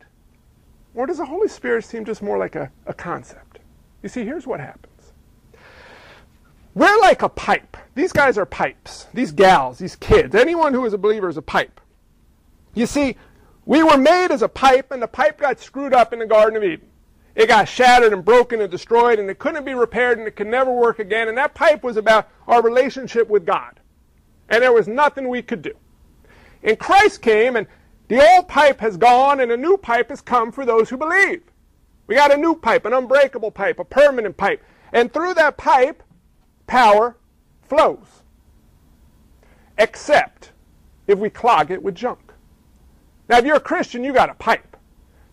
Or 0.95 1.07
does 1.07 1.19
the 1.19 1.27
Holy 1.27 1.49
Spirit 1.49 1.85
seem 1.85 2.05
just 2.05 2.23
more 2.23 2.39
like 2.39 2.55
a, 2.55 2.71
a 2.87 2.95
concept? 2.95 3.59
You 4.03 4.09
see, 4.09 4.25
here's 4.25 4.47
what 4.47 4.61
happens. 4.61 5.13
We're 6.75 7.01
like 7.01 7.23
a 7.23 7.29
pipe. 7.29 7.77
These 7.95 8.13
guys 8.13 8.39
are 8.39 8.47
pipes. 8.47 9.07
These 9.13 9.33
gals, 9.33 9.79
these 9.79 9.97
kids, 9.97 10.35
anyone 10.35 10.73
who 10.73 10.85
is 10.85 10.93
a 10.93 10.99
believer 10.99 11.29
is 11.29 11.37
a 11.37 11.43
pipe. 11.43 11.81
You 12.75 12.87
see, 12.87 13.17
we 13.67 13.83
were 13.83 13.97
made 13.97 14.31
as 14.31 14.43
a 14.43 14.49
pipe, 14.49 14.91
and 14.91 15.03
the 15.03 15.09
pipe 15.09 15.39
got 15.39 15.61
screwed 15.61 15.95
up 15.95 16.13
in 16.13 16.19
the 16.19 16.27
Garden 16.27 16.57
of 16.57 16.65
Eden. 16.65 16.89
It 17.35 17.49
got 17.49 17.69
shattered 17.69 18.13
and 18.13 18.25
broken 18.25 18.61
and 18.61 18.71
destroyed, 18.71 19.19
and 19.19 19.29
it 19.29 19.39
couldn't 19.39 19.65
be 19.65 19.75
repaired, 19.75 20.19
and 20.19 20.29
it 20.29 20.37
could 20.37 20.47
never 20.47 20.73
work 20.73 20.99
again. 20.99 21.29
And 21.29 21.37
that 21.39 21.55
pipe 21.55 21.83
was 21.83 21.97
about 21.97 22.29
our 22.47 22.63
relationship 22.63 23.29
with 23.29 23.45
God. 23.45 23.81
And 24.49 24.63
there 24.63 24.73
was 24.73 24.87
nothing 24.87 25.29
we 25.29 25.43
could 25.43 25.63
do. 25.63 25.73
And 26.63 26.79
Christ 26.79 27.23
came, 27.23 27.57
and 27.57 27.67
the 28.09 28.25
old 28.35 28.49
pipe 28.49 28.81
has 28.81 28.97
gone, 28.97 29.41
and 29.41 29.51
a 29.51 29.57
new 29.57 29.77
pipe 29.77 30.11
has 30.11 30.21
come 30.21 30.53
for 30.53 30.65
those 30.65 30.91
who 30.91 30.97
believe. 30.97 31.43
We 32.07 32.15
got 32.15 32.33
a 32.33 32.37
new 32.37 32.55
pipe, 32.55 32.85
an 32.85 32.93
unbreakable 32.93 33.51
pipe, 33.51 33.79
a 33.79 33.85
permanent 33.85 34.37
pipe. 34.37 34.63
And 34.93 35.13
through 35.13 35.35
that 35.35 35.57
pipe, 35.57 36.03
power 36.67 37.17
flows. 37.63 38.23
Except 39.77 40.53
if 41.07 41.19
we 41.19 41.31
clog 41.31 41.71
it 41.71 41.83
with 41.83 41.95
junk. 41.95 42.24
Now, 43.29 43.39
if 43.39 43.45
you're 43.45 43.57
a 43.57 43.61
Christian, 43.61 44.05
you 44.05 44.13
got 44.13 44.31
a 44.31 44.35
pipe. 44.35 44.77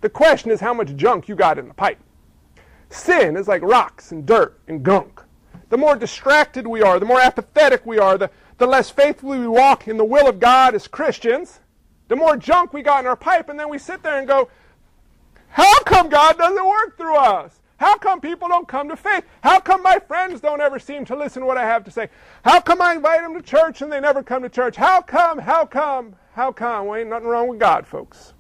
The 0.01 0.09
question 0.09 0.51
is 0.51 0.59
how 0.59 0.73
much 0.73 0.95
junk 0.95 1.27
you 1.27 1.35
got 1.35 1.59
in 1.59 1.67
the 1.67 1.73
pipe. 1.73 1.99
Sin 2.89 3.37
is 3.37 3.47
like 3.47 3.61
rocks 3.61 4.11
and 4.11 4.25
dirt 4.25 4.59
and 4.67 4.83
gunk. 4.83 5.21
The 5.69 5.77
more 5.77 5.95
distracted 5.95 6.67
we 6.67 6.81
are, 6.81 6.99
the 6.99 7.05
more 7.05 7.21
apathetic 7.21 7.85
we 7.85 7.97
are, 7.97 8.17
the, 8.17 8.29
the 8.57 8.67
less 8.67 8.89
faithfully 8.89 9.39
we 9.39 9.47
walk 9.47 9.87
in 9.87 9.97
the 9.97 10.05
will 10.05 10.27
of 10.27 10.39
God 10.39 10.75
as 10.75 10.87
Christians, 10.87 11.61
the 12.09 12.15
more 12.15 12.35
junk 12.35 12.73
we 12.73 12.81
got 12.81 12.99
in 12.99 13.07
our 13.07 13.15
pipe, 13.15 13.47
and 13.47 13.57
then 13.57 13.69
we 13.69 13.77
sit 13.77 14.03
there 14.03 14.19
and 14.19 14.27
go, 14.27 14.49
How 15.47 15.81
come 15.83 16.09
God 16.09 16.37
doesn't 16.37 16.67
work 16.67 16.97
through 16.97 17.15
us? 17.15 17.60
How 17.81 17.97
come 17.97 18.21
people 18.21 18.47
don't 18.47 18.67
come 18.67 18.89
to 18.89 18.95
faith? 18.95 19.23
How 19.41 19.59
come 19.59 19.81
my 19.81 19.97
friends 19.97 20.39
don't 20.39 20.61
ever 20.61 20.77
seem 20.77 21.03
to 21.05 21.15
listen 21.15 21.41
to 21.41 21.47
what 21.47 21.57
I 21.57 21.65
have 21.65 21.83
to 21.85 21.89
say? 21.89 22.09
How 22.45 22.61
come 22.61 22.79
I 22.79 22.93
invite 22.93 23.21
them 23.21 23.33
to 23.33 23.41
church 23.41 23.81
and 23.81 23.91
they 23.91 23.99
never 23.99 24.21
come 24.21 24.43
to 24.43 24.49
church? 24.49 24.75
How 24.75 25.01
come? 25.01 25.39
How 25.39 25.65
come? 25.65 26.15
How 26.33 26.51
come? 26.51 26.85
Well, 26.85 26.99
ain't 26.99 27.09
nothing 27.09 27.27
wrong 27.27 27.47
with 27.47 27.57
God, 27.57 27.87
folks. 27.87 28.35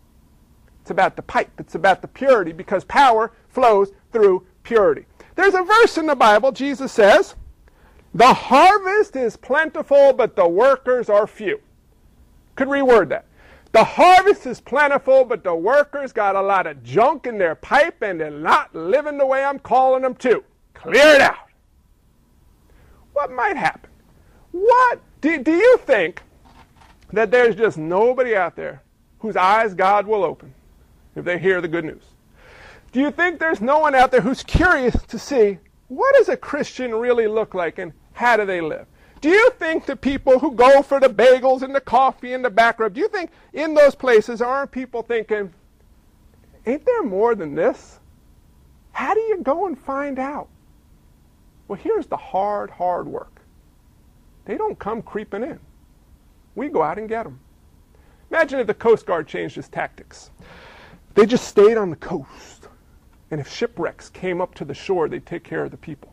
It's 0.81 0.91
about 0.91 1.15
the 1.15 1.23
pipe. 1.23 1.49
It's 1.57 1.73
about 1.73 2.03
the 2.03 2.07
purity 2.07 2.51
because 2.51 2.83
power 2.83 3.31
flows 3.49 3.91
through 4.11 4.45
purity. 4.61 5.07
There's 5.33 5.55
a 5.55 5.63
verse 5.63 5.97
in 5.97 6.05
the 6.05 6.15
Bible, 6.15 6.51
Jesus 6.51 6.91
says, 6.91 7.33
The 8.13 8.35
harvest 8.35 9.15
is 9.15 9.37
plentiful, 9.37 10.13
but 10.13 10.35
the 10.35 10.47
workers 10.47 11.09
are 11.09 11.25
few. 11.25 11.59
Could 12.55 12.67
reword 12.67 13.09
that. 13.09 13.25
The 13.71 13.83
harvest 13.83 14.45
is 14.45 14.59
plentiful, 14.59 15.23
but 15.23 15.43
the 15.43 15.55
workers 15.55 16.11
got 16.11 16.35
a 16.35 16.41
lot 16.41 16.67
of 16.67 16.83
junk 16.83 17.25
in 17.25 17.37
their 17.37 17.55
pipe 17.55 18.01
and 18.01 18.19
they're 18.19 18.29
not 18.29 18.75
living 18.75 19.17
the 19.17 19.25
way 19.25 19.43
I'm 19.43 19.59
calling 19.59 20.01
them 20.01 20.15
to. 20.15 20.43
Clear 20.73 21.15
it 21.15 21.21
out. 21.21 21.47
What 23.13 23.31
might 23.31 23.55
happen? 23.55 23.89
What 24.51 24.99
do, 25.21 25.41
do 25.41 25.53
you 25.53 25.77
think 25.77 26.21
that 27.13 27.31
there's 27.31 27.55
just 27.55 27.77
nobody 27.77 28.35
out 28.35 28.55
there 28.55 28.81
whose 29.19 29.37
eyes 29.37 29.73
God 29.73 30.05
will 30.05 30.23
open 30.23 30.53
if 31.15 31.23
they 31.23 31.39
hear 31.39 31.61
the 31.61 31.67
good 31.67 31.85
news? 31.85 32.03
Do 32.91 32.99
you 32.99 33.11
think 33.11 33.39
there's 33.39 33.61
no 33.61 33.79
one 33.79 33.95
out 33.95 34.11
there 34.11 34.21
who's 34.21 34.43
curious 34.43 34.95
to 35.07 35.17
see 35.17 35.59
what 35.87 36.15
does 36.15 36.27
a 36.27 36.35
Christian 36.35 36.93
really 36.93 37.27
look 37.27 37.53
like 37.53 37.79
and 37.79 37.93
how 38.13 38.35
do 38.35 38.45
they 38.45 38.59
live? 38.59 38.85
Do 39.21 39.29
you 39.29 39.51
think 39.51 39.85
the 39.85 39.95
people 39.95 40.39
who 40.39 40.51
go 40.51 40.81
for 40.81 40.99
the 40.99 41.07
bagels 41.07 41.61
and 41.61 41.75
the 41.75 41.81
coffee 41.81 42.33
and 42.33 42.43
the 42.43 42.49
back 42.49 42.79
rub, 42.79 42.95
do 42.95 42.99
you 42.99 43.07
think 43.07 43.29
in 43.53 43.75
those 43.75 43.93
places 43.93 44.41
aren't 44.41 44.71
people 44.71 45.03
thinking, 45.03 45.53
ain't 46.65 46.85
there 46.85 47.03
more 47.03 47.35
than 47.35 47.53
this? 47.53 47.99
How 48.93 49.13
do 49.13 49.19
you 49.19 49.41
go 49.43 49.67
and 49.67 49.77
find 49.77 50.17
out? 50.17 50.49
Well, 51.67 51.79
here's 51.81 52.07
the 52.07 52.17
hard, 52.17 52.71
hard 52.71 53.07
work. 53.07 53.41
They 54.45 54.57
don't 54.57 54.77
come 54.77 55.03
creeping 55.03 55.43
in. 55.43 55.59
We 56.55 56.69
go 56.69 56.81
out 56.81 56.97
and 56.97 57.07
get 57.07 57.23
them. 57.23 57.39
Imagine 58.31 58.59
if 58.59 58.67
the 58.67 58.73
Coast 58.73 59.05
Guard 59.05 59.27
changed 59.27 59.57
its 59.57 59.69
tactics. 59.69 60.31
They 61.13 61.25
just 61.25 61.47
stayed 61.47 61.77
on 61.77 61.91
the 61.91 61.95
coast. 61.95 62.69
And 63.29 63.39
if 63.39 63.49
shipwrecks 63.49 64.09
came 64.09 64.41
up 64.41 64.55
to 64.55 64.65
the 64.65 64.73
shore, 64.73 65.07
they'd 65.07 65.25
take 65.25 65.43
care 65.43 65.63
of 65.63 65.71
the 65.71 65.77
people. 65.77 66.11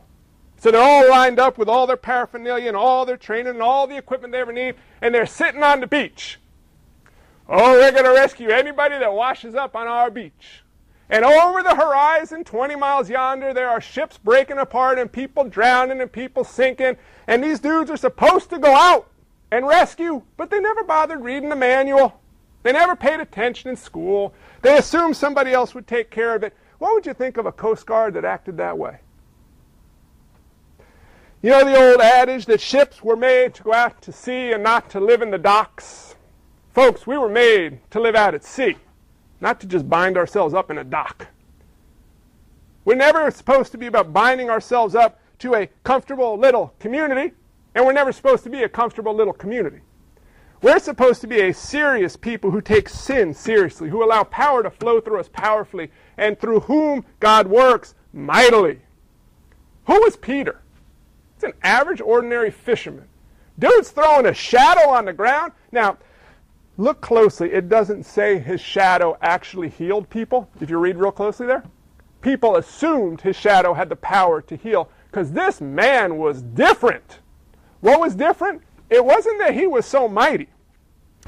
So 0.59 0.71
they're 0.71 0.81
all 0.81 1.09
lined 1.09 1.39
up 1.39 1.57
with 1.57 1.69
all 1.69 1.87
their 1.87 1.97
paraphernalia 1.97 2.67
and 2.67 2.75
all 2.75 3.05
their 3.05 3.17
training 3.17 3.53
and 3.53 3.61
all 3.61 3.87
the 3.87 3.97
equipment 3.97 4.33
they 4.33 4.39
ever 4.39 4.51
need, 4.51 4.75
and 5.01 5.15
they're 5.15 5.25
sitting 5.25 5.63
on 5.63 5.79
the 5.79 5.87
beach. 5.87 6.37
Oh, 7.47 7.73
we're 7.73 7.91
going 7.91 8.03
to 8.03 8.11
rescue 8.11 8.49
anybody 8.49 8.99
that 8.99 9.13
washes 9.13 9.55
up 9.55 9.75
on 9.75 9.87
our 9.87 10.11
beach. 10.11 10.63
And 11.09 11.25
over 11.25 11.63
the 11.63 11.75
horizon, 11.75 12.43
20 12.43 12.75
miles 12.75 13.09
yonder, 13.09 13.53
there 13.53 13.69
are 13.69 13.81
ships 13.81 14.19
breaking 14.19 14.59
apart 14.59 14.99
and 14.99 15.11
people 15.11 15.45
drowning 15.45 16.01
and 16.01 16.11
people 16.11 16.43
sinking. 16.43 16.97
And 17.25 17.43
these 17.43 17.59
dudes 17.59 17.89
are 17.89 17.97
supposed 17.97 18.51
to 18.51 18.59
go 18.59 18.71
out 18.71 19.09
and 19.49 19.65
rescue, 19.65 20.21
but 20.37 20.51
they 20.51 20.59
never 20.59 20.83
bothered 20.83 21.21
reading 21.21 21.49
the 21.49 21.55
manual. 21.55 22.19
They 22.61 22.73
never 22.73 22.95
paid 22.95 23.19
attention 23.19 23.71
in 23.71 23.77
school. 23.77 24.33
They 24.61 24.77
assumed 24.77 25.15
somebody 25.15 25.53
else 25.53 25.73
would 25.73 25.87
take 25.87 26.11
care 26.11 26.35
of 26.35 26.43
it. 26.43 26.53
What 26.77 26.93
would 26.93 27.05
you 27.05 27.13
think 27.13 27.37
of 27.37 27.47
a 27.47 27.51
Coast 27.51 27.85
Guard 27.85 28.13
that 28.13 28.25
acted 28.25 28.57
that 28.57 28.77
way? 28.77 28.99
You 31.41 31.51
know 31.51 31.63
the 31.63 31.91
old 31.91 32.01
adage 32.01 32.47
that 32.47 32.59
ships 32.59 33.01
were 33.01 33.15
made 33.15 33.53
to 33.53 33.63
go 33.63 33.73
out 33.73 34.01
to 34.01 34.11
sea 34.11 34.51
and 34.51 34.61
not 34.61 34.89
to 34.89 34.99
live 34.99 35.21
in 35.21 35.31
the 35.31 35.37
docks? 35.37 36.15
Folks, 36.73 37.07
we 37.07 37.17
were 37.17 37.29
made 37.29 37.79
to 37.91 38.01
live 38.01 38.13
out 38.13 38.35
at 38.35 38.43
sea, 38.43 38.75
not 39.39 39.61
to 39.61 39.67
just 39.67 39.87
bind 39.87 40.17
ourselves 40.17 40.53
up 40.53 40.69
in 40.69 40.77
a 40.77 40.83
dock. 40.83 41.27
We're 42.83 42.95
never 42.95 43.31
supposed 43.31 43.71
to 43.71 43.77
be 43.77 43.87
about 43.87 44.11
binding 44.11 44.49
ourselves 44.49 44.95
up 44.95 45.21
to 45.39 45.55
a 45.55 45.69
comfortable 45.85 46.37
little 46.37 46.73
community, 46.77 47.31
and 47.73 47.85
we're 47.85 47.93
never 47.93 48.11
supposed 48.11 48.43
to 48.43 48.49
be 48.49 48.63
a 48.63 48.69
comfortable 48.69 49.15
little 49.15 49.31
community. 49.31 49.79
We're 50.61 50.79
supposed 50.79 51.21
to 51.21 51.27
be 51.27 51.39
a 51.39 51.53
serious 51.53 52.17
people 52.17 52.51
who 52.51 52.59
take 52.59 52.89
sin 52.89 53.33
seriously, 53.33 53.89
who 53.89 54.03
allow 54.03 54.25
power 54.25 54.61
to 54.61 54.69
flow 54.69 54.99
through 54.99 55.21
us 55.21 55.29
powerfully, 55.29 55.89
and 56.17 56.37
through 56.37 56.61
whom 56.61 57.05
God 57.21 57.47
works 57.47 57.95
mightily. 58.11 58.81
Who 59.85 60.01
was 60.01 60.17
Peter? 60.17 60.59
It's 61.39 61.45
an 61.45 61.53
average, 61.63 62.01
ordinary 62.01 62.51
fisherman. 62.51 63.07
Dude's 63.57 63.91
throwing 63.91 64.25
a 64.25 64.33
shadow 64.33 64.89
on 64.89 65.05
the 65.05 65.13
ground. 65.13 65.53
Now, 65.71 65.97
look 66.75 66.99
closely. 66.99 67.53
It 67.53 67.69
doesn't 67.69 68.03
say 68.03 68.39
his 68.39 68.59
shadow 68.59 69.17
actually 69.21 69.69
healed 69.69 70.09
people, 70.09 70.49
if 70.59 70.69
you 70.69 70.77
read 70.77 70.97
real 70.97 71.13
closely 71.13 71.47
there. 71.47 71.63
People 72.19 72.57
assumed 72.57 73.21
his 73.21 73.37
shadow 73.37 73.73
had 73.73 73.87
the 73.87 73.95
power 73.95 74.41
to 74.41 74.57
heal 74.57 74.89
because 75.09 75.31
this 75.31 75.61
man 75.61 76.17
was 76.17 76.41
different. 76.41 77.19
What 77.79 78.01
was 78.01 78.15
different? 78.15 78.61
It 78.89 79.05
wasn't 79.05 79.39
that 79.39 79.53
he 79.53 79.65
was 79.65 79.85
so 79.85 80.09
mighty, 80.09 80.49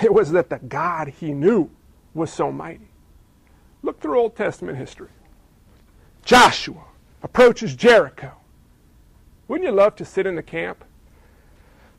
it 0.04 0.14
was 0.14 0.34
that 0.34 0.50
the 0.50 0.60
God 0.60 1.08
he 1.08 1.32
knew 1.32 1.70
was 2.14 2.34
so 2.34 2.52
mighty. 2.52 2.90
Look 3.82 4.02
through 4.02 4.20
Old 4.20 4.36
Testament 4.36 4.78
history. 4.78 5.08
Joshua 6.26 6.84
approaches 7.24 7.78
Jericho. 7.78 8.34
Wouldn't 9.52 9.70
you 9.70 9.76
love 9.76 9.98
to 9.98 10.06
sit 10.06 10.26
in 10.26 10.36
the 10.36 10.42
camp? 10.42 10.86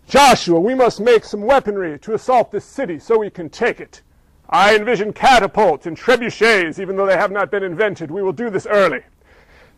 Joshua, 0.09 0.59
we 0.59 0.75
must 0.75 1.03
make 1.03 1.23
some 1.23 1.43
weaponry 1.43 1.99
to 1.99 2.15
assault 2.15 2.51
this 2.51 2.65
city 2.65 2.99
so 2.99 3.19
we 3.19 3.29
can 3.29 3.51
take 3.51 3.79
it. 3.79 4.01
I 4.49 4.75
envision 4.75 5.13
catapults 5.13 5.85
and 5.85 5.95
trebuchets, 5.95 6.79
even 6.79 6.97
though 6.97 7.05
they 7.05 7.19
have 7.19 7.31
not 7.31 7.51
been 7.51 7.63
invented. 7.63 8.11
We 8.11 8.23
will 8.23 8.33
do 8.33 8.49
this 8.49 8.65
early. 8.65 9.03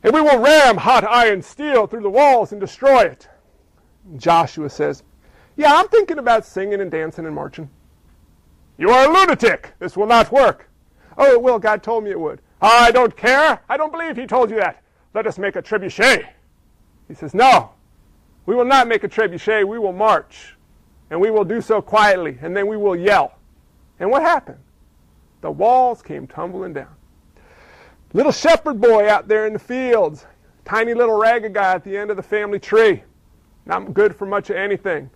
And 0.04 0.14
we 0.14 0.20
will 0.20 0.38
ram 0.38 0.76
hot 0.76 1.02
iron 1.02 1.42
steel 1.42 1.88
through 1.88 2.02
the 2.02 2.10
walls 2.10 2.52
and 2.52 2.60
destroy 2.60 3.06
it. 3.06 3.28
Joshua 4.18 4.70
says, 4.70 5.02
Yeah, 5.56 5.74
I'm 5.74 5.88
thinking 5.88 6.18
about 6.18 6.46
singing 6.46 6.80
and 6.80 6.92
dancing 6.92 7.26
and 7.26 7.34
marching. 7.34 7.68
You 8.78 8.90
are 8.90 9.10
a 9.10 9.12
lunatic. 9.12 9.72
This 9.80 9.96
will 9.96 10.06
not 10.06 10.30
work. 10.30 10.70
Oh, 11.18 11.32
it 11.32 11.42
will. 11.42 11.58
God 11.58 11.82
told 11.82 12.04
me 12.04 12.12
it 12.12 12.20
would. 12.20 12.40
I 12.62 12.92
don't 12.92 13.16
care. 13.16 13.62
I 13.68 13.76
don't 13.76 13.90
believe 13.90 14.16
he 14.16 14.28
told 14.28 14.50
you 14.50 14.58
that. 14.58 14.80
Let 15.12 15.26
us 15.26 15.38
make 15.38 15.56
a 15.56 15.62
trebuchet. 15.62 16.28
He 17.08 17.14
says, 17.14 17.34
No, 17.34 17.70
we 18.46 18.54
will 18.54 18.64
not 18.64 18.88
make 18.88 19.04
a 19.04 19.08
trebuchet. 19.08 19.66
We 19.66 19.78
will 19.78 19.92
march. 19.92 20.56
And 21.10 21.20
we 21.20 21.30
will 21.30 21.44
do 21.44 21.60
so 21.60 21.80
quietly. 21.82 22.38
And 22.40 22.56
then 22.56 22.66
we 22.66 22.76
will 22.76 22.96
yell. 22.96 23.38
And 24.00 24.10
what 24.10 24.22
happened? 24.22 24.58
The 25.40 25.50
walls 25.50 26.02
came 26.02 26.26
tumbling 26.26 26.72
down. 26.72 26.94
Little 28.12 28.32
shepherd 28.32 28.80
boy 28.80 29.08
out 29.08 29.28
there 29.28 29.46
in 29.46 29.52
the 29.52 29.58
fields, 29.58 30.24
tiny 30.64 30.94
little 30.94 31.16
ragged 31.16 31.52
guy 31.52 31.74
at 31.74 31.84
the 31.84 31.96
end 31.96 32.10
of 32.10 32.16
the 32.16 32.22
family 32.22 32.58
tree, 32.58 33.02
not 33.66 33.92
good 33.92 34.14
for 34.14 34.24
much 34.24 34.50
of 34.50 34.56
anything, 34.56 35.10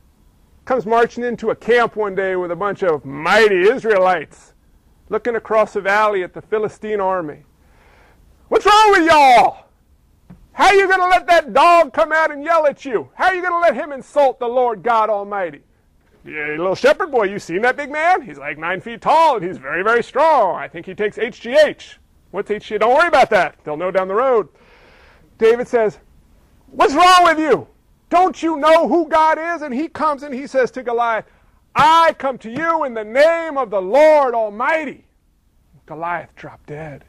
comes 0.64 0.84
marching 0.84 1.24
into 1.24 1.50
a 1.50 1.54
camp 1.54 1.96
one 1.96 2.14
day 2.14 2.34
with 2.36 2.50
a 2.50 2.56
bunch 2.56 2.82
of 2.82 3.04
mighty 3.04 3.68
Israelites 3.68 4.52
looking 5.08 5.36
across 5.36 5.72
the 5.72 5.80
valley 5.80 6.22
at 6.22 6.34
the 6.34 6.42
Philistine 6.42 7.00
army. 7.00 7.44
What's 8.48 8.66
wrong 8.66 8.90
with 8.90 9.06
y'all? 9.06 9.67
How 10.58 10.70
are 10.70 10.74
you 10.74 10.88
going 10.88 10.98
to 10.98 11.06
let 11.06 11.28
that 11.28 11.52
dog 11.52 11.92
come 11.92 12.10
out 12.10 12.32
and 12.32 12.42
yell 12.42 12.66
at 12.66 12.84
you? 12.84 13.08
How 13.14 13.26
are 13.26 13.34
you 13.34 13.42
going 13.42 13.52
to 13.52 13.60
let 13.60 13.76
him 13.76 13.92
insult 13.92 14.40
the 14.40 14.48
Lord 14.48 14.82
God 14.82 15.08
Almighty? 15.08 15.60
Yeah, 16.24 16.48
little 16.48 16.74
shepherd 16.74 17.12
boy, 17.12 17.26
you 17.26 17.38
seen 17.38 17.62
that 17.62 17.76
big 17.76 17.92
man? 17.92 18.22
He's 18.22 18.38
like 18.38 18.58
nine 18.58 18.80
feet 18.80 19.00
tall 19.00 19.36
and 19.36 19.46
he's 19.46 19.56
very, 19.56 19.84
very 19.84 20.02
strong. 20.02 20.56
I 20.56 20.66
think 20.66 20.84
he 20.84 20.96
takes 20.96 21.16
HGH. 21.16 21.98
What's 22.32 22.50
HGH? 22.50 22.80
Don't 22.80 22.92
worry 22.92 23.06
about 23.06 23.30
that. 23.30 23.54
They'll 23.62 23.76
know 23.76 23.92
down 23.92 24.08
the 24.08 24.16
road. 24.16 24.48
David 25.38 25.68
says, 25.68 26.00
What's 26.72 26.92
wrong 26.92 27.22
with 27.22 27.38
you? 27.38 27.68
Don't 28.10 28.42
you 28.42 28.56
know 28.56 28.88
who 28.88 29.08
God 29.08 29.38
is? 29.38 29.62
And 29.62 29.72
he 29.72 29.86
comes 29.86 30.24
and 30.24 30.34
he 30.34 30.48
says 30.48 30.72
to 30.72 30.82
Goliath, 30.82 31.26
I 31.76 32.16
come 32.18 32.36
to 32.38 32.50
you 32.50 32.82
in 32.82 32.94
the 32.94 33.04
name 33.04 33.56
of 33.56 33.70
the 33.70 33.80
Lord 33.80 34.34
Almighty. 34.34 35.06
Goliath 35.86 36.34
dropped 36.34 36.66
dead. 36.66 37.04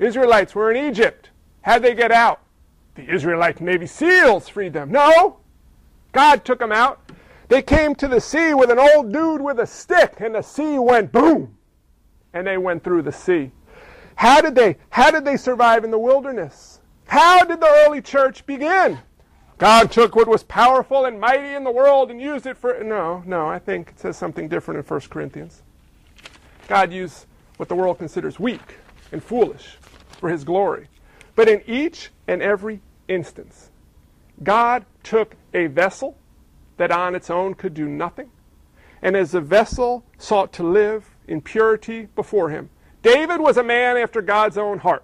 Israelites 0.00 0.52
were 0.56 0.72
in 0.72 0.88
Egypt. 0.90 1.29
How'd 1.62 1.82
they 1.82 1.94
get 1.94 2.12
out? 2.12 2.40
The 2.94 3.08
Israelite 3.08 3.60
Navy 3.60 3.86
SEALs 3.86 4.48
freed 4.48 4.72
them. 4.72 4.90
No! 4.90 5.38
God 6.12 6.44
took 6.44 6.58
them 6.58 6.72
out. 6.72 7.00
They 7.48 7.62
came 7.62 7.94
to 7.96 8.08
the 8.08 8.20
sea 8.20 8.54
with 8.54 8.70
an 8.70 8.78
old 8.78 9.12
dude 9.12 9.40
with 9.40 9.58
a 9.58 9.66
stick, 9.66 10.14
and 10.20 10.34
the 10.34 10.42
sea 10.42 10.78
went 10.78 11.12
boom. 11.12 11.56
And 12.32 12.46
they 12.46 12.58
went 12.58 12.84
through 12.84 13.02
the 13.02 13.12
sea. 13.12 13.50
How 14.14 14.40
did 14.40 14.54
they 14.54 14.76
how 14.90 15.10
did 15.10 15.24
they 15.24 15.36
survive 15.36 15.82
in 15.82 15.90
the 15.90 15.98
wilderness? 15.98 16.80
How 17.06 17.44
did 17.44 17.60
the 17.60 17.84
early 17.86 18.02
church 18.02 18.46
begin? 18.46 18.98
God 19.58 19.90
took 19.90 20.14
what 20.14 20.28
was 20.28 20.42
powerful 20.44 21.04
and 21.04 21.20
mighty 21.20 21.54
in 21.54 21.64
the 21.64 21.70
world 21.70 22.10
and 22.10 22.20
used 22.20 22.46
it 22.46 22.56
for 22.56 22.82
no, 22.84 23.22
no, 23.26 23.48
I 23.48 23.58
think 23.58 23.90
it 23.90 23.98
says 23.98 24.16
something 24.16 24.48
different 24.48 24.78
in 24.78 24.84
1 24.84 25.00
Corinthians. 25.10 25.62
God 26.68 26.92
used 26.92 27.26
what 27.56 27.68
the 27.68 27.74
world 27.74 27.98
considers 27.98 28.38
weak 28.38 28.76
and 29.10 29.22
foolish 29.22 29.76
for 30.18 30.30
his 30.30 30.44
glory. 30.44 30.88
But 31.40 31.48
in 31.48 31.62
each 31.66 32.10
and 32.28 32.42
every 32.42 32.82
instance, 33.08 33.70
God 34.42 34.84
took 35.02 35.36
a 35.54 35.68
vessel 35.68 36.18
that 36.76 36.90
on 36.90 37.14
its 37.14 37.30
own 37.30 37.54
could 37.54 37.72
do 37.72 37.88
nothing, 37.88 38.28
and 39.00 39.16
as 39.16 39.30
the 39.30 39.40
vessel 39.40 40.04
sought 40.18 40.52
to 40.52 40.62
live 40.62 41.16
in 41.26 41.40
purity 41.40 42.08
before 42.14 42.50
him, 42.50 42.68
David 43.00 43.40
was 43.40 43.56
a 43.56 43.62
man 43.62 43.96
after 43.96 44.20
God's 44.20 44.58
own 44.58 44.80
heart. 44.80 45.02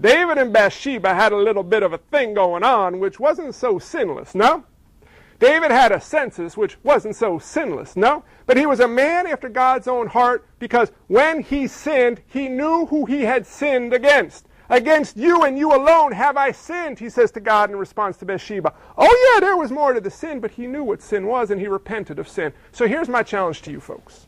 David 0.00 0.38
and 0.38 0.54
Bathsheba 0.54 1.12
had 1.12 1.32
a 1.32 1.36
little 1.36 1.62
bit 1.62 1.82
of 1.82 1.92
a 1.92 1.98
thing 1.98 2.32
going 2.32 2.64
on 2.64 2.98
which 2.98 3.20
wasn't 3.20 3.54
so 3.54 3.78
sinless, 3.78 4.34
no? 4.34 4.64
David 5.38 5.70
had 5.70 5.92
a 5.92 6.00
census 6.00 6.56
which 6.56 6.78
wasn't 6.82 7.14
so 7.14 7.38
sinless, 7.38 7.94
no? 7.94 8.24
But 8.46 8.56
he 8.56 8.64
was 8.64 8.80
a 8.80 8.88
man 8.88 9.26
after 9.26 9.50
God's 9.50 9.86
own 9.86 10.06
heart 10.06 10.46
because 10.58 10.92
when 11.08 11.42
he 11.42 11.66
sinned, 11.66 12.22
he 12.26 12.48
knew 12.48 12.86
who 12.86 13.04
he 13.04 13.24
had 13.24 13.46
sinned 13.46 13.92
against. 13.92 14.47
Against 14.70 15.16
you 15.16 15.44
and 15.44 15.58
you 15.58 15.74
alone 15.74 16.12
have 16.12 16.36
I 16.36 16.52
sinned, 16.52 16.98
he 16.98 17.08
says 17.08 17.30
to 17.32 17.40
God 17.40 17.70
in 17.70 17.76
response 17.76 18.18
to 18.18 18.26
Bathsheba. 18.26 18.74
Oh, 18.98 19.32
yeah, 19.34 19.40
there 19.40 19.56
was 19.56 19.70
more 19.70 19.94
to 19.94 20.00
the 20.00 20.10
sin, 20.10 20.40
but 20.40 20.50
he 20.50 20.66
knew 20.66 20.84
what 20.84 21.00
sin 21.00 21.26
was 21.26 21.50
and 21.50 21.60
he 21.60 21.66
repented 21.66 22.18
of 22.18 22.28
sin. 22.28 22.52
So 22.72 22.86
here's 22.86 23.08
my 23.08 23.22
challenge 23.22 23.62
to 23.62 23.70
you 23.70 23.80
folks. 23.80 24.26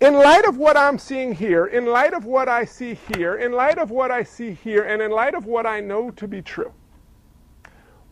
In 0.00 0.14
light 0.14 0.46
of 0.46 0.56
what 0.56 0.78
I'm 0.78 0.98
seeing 0.98 1.34
here, 1.34 1.66
in 1.66 1.84
light 1.84 2.14
of 2.14 2.24
what 2.24 2.48
I 2.48 2.64
see 2.64 2.98
here, 3.14 3.36
in 3.36 3.52
light 3.52 3.76
of 3.76 3.90
what 3.90 4.10
I 4.10 4.22
see 4.22 4.54
here, 4.54 4.82
and 4.82 5.02
in 5.02 5.10
light 5.10 5.34
of 5.34 5.44
what 5.44 5.66
I 5.66 5.80
know 5.80 6.10
to 6.12 6.26
be 6.26 6.40
true, 6.40 6.72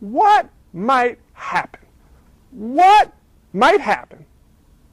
what 0.00 0.50
might 0.74 1.18
happen? 1.32 1.80
What 2.50 3.14
might 3.54 3.80
happen 3.80 4.26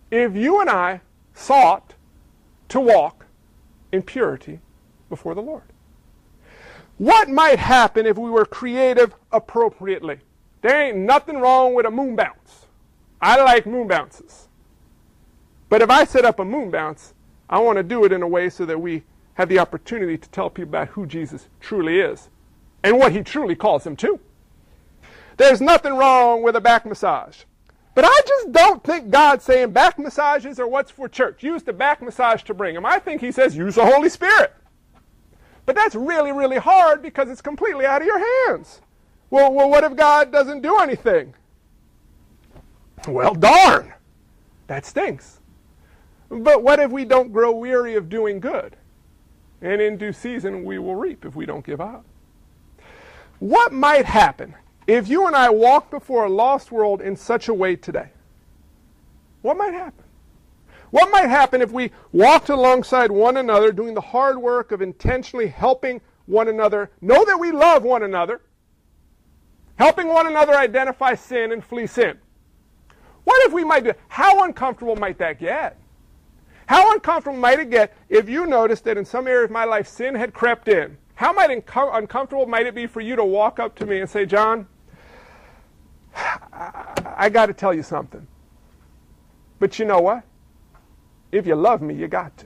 if 0.09 0.35
you 0.35 0.61
and 0.61 0.69
I 0.69 1.01
sought 1.33 1.95
to 2.69 2.79
walk 2.79 3.25
in 3.91 4.01
purity 4.01 4.61
before 5.09 5.35
the 5.35 5.41
Lord. 5.41 5.63
What 6.97 7.29
might 7.29 7.59
happen 7.59 8.05
if 8.05 8.17
we 8.17 8.29
were 8.29 8.45
creative 8.45 9.13
appropriately? 9.31 10.19
There 10.61 10.81
ain't 10.81 10.97
nothing 10.97 11.39
wrong 11.39 11.73
with 11.73 11.85
a 11.85 11.91
moon 11.91 12.15
bounce. 12.15 12.67
I 13.21 13.41
like 13.41 13.65
moon 13.65 13.87
bounces. 13.87 14.47
But 15.69 15.81
if 15.81 15.89
I 15.89 16.05
set 16.05 16.25
up 16.25 16.39
a 16.39 16.45
moon 16.45 16.71
bounce, 16.71 17.13
I 17.49 17.59
want 17.59 17.77
to 17.77 17.83
do 17.83 18.05
it 18.05 18.11
in 18.11 18.21
a 18.21 18.27
way 18.27 18.49
so 18.49 18.65
that 18.65 18.79
we 18.79 19.03
have 19.35 19.49
the 19.49 19.59
opportunity 19.59 20.17
to 20.17 20.29
tell 20.29 20.49
people 20.49 20.69
about 20.69 20.89
who 20.89 21.05
Jesus 21.05 21.49
truly 21.59 21.99
is 21.99 22.29
and 22.83 22.97
what 22.97 23.11
he 23.11 23.21
truly 23.21 23.55
calls 23.55 23.83
them 23.83 23.95
to. 23.97 24.19
There's 25.37 25.59
nothing 25.59 25.95
wrong 25.95 26.43
with 26.43 26.55
a 26.55 26.61
back 26.61 26.85
massage. 26.85 27.43
But 27.93 28.05
I 28.05 28.21
just 28.27 28.51
don't 28.51 28.83
think 28.83 29.09
God's 29.09 29.43
saying 29.43 29.71
back 29.71 29.97
massages 29.97 30.59
are 30.59 30.67
what's 30.67 30.91
for 30.91 31.07
church. 31.07 31.43
Use 31.43 31.63
the 31.63 31.73
back 31.73 32.01
massage 32.01 32.43
to 32.43 32.53
bring 32.53 32.75
them. 32.75 32.85
I 32.85 32.99
think 32.99 33.21
He 33.21 33.31
says 33.31 33.55
use 33.55 33.75
the 33.75 33.85
Holy 33.85 34.09
Spirit. 34.09 34.53
But 35.65 35.75
that's 35.75 35.95
really, 35.95 36.31
really 36.31 36.57
hard 36.57 37.01
because 37.01 37.29
it's 37.29 37.41
completely 37.41 37.85
out 37.85 38.01
of 38.01 38.07
your 38.07 38.19
hands. 38.47 38.81
Well, 39.29 39.51
well 39.51 39.69
what 39.69 39.83
if 39.83 39.95
God 39.95 40.31
doesn't 40.31 40.61
do 40.61 40.77
anything? 40.79 41.33
Well, 43.07 43.33
darn. 43.33 43.93
That 44.67 44.85
stinks. 44.85 45.39
But 46.29 46.63
what 46.63 46.79
if 46.79 46.91
we 46.91 47.05
don't 47.05 47.31
grow 47.31 47.51
weary 47.51 47.95
of 47.95 48.09
doing 48.09 48.39
good? 48.39 48.75
And 49.61 49.81
in 49.81 49.97
due 49.97 50.13
season, 50.13 50.63
we 50.63 50.79
will 50.79 50.95
reap 50.95 51.25
if 51.25 51.35
we 51.35 51.45
don't 51.45 51.65
give 51.65 51.81
up. 51.81 52.05
What 53.39 53.73
might 53.73 54.05
happen 54.05 54.55
if 54.87 55.07
you 55.07 55.27
and 55.27 55.35
I 55.35 55.49
walk 55.49 55.89
before 55.89 56.25
a 56.25 56.29
lost 56.29 56.71
world 56.71 57.01
in 57.01 57.15
such 57.15 57.47
a 57.47 57.53
way 57.53 57.75
today? 57.75 58.09
What 59.41 59.57
might 59.57 59.73
happen? 59.73 60.04
What 60.95 61.11
might 61.11 61.27
happen 61.27 61.61
if 61.61 61.73
we 61.73 61.91
walked 62.13 62.47
alongside 62.47 63.11
one 63.11 63.35
another, 63.35 63.73
doing 63.73 63.95
the 63.95 63.99
hard 63.99 64.37
work 64.37 64.71
of 64.71 64.81
intentionally 64.81 65.47
helping 65.47 65.99
one 66.25 66.47
another 66.47 66.89
know 67.01 67.25
that 67.25 67.37
we 67.37 67.51
love 67.51 67.83
one 67.83 68.03
another, 68.03 68.39
helping 69.75 70.07
one 70.07 70.25
another 70.25 70.55
identify 70.55 71.15
sin 71.15 71.51
and 71.51 71.61
flee 71.61 71.85
sin? 71.85 72.17
What 73.25 73.45
if 73.45 73.51
we 73.51 73.65
might 73.65 73.83
do? 73.83 73.91
How 74.07 74.45
uncomfortable 74.45 74.95
might 74.95 75.17
that 75.17 75.37
get? 75.37 75.77
How 76.65 76.93
uncomfortable 76.93 77.37
might 77.37 77.59
it 77.59 77.71
get 77.71 77.93
if 78.07 78.29
you 78.29 78.45
noticed 78.45 78.85
that 78.85 78.97
in 78.97 79.03
some 79.03 79.27
area 79.27 79.43
of 79.43 79.51
my 79.51 79.65
life 79.65 79.89
sin 79.89 80.15
had 80.15 80.33
crept 80.33 80.69
in? 80.69 80.97
How 81.15 81.33
might 81.33 81.49
unco- 81.49 81.91
uncomfortable 81.91 82.45
might 82.45 82.67
it 82.67 82.73
be 82.73 82.87
for 82.87 83.01
you 83.01 83.17
to 83.17 83.25
walk 83.25 83.59
up 83.59 83.75
to 83.79 83.85
me 83.85 83.99
and 83.99 84.09
say, 84.09 84.25
John, 84.25 84.65
I, 86.15 87.15
I 87.17 87.27
got 87.27 87.47
to 87.47 87.53
tell 87.53 87.73
you 87.73 87.83
something. 87.83 88.25
But 89.59 89.77
you 89.77 89.83
know 89.83 89.99
what? 89.99 90.23
If 91.35 91.45
you 91.45 91.55
love 91.55 91.81
me, 91.81 91.93
you 91.93 92.07
got 92.07 92.37
to. 92.37 92.45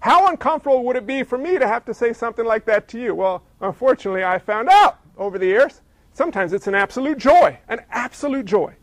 How 0.00 0.28
uncomfortable 0.28 0.84
would 0.84 0.96
it 0.96 1.06
be 1.06 1.22
for 1.22 1.38
me 1.38 1.58
to 1.58 1.66
have 1.66 1.82
to 1.86 1.94
say 1.94 2.12
something 2.12 2.44
like 2.44 2.66
that 2.66 2.88
to 2.88 3.00
you? 3.00 3.14
Well, 3.14 3.42
unfortunately, 3.62 4.22
I 4.22 4.38
found 4.38 4.68
out 4.68 4.98
over 5.16 5.38
the 5.38 5.46
years. 5.46 5.80
Sometimes 6.12 6.52
it's 6.52 6.66
an 6.66 6.74
absolute 6.74 7.16
joy, 7.16 7.58
an 7.70 7.80
absolute 7.90 8.44
joy. 8.44 8.74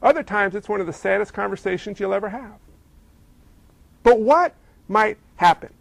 Other 0.00 0.22
times 0.22 0.54
it's 0.54 0.68
one 0.68 0.80
of 0.80 0.86
the 0.86 0.92
saddest 0.92 1.34
conversations 1.34 1.98
you'll 1.98 2.14
ever 2.14 2.28
have. 2.28 2.60
But 4.04 4.20
what 4.20 4.54
might 4.86 5.18
happen 5.34 5.74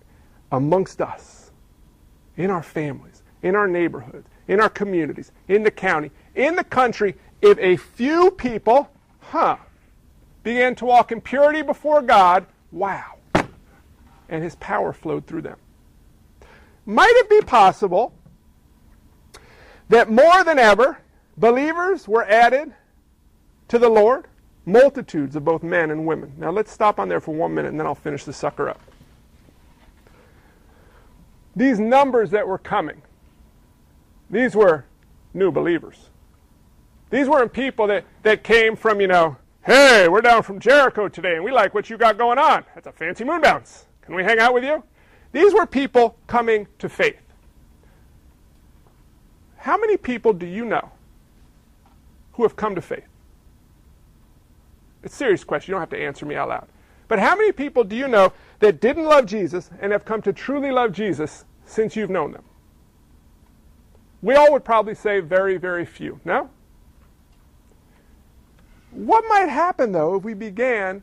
amongst 0.51 0.99
us, 0.99 1.51
in 2.37 2.49
our 2.49 2.63
families, 2.63 3.21
in 3.43 3.55
our 3.55 3.67
neighborhoods, 3.67 4.27
in 4.47 4.59
our 4.59 4.69
communities, 4.69 5.31
in 5.47 5.61
the 5.61 5.69
county, 5.69 6.09
in 6.33 6.55
the 6.55 6.63
country, 6.63 7.15
if 7.43 7.59
a 7.59 7.77
few 7.77 8.31
people, 8.31 8.89
huh, 9.19 9.57
began 10.43 10.75
to 10.75 10.85
walk 10.85 11.11
in 11.11 11.21
purity 11.21 11.61
before 11.61 12.01
God, 12.01 12.45
wow, 12.71 13.15
and 14.29 14.43
his 14.43 14.55
power 14.55 14.93
flowed 14.93 15.27
through 15.27 15.43
them? 15.43 15.57
Might 16.85 17.13
it 17.15 17.29
be 17.29 17.41
possible 17.41 18.13
that 19.89 20.09
more 20.09 20.43
than 20.43 20.57
ever, 20.57 20.99
believers 21.37 22.07
were 22.07 22.23
added 22.25 22.73
to 23.67 23.77
the 23.77 23.89
Lord? 23.89 24.25
Multitudes 24.65 25.35
of 25.35 25.43
both 25.43 25.63
men 25.63 25.91
and 25.91 26.05
women. 26.05 26.33
Now 26.37 26.51
let's 26.51 26.71
stop 26.71 26.99
on 26.99 27.09
there 27.09 27.19
for 27.19 27.33
one 27.33 27.53
minute 27.53 27.69
and 27.69 27.79
then 27.79 27.87
I'll 27.87 27.95
finish 27.95 28.23
the 28.23 28.33
sucker 28.33 28.69
up. 28.69 28.79
These 31.55 31.79
numbers 31.79 32.31
that 32.31 32.47
were 32.47 32.57
coming, 32.57 33.01
these 34.29 34.55
were 34.55 34.85
new 35.33 35.51
believers. 35.51 36.09
These 37.09 37.27
weren't 37.27 37.51
people 37.51 37.87
that, 37.87 38.05
that 38.23 38.43
came 38.43 38.75
from, 38.75 39.01
you 39.01 39.07
know, 39.07 39.35
hey, 39.63 40.07
we're 40.07 40.21
down 40.21 40.43
from 40.43 40.59
Jericho 40.59 41.07
today 41.07 41.35
and 41.35 41.43
we 41.43 41.51
like 41.51 41.73
what 41.73 41.89
you 41.89 41.97
got 41.97 42.17
going 42.17 42.39
on. 42.39 42.65
That's 42.73 42.87
a 42.87 42.91
fancy 42.91 43.23
moon 43.23 43.41
bounce. 43.41 43.85
Can 44.01 44.15
we 44.15 44.23
hang 44.23 44.39
out 44.39 44.53
with 44.53 44.63
you? 44.63 44.83
These 45.31 45.53
were 45.53 45.65
people 45.65 46.17
coming 46.27 46.67
to 46.79 46.89
faith. 46.89 47.21
How 49.57 49.77
many 49.77 49.95
people 49.95 50.33
do 50.33 50.45
you 50.45 50.65
know 50.65 50.91
who 52.33 52.43
have 52.43 52.55
come 52.55 52.75
to 52.75 52.81
faith? 52.81 53.05
It's 55.03 55.13
a 55.13 55.17
serious 55.17 55.43
question. 55.43 55.71
You 55.71 55.73
don't 55.75 55.81
have 55.81 55.89
to 55.91 56.03
answer 56.03 56.25
me 56.25 56.35
out 56.35 56.49
loud. 56.49 56.67
But 57.07 57.19
how 57.19 57.35
many 57.35 57.51
people 57.51 57.83
do 57.83 57.95
you 57.95 58.07
know 58.07 58.33
that 58.59 58.81
didn't 58.81 59.05
love 59.05 59.25
Jesus 59.25 59.69
and 59.79 59.91
have 59.91 60.05
come 60.05 60.21
to 60.23 60.33
truly 60.33 60.71
love 60.71 60.91
Jesus 60.93 61.45
since 61.65 61.95
you've 61.95 62.09
known 62.09 62.31
them? 62.31 62.43
We 64.21 64.35
all 64.35 64.51
would 64.51 64.63
probably 64.63 64.95
say 64.95 65.19
very, 65.19 65.57
very 65.57 65.85
few. 65.85 66.19
No? 66.23 66.49
What 68.91 69.23
might 69.27 69.49
happen, 69.49 69.91
though, 69.91 70.15
if 70.15 70.23
we 70.23 70.33
began 70.33 71.01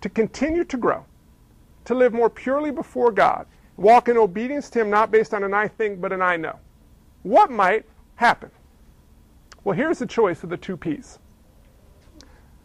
to 0.00 0.08
continue 0.08 0.64
to 0.64 0.76
grow, 0.76 1.04
to 1.84 1.94
live 1.94 2.12
more 2.12 2.30
purely 2.30 2.70
before 2.70 3.10
God, 3.10 3.46
walk 3.76 4.08
in 4.08 4.16
obedience 4.16 4.70
to 4.70 4.80
Him, 4.80 4.90
not 4.90 5.10
based 5.10 5.34
on 5.34 5.42
an 5.42 5.52
I 5.52 5.68
think, 5.68 6.00
but 6.00 6.12
an 6.12 6.22
I 6.22 6.36
know? 6.36 6.58
What 7.24 7.50
might 7.50 7.84
happen? 8.16 8.50
Well, 9.64 9.76
here's 9.76 9.98
the 9.98 10.06
choice 10.06 10.42
of 10.42 10.50
the 10.50 10.56
two 10.56 10.76
P's. 10.76 11.18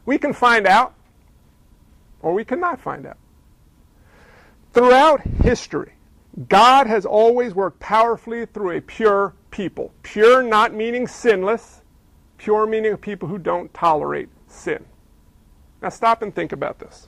We 0.05 0.17
can 0.17 0.33
find 0.33 0.67
out, 0.67 0.93
or 2.21 2.33
we 2.33 2.45
cannot 2.45 2.79
find 2.79 3.05
out. 3.05 3.17
Throughout 4.73 5.21
history, 5.21 5.93
God 6.49 6.87
has 6.87 7.05
always 7.05 7.53
worked 7.53 7.79
powerfully 7.79 8.45
through 8.45 8.77
a 8.77 8.81
pure 8.81 9.33
people. 9.51 9.93
Pure 10.03 10.43
not 10.43 10.73
meaning 10.73 11.07
sinless, 11.07 11.81
pure 12.37 12.65
meaning 12.65 12.93
of 12.93 13.01
people 13.01 13.27
who 13.27 13.37
don't 13.37 13.73
tolerate 13.73 14.29
sin. 14.53 14.85
Now 15.81 15.89
stop 15.89 16.21
and 16.21 16.33
think 16.33 16.51
about 16.51 16.79
this. 16.79 17.07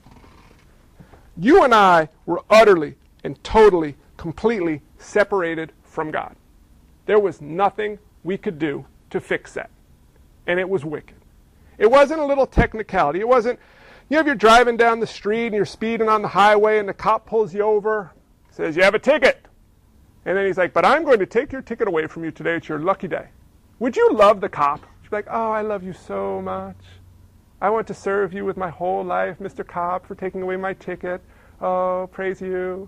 You 1.38 1.64
and 1.64 1.74
I 1.74 2.10
were 2.26 2.41
utterly 2.50 2.96
and 3.24 3.41
totally, 3.43 3.96
completely 4.18 4.82
separated 4.98 5.72
from 5.84 6.12
God. 6.12 6.36
There 7.06 7.20
was 7.20 7.41
nothing 7.41 8.00
we 8.24 8.38
could 8.38 8.60
do 8.60 8.86
to 9.10 9.20
fix 9.20 9.54
that. 9.54 9.70
And 10.48 10.60
it 10.60 10.70
was 10.70 10.86
wicked. 10.86 11.16
It 11.78 11.89
wasn't 11.89 12.22
a 12.22 12.26
little 12.26 12.48
technicality. 12.48 13.20
It 13.20 13.28
wasn't, 13.28 13.60
you 14.10 14.16
know, 14.16 14.22
if 14.22 14.26
you're 14.26 14.36
driving 14.36 14.78
down 14.78 15.00
the 15.00 15.08
street 15.08 15.48
and 15.48 15.56
you're 15.56 15.66
speeding 15.66 16.10
on 16.10 16.22
the 16.22 16.28
highway 16.28 16.80
and 16.80 16.88
the 16.88 16.93
cop 16.93 17.26
pulls 17.26 17.54
you 17.54 17.62
over, 17.62 18.12
says, 18.52 18.76
You 18.76 18.84
have 18.84 18.96
a 18.96 19.00
ticket. 19.00 19.46
And 20.26 20.38
then 20.38 20.46
he's 20.46 20.58
like, 20.58 20.74
But 20.74 20.86
I'm 20.86 21.04
going 21.04 21.20
to 21.20 21.26
take 21.26 21.52
your 21.52 21.62
ticket 21.62 21.88
away 21.88 22.08
from 22.08 22.24
you 22.24 22.32
today. 22.32 22.56
It's 22.56 22.70
your 22.70 22.80
lucky 22.80 23.08
day. 23.08 23.28
Would 23.80 23.96
you 23.96 24.14
love 24.14 24.41
the 24.41 24.50
cop? 24.50 24.82
You'd 25.04 25.10
be 25.10 25.16
like, 25.18 25.28
Oh, 25.30 25.52
I 25.52 25.62
love 25.62 25.84
you 25.84 25.93
so 25.93 26.41
much. 26.41 26.78
I 27.66 27.70
want 27.72 27.88
to 27.88 27.95
serve 27.95 28.32
you 28.32 28.45
with 28.45 28.57
my 28.57 28.70
whole 28.70 29.03
life, 29.03 29.39
Mr. 29.39 29.66
Cop, 29.66 30.05
for 30.05 30.13
taking 30.13 30.43
away 30.43 30.55
my 30.55 30.74
ticket. 30.74 31.20
Oh, 31.59 32.07
praise 32.11 32.39
you. 32.39 32.88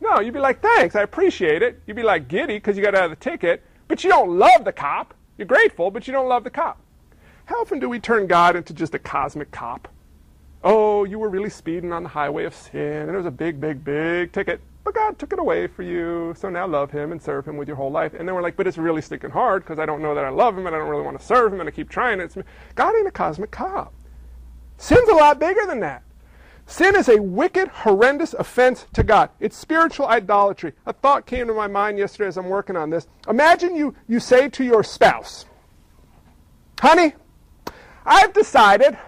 No, 0.00 0.20
you'd 0.20 0.32
be 0.32 0.40
like, 0.40 0.62
Thanks, 0.62 0.96
I 0.96 1.02
appreciate 1.02 1.60
it. 1.60 1.82
You'd 1.86 1.98
be 1.98 2.02
like 2.02 2.26
giddy 2.26 2.54
because 2.54 2.78
you 2.78 2.82
got 2.82 2.94
out 2.94 3.04
of 3.04 3.10
the 3.10 3.16
ticket, 3.16 3.62
but 3.88 4.02
you 4.02 4.08
don't 4.08 4.38
love 4.38 4.64
the 4.64 4.72
cop. 4.72 5.12
You're 5.36 5.46
grateful, 5.46 5.90
but 5.90 6.06
you 6.06 6.14
don't 6.14 6.30
love 6.30 6.44
the 6.44 6.50
cop. 6.50 6.80
How 7.44 7.56
often 7.56 7.78
do 7.78 7.90
we 7.90 8.00
turn 8.00 8.26
God 8.26 8.56
into 8.56 8.72
just 8.72 8.94
a 8.94 8.98
cosmic 8.98 9.50
cop? 9.50 9.86
Oh, 10.64 11.04
you 11.04 11.18
were 11.18 11.28
really 11.28 11.50
speeding 11.50 11.92
on 11.92 12.02
the 12.02 12.08
highway 12.08 12.46
of 12.46 12.54
sin, 12.54 13.02
and 13.02 13.10
it 13.10 13.18
was 13.18 13.26
a 13.26 13.30
big, 13.30 13.60
big, 13.60 13.84
big 13.84 14.32
ticket, 14.32 14.62
but 14.82 14.94
God 14.94 15.18
took 15.18 15.34
it 15.34 15.38
away 15.38 15.66
for 15.66 15.82
you, 15.82 16.32
so 16.38 16.48
now 16.48 16.66
love 16.66 16.90
Him 16.90 17.12
and 17.12 17.20
serve 17.20 17.46
Him 17.46 17.58
with 17.58 17.68
your 17.68 17.76
whole 17.76 17.90
life. 17.90 18.14
And 18.14 18.26
then 18.26 18.34
we're 18.34 18.40
like, 18.40 18.56
but 18.56 18.66
it's 18.66 18.78
really 18.78 19.02
sticking 19.02 19.28
hard 19.28 19.62
because 19.62 19.78
I 19.78 19.84
don't 19.84 20.00
know 20.00 20.14
that 20.14 20.24
I 20.24 20.30
love 20.30 20.56
Him 20.56 20.66
and 20.66 20.74
I 20.74 20.78
don't 20.78 20.88
really 20.88 21.02
want 21.04 21.20
to 21.20 21.26
serve 21.26 21.52
Him 21.52 21.60
and 21.60 21.68
I 21.68 21.72
keep 21.72 21.90
trying. 21.90 22.18
It's 22.18 22.38
God 22.74 22.94
ain't 22.96 23.06
a 23.06 23.10
cosmic 23.10 23.50
cop. 23.50 23.92
Sin's 24.78 25.08
a 25.08 25.14
lot 25.14 25.38
bigger 25.38 25.66
than 25.66 25.80
that. 25.80 26.02
Sin 26.66 26.96
is 26.96 27.08
a 27.08 27.22
wicked, 27.22 27.68
horrendous 27.68 28.34
offense 28.34 28.86
to 28.92 29.04
God. 29.04 29.30
It's 29.38 29.56
spiritual 29.56 30.06
idolatry. 30.06 30.72
A 30.84 30.92
thought 30.92 31.24
came 31.24 31.46
to 31.46 31.54
my 31.54 31.68
mind 31.68 31.98
yesterday 31.98 32.26
as 32.26 32.36
I'm 32.36 32.48
working 32.48 32.76
on 32.76 32.90
this. 32.90 33.06
Imagine 33.28 33.76
you, 33.76 33.94
you 34.08 34.18
say 34.18 34.48
to 34.48 34.64
your 34.64 34.82
spouse, 34.82 35.46
Honey, 36.80 37.14
I've 38.04 38.32
decided 38.32 38.98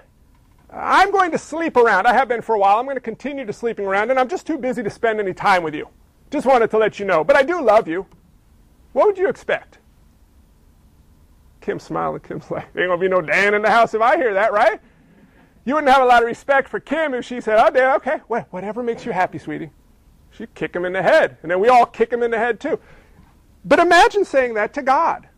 I'm 0.70 1.10
going 1.10 1.32
to 1.32 1.38
sleep 1.38 1.76
around. 1.76 2.06
I 2.06 2.12
have 2.12 2.28
been 2.28 2.42
for 2.42 2.54
a 2.54 2.58
while. 2.58 2.78
I'm 2.78 2.84
going 2.84 2.96
to 2.96 3.00
continue 3.00 3.44
to 3.44 3.52
sleeping 3.52 3.86
around, 3.86 4.10
and 4.10 4.18
I'm 4.18 4.28
just 4.28 4.46
too 4.46 4.58
busy 4.58 4.82
to 4.82 4.90
spend 4.90 5.20
any 5.20 5.34
time 5.34 5.62
with 5.62 5.74
you. 5.74 5.88
Just 6.30 6.46
wanted 6.46 6.70
to 6.70 6.78
let 6.78 6.98
you 6.98 7.06
know. 7.06 7.24
But 7.24 7.36
I 7.36 7.42
do 7.42 7.62
love 7.62 7.88
you. 7.88 8.06
What 8.92 9.06
would 9.06 9.18
you 9.18 9.28
expect? 9.28 9.78
Kim 11.60 11.78
smiling. 11.78 12.20
Kim's 12.20 12.50
like, 12.50 12.72
there 12.72 12.84
ain't 12.84 12.90
going 12.90 13.00
to 13.00 13.04
be 13.04 13.08
no 13.08 13.20
Dan 13.20 13.54
in 13.54 13.62
the 13.62 13.70
house 13.70 13.94
if 13.94 14.00
I 14.00 14.16
hear 14.16 14.34
that, 14.34 14.52
right? 14.52 14.80
You 15.68 15.74
wouldn't 15.74 15.92
have 15.92 16.00
a 16.00 16.06
lot 16.06 16.22
of 16.22 16.26
respect 16.26 16.66
for 16.66 16.80
Kim 16.80 17.12
if 17.12 17.26
she 17.26 17.42
said, 17.42 17.62
oh, 17.62 17.68
Dan, 17.68 17.94
okay, 17.96 18.20
whatever 18.26 18.82
makes 18.82 19.04
you 19.04 19.12
happy, 19.12 19.36
sweetie. 19.36 19.68
She'd 20.30 20.54
kick 20.54 20.74
him 20.74 20.86
in 20.86 20.94
the 20.94 21.02
head. 21.02 21.36
And 21.42 21.50
then 21.50 21.60
we 21.60 21.68
all 21.68 21.84
kick 21.84 22.10
him 22.10 22.22
in 22.22 22.30
the 22.30 22.38
head, 22.38 22.58
too. 22.58 22.80
But 23.66 23.78
imagine 23.78 24.24
saying 24.24 24.54
that 24.54 24.72
to 24.72 24.82
God. 24.82 25.28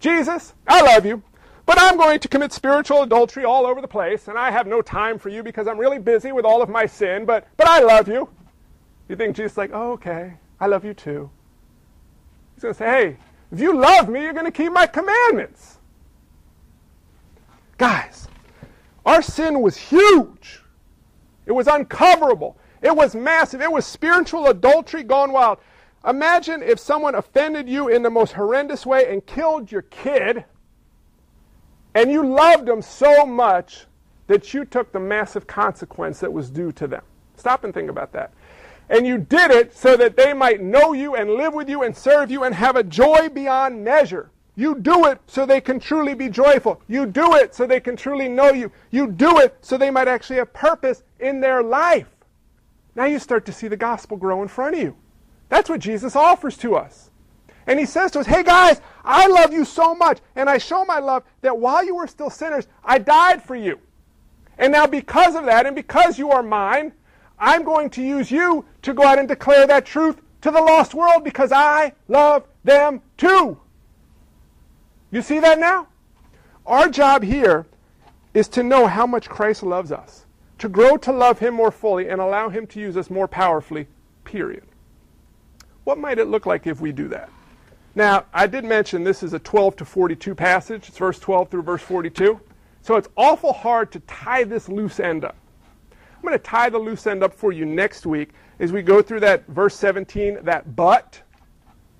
Jesus, 0.00 0.54
I 0.66 0.82
love 0.82 1.06
you. 1.06 1.22
But 1.66 1.80
I'm 1.80 1.96
going 1.96 2.18
to 2.18 2.26
commit 2.26 2.52
spiritual 2.52 3.04
adultery 3.04 3.44
all 3.44 3.64
over 3.64 3.80
the 3.80 3.86
place, 3.86 4.26
and 4.26 4.36
I 4.36 4.50
have 4.50 4.66
no 4.66 4.82
time 4.82 5.20
for 5.20 5.28
you 5.28 5.44
because 5.44 5.68
I'm 5.68 5.78
really 5.78 6.00
busy 6.00 6.32
with 6.32 6.44
all 6.44 6.60
of 6.60 6.68
my 6.68 6.86
sin, 6.86 7.24
but, 7.24 7.46
but 7.56 7.68
I 7.68 7.78
love 7.78 8.08
you. 8.08 8.28
You 9.08 9.14
think 9.14 9.36
Jesus 9.36 9.52
is 9.52 9.58
like, 9.58 9.70
oh, 9.72 9.92
okay, 9.92 10.34
I 10.58 10.66
love 10.66 10.84
you 10.84 10.94
too. 10.94 11.30
He's 12.56 12.62
going 12.64 12.74
to 12.74 12.78
say, 12.78 12.86
hey, 12.86 13.16
if 13.52 13.60
you 13.60 13.78
love 13.78 14.08
me, 14.08 14.22
you're 14.22 14.32
going 14.32 14.46
to 14.46 14.50
keep 14.50 14.72
my 14.72 14.88
commandments. 14.88 15.78
Guys, 17.76 18.26
Our 19.08 19.22
sin 19.22 19.62
was 19.62 19.74
huge. 19.78 20.60
It 21.46 21.52
was 21.52 21.66
uncoverable. 21.66 22.58
It 22.82 22.94
was 22.94 23.14
massive. 23.14 23.62
It 23.62 23.72
was 23.72 23.86
spiritual 23.86 24.48
adultery 24.48 25.02
gone 25.02 25.32
wild. 25.32 25.60
Imagine 26.06 26.62
if 26.62 26.78
someone 26.78 27.14
offended 27.14 27.70
you 27.70 27.88
in 27.88 28.02
the 28.02 28.10
most 28.10 28.34
horrendous 28.34 28.84
way 28.84 29.10
and 29.10 29.24
killed 29.24 29.72
your 29.72 29.80
kid, 29.80 30.44
and 31.94 32.12
you 32.12 32.22
loved 32.22 32.66
them 32.66 32.82
so 32.82 33.24
much 33.24 33.86
that 34.26 34.52
you 34.52 34.66
took 34.66 34.92
the 34.92 35.00
massive 35.00 35.46
consequence 35.46 36.20
that 36.20 36.30
was 36.30 36.50
due 36.50 36.70
to 36.72 36.86
them. 36.86 37.02
Stop 37.34 37.64
and 37.64 37.72
think 37.72 37.88
about 37.88 38.12
that. 38.12 38.34
And 38.90 39.06
you 39.06 39.16
did 39.16 39.50
it 39.50 39.74
so 39.74 39.96
that 39.96 40.18
they 40.18 40.34
might 40.34 40.60
know 40.60 40.92
you 40.92 41.16
and 41.16 41.30
live 41.30 41.54
with 41.54 41.70
you 41.70 41.82
and 41.82 41.96
serve 41.96 42.30
you 42.30 42.44
and 42.44 42.54
have 42.54 42.76
a 42.76 42.82
joy 42.82 43.30
beyond 43.30 43.82
measure. 43.82 44.30
You 44.58 44.74
do 44.74 45.04
it 45.04 45.20
so 45.28 45.46
they 45.46 45.60
can 45.60 45.78
truly 45.78 46.14
be 46.14 46.28
joyful. 46.28 46.82
You 46.88 47.06
do 47.06 47.36
it 47.36 47.54
so 47.54 47.64
they 47.64 47.78
can 47.78 47.94
truly 47.94 48.28
know 48.28 48.50
you. 48.50 48.72
You 48.90 49.06
do 49.06 49.38
it 49.38 49.56
so 49.60 49.78
they 49.78 49.88
might 49.88 50.08
actually 50.08 50.38
have 50.38 50.52
purpose 50.52 51.04
in 51.20 51.38
their 51.38 51.62
life. 51.62 52.08
Now 52.96 53.04
you 53.04 53.20
start 53.20 53.46
to 53.46 53.52
see 53.52 53.68
the 53.68 53.76
gospel 53.76 54.16
grow 54.16 54.42
in 54.42 54.48
front 54.48 54.74
of 54.74 54.82
you. 54.82 54.96
That's 55.48 55.70
what 55.70 55.78
Jesus 55.78 56.16
offers 56.16 56.56
to 56.56 56.74
us. 56.74 57.12
And 57.68 57.78
he 57.78 57.86
says 57.86 58.10
to 58.10 58.18
us, 58.18 58.26
hey 58.26 58.42
guys, 58.42 58.80
I 59.04 59.28
love 59.28 59.52
you 59.52 59.64
so 59.64 59.94
much, 59.94 60.18
and 60.34 60.50
I 60.50 60.58
show 60.58 60.84
my 60.84 60.98
love 60.98 61.22
that 61.42 61.56
while 61.56 61.84
you 61.84 61.94
were 61.94 62.08
still 62.08 62.28
sinners, 62.28 62.66
I 62.82 62.98
died 62.98 63.44
for 63.44 63.54
you. 63.54 63.78
And 64.58 64.72
now 64.72 64.88
because 64.88 65.36
of 65.36 65.44
that, 65.44 65.66
and 65.66 65.76
because 65.76 66.18
you 66.18 66.32
are 66.32 66.42
mine, 66.42 66.94
I'm 67.38 67.62
going 67.62 67.90
to 67.90 68.02
use 68.02 68.28
you 68.28 68.64
to 68.82 68.92
go 68.92 69.04
out 69.04 69.20
and 69.20 69.28
declare 69.28 69.68
that 69.68 69.86
truth 69.86 70.20
to 70.40 70.50
the 70.50 70.60
lost 70.60 70.94
world 70.94 71.22
because 71.22 71.52
I 71.52 71.92
love 72.08 72.44
them 72.64 73.02
too. 73.16 73.60
You 75.10 75.22
see 75.22 75.38
that 75.40 75.58
now? 75.58 75.88
Our 76.66 76.88
job 76.88 77.22
here 77.22 77.66
is 78.34 78.48
to 78.48 78.62
know 78.62 78.86
how 78.86 79.06
much 79.06 79.28
Christ 79.28 79.62
loves 79.62 79.90
us, 79.90 80.26
to 80.58 80.68
grow 80.68 80.96
to 80.98 81.12
love 81.12 81.38
him 81.38 81.54
more 81.54 81.70
fully 81.70 82.08
and 82.08 82.20
allow 82.20 82.50
him 82.50 82.66
to 82.68 82.80
use 82.80 82.96
us 82.96 83.08
more 83.08 83.26
powerfully, 83.26 83.86
period. 84.24 84.64
What 85.84 85.98
might 85.98 86.18
it 86.18 86.28
look 86.28 86.44
like 86.44 86.66
if 86.66 86.80
we 86.80 86.92
do 86.92 87.08
that? 87.08 87.30
Now, 87.94 88.26
I 88.32 88.46
did 88.46 88.64
mention 88.64 89.02
this 89.02 89.22
is 89.22 89.32
a 89.32 89.38
12 89.38 89.76
to 89.76 89.84
42 89.84 90.34
passage. 90.34 90.88
It's 90.88 90.98
verse 90.98 91.18
12 91.18 91.48
through 91.48 91.62
verse 91.62 91.82
42. 91.82 92.38
So 92.82 92.96
it's 92.96 93.08
awful 93.16 93.52
hard 93.52 93.90
to 93.92 94.00
tie 94.00 94.44
this 94.44 94.68
loose 94.68 95.00
end 95.00 95.24
up. 95.24 95.36
I'm 95.90 96.22
going 96.22 96.32
to 96.32 96.38
tie 96.38 96.68
the 96.68 96.78
loose 96.78 97.06
end 97.06 97.22
up 97.22 97.32
for 97.32 97.50
you 97.50 97.64
next 97.64 98.04
week 98.04 98.30
as 98.58 98.72
we 98.72 98.82
go 98.82 99.00
through 99.00 99.20
that 99.20 99.46
verse 99.46 99.74
17, 99.76 100.40
that 100.42 100.76
but. 100.76 101.22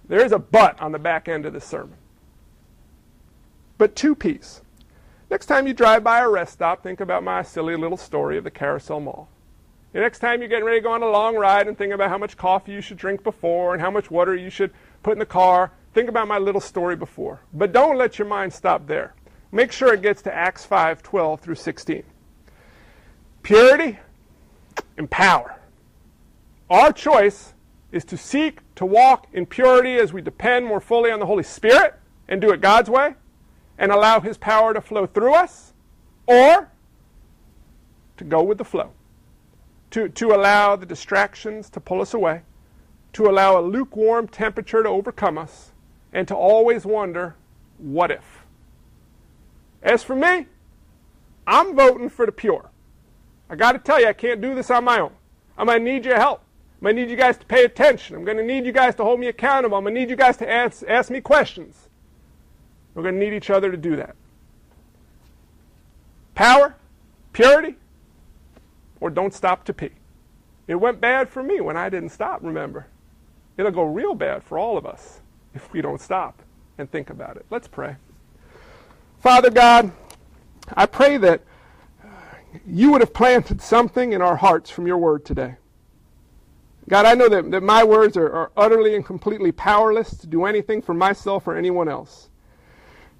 There 0.09 0.25
is 0.25 0.33
a 0.33 0.39
but 0.39 0.81
on 0.81 0.93
the 0.93 0.99
back 0.99 1.29
end 1.29 1.47
of 1.47 1.53
the 1.53 1.61
sermon. 1.61 1.97
But 3.79 3.95
two 3.95 4.17
piece. 4.17 4.61
Next 5.31 5.47
time 5.47 5.69
you 5.69 5.73
drive 5.73 6.03
by 6.03 6.19
a 6.21 6.29
rest 6.29 6.55
stop, 6.55 6.83
think 6.83 7.01
about 7.01 7.23
my 7.23 7.43
silly 7.43 7.77
little 7.77 7.97
story 7.97 8.37
of 8.37 8.45
the 8.45 8.51
carousel 8.51 8.99
mall. 8.99 9.29
The 9.93 10.01
next 10.01 10.19
time 10.19 10.41
you're 10.41 10.49
getting 10.49 10.65
ready 10.65 10.81
to 10.81 10.85
go 10.85 10.93
on 10.93 11.03
a 11.03 11.09
long 11.09 11.37
ride 11.37 11.69
and 11.69 11.79
think 11.79 11.93
about 11.93 12.11
how 12.11 12.19
much 12.19 12.37
coffee 12.37 12.73
you 12.73 12.81
should 12.81 12.99
drink 12.99 13.23
before 13.23 13.73
and 13.73 13.81
how 13.81 13.91
much 13.91 14.11
water 14.11 14.35
you 14.35 14.51
should 14.51 14.73
put 15.03 15.13
in 15.13 15.19
the 15.19 15.27
car, 15.27 15.73
think 15.95 16.09
about 16.09 16.29
my 16.29 16.39
little 16.39 16.61
story 16.61 16.97
before. 16.97 17.41
But 17.55 17.73
don't 17.73 17.97
let 17.97 18.19
your 18.19 18.27
mind 18.27 18.53
stop 18.53 18.87
there. 18.87 19.15
Make 19.53 19.71
sure 19.71 19.95
it 19.95 20.03
gets 20.03 20.23
to 20.23 20.35
Acts 20.35 20.65
5 20.65 21.03
12 21.03 21.41
through 21.41 21.55
16. 21.55 22.03
Purity 23.43 23.99
and 24.97 25.09
power. 25.09 25.61
Our 26.69 26.93
choice 26.93 27.55
is 27.93 28.05
to 28.07 28.17
seek 28.17 28.61
to 28.75 28.85
walk 28.85 29.29
in 29.33 29.47
purity 29.47 29.97
as 29.97 30.13
we 30.13 30.21
depend 30.21 30.67
more 30.67 30.81
fully 30.81 31.11
on 31.11 31.21
the 31.21 31.27
Holy 31.27 31.43
Spirit 31.45 31.95
and 32.29 32.41
do 32.41 32.51
it 32.51 32.61
God's 32.61 32.91
way 32.91 33.15
and 33.79 33.93
allow 33.93 34.21
His 34.21 34.37
power 34.37 34.75
to 34.75 34.81
flow 34.81 35.07
through 35.07 35.35
us, 35.35 35.73
or 36.27 36.71
to 38.17 38.25
go 38.25 38.43
with 38.43 38.59
the 38.59 38.65
flow, 38.65 38.91
to, 39.91 40.09
to 40.09 40.35
allow 40.35 40.77
the 40.77 40.87
distractions 40.87 41.71
to 41.71 41.81
pull 41.81 42.01
us 42.01 42.13
away, 42.13 42.43
to 43.13 43.27
allow 43.27 43.59
a 43.59 43.63
lukewarm 43.63 44.29
temperature 44.29 44.83
to 44.83 44.89
overcome 44.89 45.39
us, 45.39 45.73
and 46.13 46.27
to 46.29 46.35
always 46.35 46.85
wonder, 46.85 47.37
what 47.79 48.11
if? 48.11 48.45
As 49.83 50.03
for 50.03 50.17
me, 50.17 50.47
I'm 51.47 51.77
voting 51.77 52.09
for 52.09 52.27
the 52.27 52.33
pure. 52.33 52.71
I 53.49 53.57
got 53.57 53.73
to 53.73 53.79
tell 53.79 54.01
you, 54.01 54.09
I 54.09 54.13
can't 54.13 54.41
do 54.41 54.55
this 54.55 54.71
on 54.71 54.85
my 54.85 55.01
own. 55.01 55.13
I'm 55.57 55.67
going 55.67 55.85
to 55.85 55.93
need 55.93 56.05
your 56.05 56.17
help. 56.17 56.43
I'm 56.81 56.85
going 56.85 56.97
to 56.97 57.03
need 57.03 57.11
you 57.11 57.17
guys 57.17 57.37
to 57.39 57.47
pay 57.47 57.65
attention. 57.65 58.15
I'm 58.17 58.25
going 58.25 58.37
to 58.37 58.45
need 58.45 58.67
you 58.67 58.73
guys 58.73 58.95
to 58.97 59.05
hold 59.05 59.19
me 59.19 59.29
accountable. 59.29 59.79
I'm 59.79 59.85
going 59.85 59.95
to 59.95 60.01
need 60.01 60.11
you 60.11 60.17
guys 60.17 60.37
to 60.39 60.51
ask, 60.51 60.83
ask 60.87 61.11
me 61.11 61.21
questions. 61.21 61.88
We're 62.99 63.05
going 63.05 63.21
to 63.21 63.25
need 63.25 63.33
each 63.33 63.49
other 63.49 63.71
to 63.71 63.77
do 63.77 63.95
that. 63.95 64.17
Power, 66.35 66.75
purity, 67.33 67.77
or 69.01 69.09
don't 69.09 69.33
stop 69.33 69.65
to 69.67 69.73
pee. 69.73 69.91
It 70.67 70.75
went 70.75 71.01
bad 71.01 71.29
for 71.29 71.41
me 71.45 71.61
when 71.61 71.77
I 71.77 71.91
didn't 71.91 72.09
stop, 72.09 72.41
remember. 72.43 72.89
It'll 73.57 73.71
go 73.71 73.85
real 73.85 74.17
bad 74.17 74.43
for 74.43 74.59
all 74.59 74.77
of 74.77 74.85
us 74.85 75.21
if 75.55 75.73
we 75.73 75.81
don't 75.81 76.01
stop 76.01 76.43
and 76.77 76.91
think 76.91 77.09
about 77.09 77.37
it. 77.37 77.47
Let's 77.51 77.69
pray. 77.69 77.95
Father 79.21 79.51
God, 79.51 79.93
I 80.73 80.87
pray 80.87 81.19
that 81.19 81.43
you 82.67 82.91
would 82.91 83.01
have 83.01 83.15
planted 83.15 83.63
something 83.63 84.13
in 84.13 84.21
our 84.21 84.35
hearts 84.35 84.71
from 84.71 84.89
your 84.89 84.99
word 84.99 85.25
today. 85.25 85.55
God, 86.89 87.07
I 87.07 87.15
know 87.15 87.29
that, 87.29 87.49
that 87.53 87.63
my 87.63 87.85
words 87.85 88.17
are, 88.17 88.29
are 88.29 88.51
utterly 88.57 88.97
and 88.97 89.07
completely 89.07 89.53
powerless 89.53 90.17
to 90.17 90.27
do 90.27 90.47
anything 90.47 90.83
for 90.83 90.95
myself 90.95 91.47
or 91.47 91.55
anyone 91.55 91.89
else. 91.89 92.29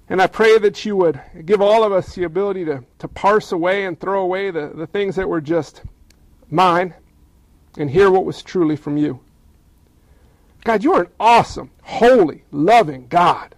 And 0.09 0.21
I 0.21 0.27
pray 0.27 0.57
that 0.57 0.83
you 0.85 0.95
would 0.95 1.21
give 1.45 1.61
all 1.61 1.83
of 1.83 1.91
us 1.91 2.15
the 2.15 2.23
ability 2.23 2.65
to, 2.65 2.83
to 2.97 3.07
parse 3.07 3.51
away 3.51 3.85
and 3.85 3.99
throw 3.99 4.21
away 4.21 4.49
the, 4.49 4.71
the 4.73 4.87
things 4.87 5.15
that 5.15 5.29
were 5.29 5.39
just 5.39 5.83
mine 6.49 6.95
and 7.77 7.91
hear 7.91 8.09
what 8.09 8.25
was 8.25 8.41
truly 8.41 8.75
from 8.75 8.97
you. 8.97 9.19
God, 10.63 10.83
you 10.83 10.93
are 10.93 11.03
an 11.03 11.11
awesome, 11.19 11.69
holy, 11.83 12.43
loving 12.51 13.07
God. 13.07 13.55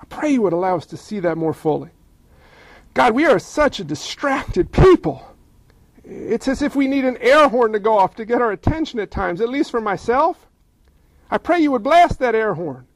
I 0.00 0.04
pray 0.04 0.30
you 0.30 0.42
would 0.42 0.52
allow 0.52 0.76
us 0.76 0.86
to 0.86 0.96
see 0.96 1.18
that 1.20 1.36
more 1.36 1.52
fully. 1.52 1.90
God, 2.94 3.14
we 3.14 3.26
are 3.26 3.38
such 3.40 3.80
a 3.80 3.84
distracted 3.84 4.70
people. 4.70 5.34
It's 6.04 6.46
as 6.46 6.62
if 6.62 6.76
we 6.76 6.86
need 6.86 7.04
an 7.04 7.18
air 7.18 7.48
horn 7.48 7.72
to 7.72 7.80
go 7.80 7.98
off 7.98 8.14
to 8.16 8.24
get 8.24 8.40
our 8.40 8.52
attention 8.52 9.00
at 9.00 9.10
times, 9.10 9.40
at 9.40 9.48
least 9.48 9.72
for 9.72 9.80
myself. 9.80 10.46
I 11.28 11.38
pray 11.38 11.58
you 11.58 11.72
would 11.72 11.82
blast 11.82 12.20
that 12.20 12.36
air 12.36 12.54
horn, 12.54 12.86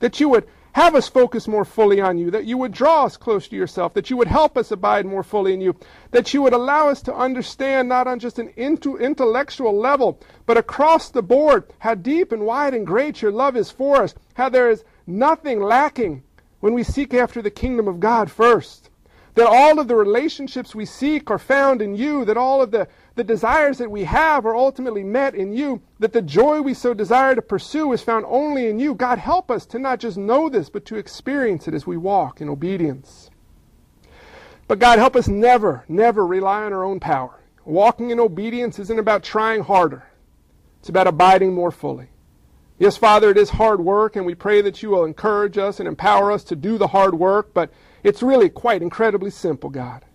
that 0.00 0.20
you 0.20 0.28
would 0.28 0.46
have 0.72 0.94
us 0.94 1.08
focus 1.08 1.48
more 1.48 1.64
fully 1.64 2.00
on 2.00 2.18
you, 2.18 2.30
that 2.30 2.44
you 2.44 2.56
would 2.58 2.72
draw 2.72 3.04
us 3.04 3.16
close 3.16 3.48
to 3.48 3.56
yourself, 3.56 3.94
that 3.94 4.10
you 4.10 4.16
would 4.16 4.28
help 4.28 4.56
us 4.56 4.70
abide 4.70 5.06
more 5.06 5.22
fully 5.22 5.52
in 5.52 5.60
you, 5.60 5.74
that 6.12 6.32
you 6.32 6.42
would 6.42 6.52
allow 6.52 6.88
us 6.88 7.02
to 7.02 7.14
understand 7.14 7.88
not 7.88 8.06
on 8.06 8.18
just 8.18 8.38
an 8.38 8.48
intellectual 8.56 9.76
level, 9.76 10.20
but 10.46 10.56
across 10.56 11.10
the 11.10 11.22
board 11.22 11.64
how 11.80 11.94
deep 11.94 12.32
and 12.32 12.42
wide 12.42 12.74
and 12.74 12.86
great 12.86 13.20
your 13.20 13.32
love 13.32 13.56
is 13.56 13.70
for 13.70 14.02
us, 14.02 14.14
how 14.34 14.48
there 14.48 14.70
is 14.70 14.84
nothing 15.06 15.60
lacking 15.60 16.22
when 16.60 16.74
we 16.74 16.82
seek 16.82 17.14
after 17.14 17.42
the 17.42 17.50
kingdom 17.50 17.88
of 17.88 18.00
God 18.00 18.30
first. 18.30 18.90
That 19.34 19.46
all 19.46 19.78
of 19.78 19.86
the 19.86 19.94
relationships 19.94 20.74
we 20.74 20.84
seek 20.84 21.30
are 21.30 21.38
found 21.38 21.80
in 21.80 21.94
you, 21.94 22.24
that 22.24 22.36
all 22.36 22.60
of 22.60 22.72
the, 22.72 22.88
the 23.20 23.24
desires 23.24 23.76
that 23.76 23.90
we 23.90 24.04
have 24.04 24.46
are 24.46 24.56
ultimately 24.56 25.04
met 25.04 25.34
in 25.34 25.52
you, 25.52 25.82
that 25.98 26.14
the 26.14 26.22
joy 26.22 26.62
we 26.62 26.72
so 26.72 26.94
desire 26.94 27.34
to 27.34 27.42
pursue 27.42 27.92
is 27.92 28.00
found 28.00 28.24
only 28.26 28.66
in 28.68 28.78
you. 28.78 28.94
God, 28.94 29.18
help 29.18 29.50
us 29.50 29.66
to 29.66 29.78
not 29.78 30.00
just 30.00 30.16
know 30.16 30.48
this, 30.48 30.70
but 30.70 30.86
to 30.86 30.96
experience 30.96 31.68
it 31.68 31.74
as 31.74 31.86
we 31.86 31.98
walk 31.98 32.40
in 32.40 32.48
obedience. 32.48 33.28
But 34.66 34.78
God, 34.78 34.98
help 34.98 35.16
us 35.16 35.28
never, 35.28 35.84
never 35.86 36.26
rely 36.26 36.62
on 36.62 36.72
our 36.72 36.82
own 36.82 36.98
power. 36.98 37.38
Walking 37.66 38.10
in 38.10 38.18
obedience 38.18 38.78
isn't 38.78 38.98
about 38.98 39.22
trying 39.22 39.64
harder, 39.64 40.04
it's 40.78 40.88
about 40.88 41.06
abiding 41.06 41.52
more 41.52 41.70
fully. 41.70 42.08
Yes, 42.78 42.96
Father, 42.96 43.28
it 43.28 43.36
is 43.36 43.50
hard 43.50 43.80
work, 43.82 44.16
and 44.16 44.24
we 44.24 44.34
pray 44.34 44.62
that 44.62 44.82
you 44.82 44.88
will 44.88 45.04
encourage 45.04 45.58
us 45.58 45.78
and 45.78 45.86
empower 45.86 46.32
us 46.32 46.42
to 46.44 46.56
do 46.56 46.78
the 46.78 46.86
hard 46.86 47.18
work, 47.18 47.52
but 47.52 47.70
it's 48.02 48.22
really 48.22 48.48
quite 48.48 48.80
incredibly 48.80 49.30
simple, 49.30 49.68
God. 49.68 50.06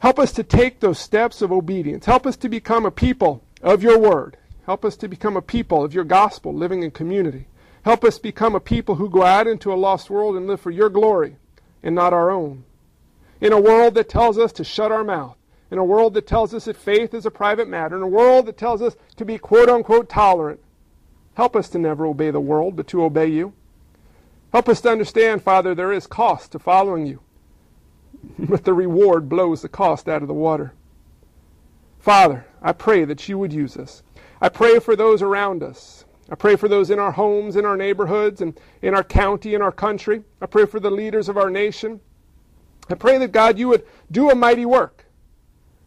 Help 0.00 0.18
us 0.18 0.32
to 0.32 0.42
take 0.42 0.80
those 0.80 0.98
steps 0.98 1.42
of 1.42 1.52
obedience. 1.52 2.06
Help 2.06 2.26
us 2.26 2.36
to 2.38 2.48
become 2.48 2.84
a 2.84 2.90
people 2.90 3.42
of 3.62 3.82
your 3.82 3.98
word. 3.98 4.36
Help 4.64 4.84
us 4.84 4.96
to 4.96 5.08
become 5.08 5.36
a 5.36 5.42
people 5.42 5.84
of 5.84 5.94
your 5.94 6.04
gospel 6.04 6.54
living 6.54 6.82
in 6.82 6.90
community. 6.90 7.46
Help 7.82 8.04
us 8.04 8.18
become 8.18 8.54
a 8.54 8.60
people 8.60 8.96
who 8.96 9.08
go 9.08 9.22
out 9.22 9.46
into 9.46 9.72
a 9.72 9.74
lost 9.74 10.10
world 10.10 10.36
and 10.36 10.46
live 10.46 10.60
for 10.60 10.70
your 10.70 10.88
glory 10.88 11.36
and 11.82 11.94
not 11.94 12.12
our 12.12 12.30
own. 12.30 12.64
In 13.40 13.52
a 13.52 13.60
world 13.60 13.94
that 13.94 14.08
tells 14.08 14.38
us 14.38 14.52
to 14.52 14.64
shut 14.64 14.92
our 14.92 15.04
mouth, 15.04 15.36
in 15.70 15.78
a 15.78 15.84
world 15.84 16.14
that 16.14 16.26
tells 16.26 16.52
us 16.52 16.64
that 16.64 16.76
faith 16.76 17.14
is 17.14 17.26
a 17.26 17.30
private 17.30 17.68
matter, 17.68 17.96
in 17.96 18.02
a 18.02 18.08
world 18.08 18.46
that 18.46 18.58
tells 18.58 18.82
us 18.82 18.96
to 19.16 19.24
be 19.24 19.38
quote 19.38 19.68
unquote 19.68 20.08
tolerant, 20.08 20.60
help 21.34 21.54
us 21.54 21.68
to 21.70 21.78
never 21.78 22.06
obey 22.06 22.30
the 22.30 22.40
world, 22.40 22.76
but 22.76 22.86
to 22.88 23.02
obey 23.04 23.26
you. 23.26 23.52
Help 24.52 24.68
us 24.68 24.80
to 24.80 24.90
understand, 24.90 25.42
Father, 25.42 25.74
there 25.74 25.92
is 25.92 26.06
cost 26.06 26.52
to 26.52 26.58
following 26.58 27.06
you, 27.06 27.20
but 28.48 28.64
the 28.64 28.74
reward 28.74 29.28
blows 29.28 29.62
the 29.62 29.68
cost 29.68 30.08
out 30.08 30.22
of 30.22 30.28
the 30.28 30.34
water. 30.34 30.72
Father, 31.98 32.46
I 32.62 32.72
pray 32.72 33.04
that 33.04 33.28
you 33.28 33.38
would 33.38 33.52
use 33.52 33.76
us. 33.76 34.02
I 34.40 34.48
pray 34.48 34.78
for 34.78 34.96
those 34.96 35.20
around 35.20 35.62
us. 35.62 36.04
I 36.30 36.34
pray 36.34 36.56
for 36.56 36.68
those 36.68 36.90
in 36.90 36.98
our 36.98 37.12
homes, 37.12 37.56
in 37.56 37.66
our 37.66 37.76
neighborhoods, 37.76 38.40
and 38.40 38.58
in 38.80 38.94
our 38.94 39.04
county, 39.04 39.54
in 39.54 39.60
our 39.60 39.72
country. 39.72 40.22
I 40.40 40.46
pray 40.46 40.64
for 40.64 40.80
the 40.80 40.90
leaders 40.90 41.28
of 41.28 41.36
our 41.36 41.50
nation. 41.50 42.00
I 42.88 42.94
pray 42.94 43.18
that 43.18 43.32
God, 43.32 43.58
you 43.58 43.68
would 43.68 43.84
do 44.10 44.30
a 44.30 44.34
mighty 44.34 44.64
work 44.64 45.04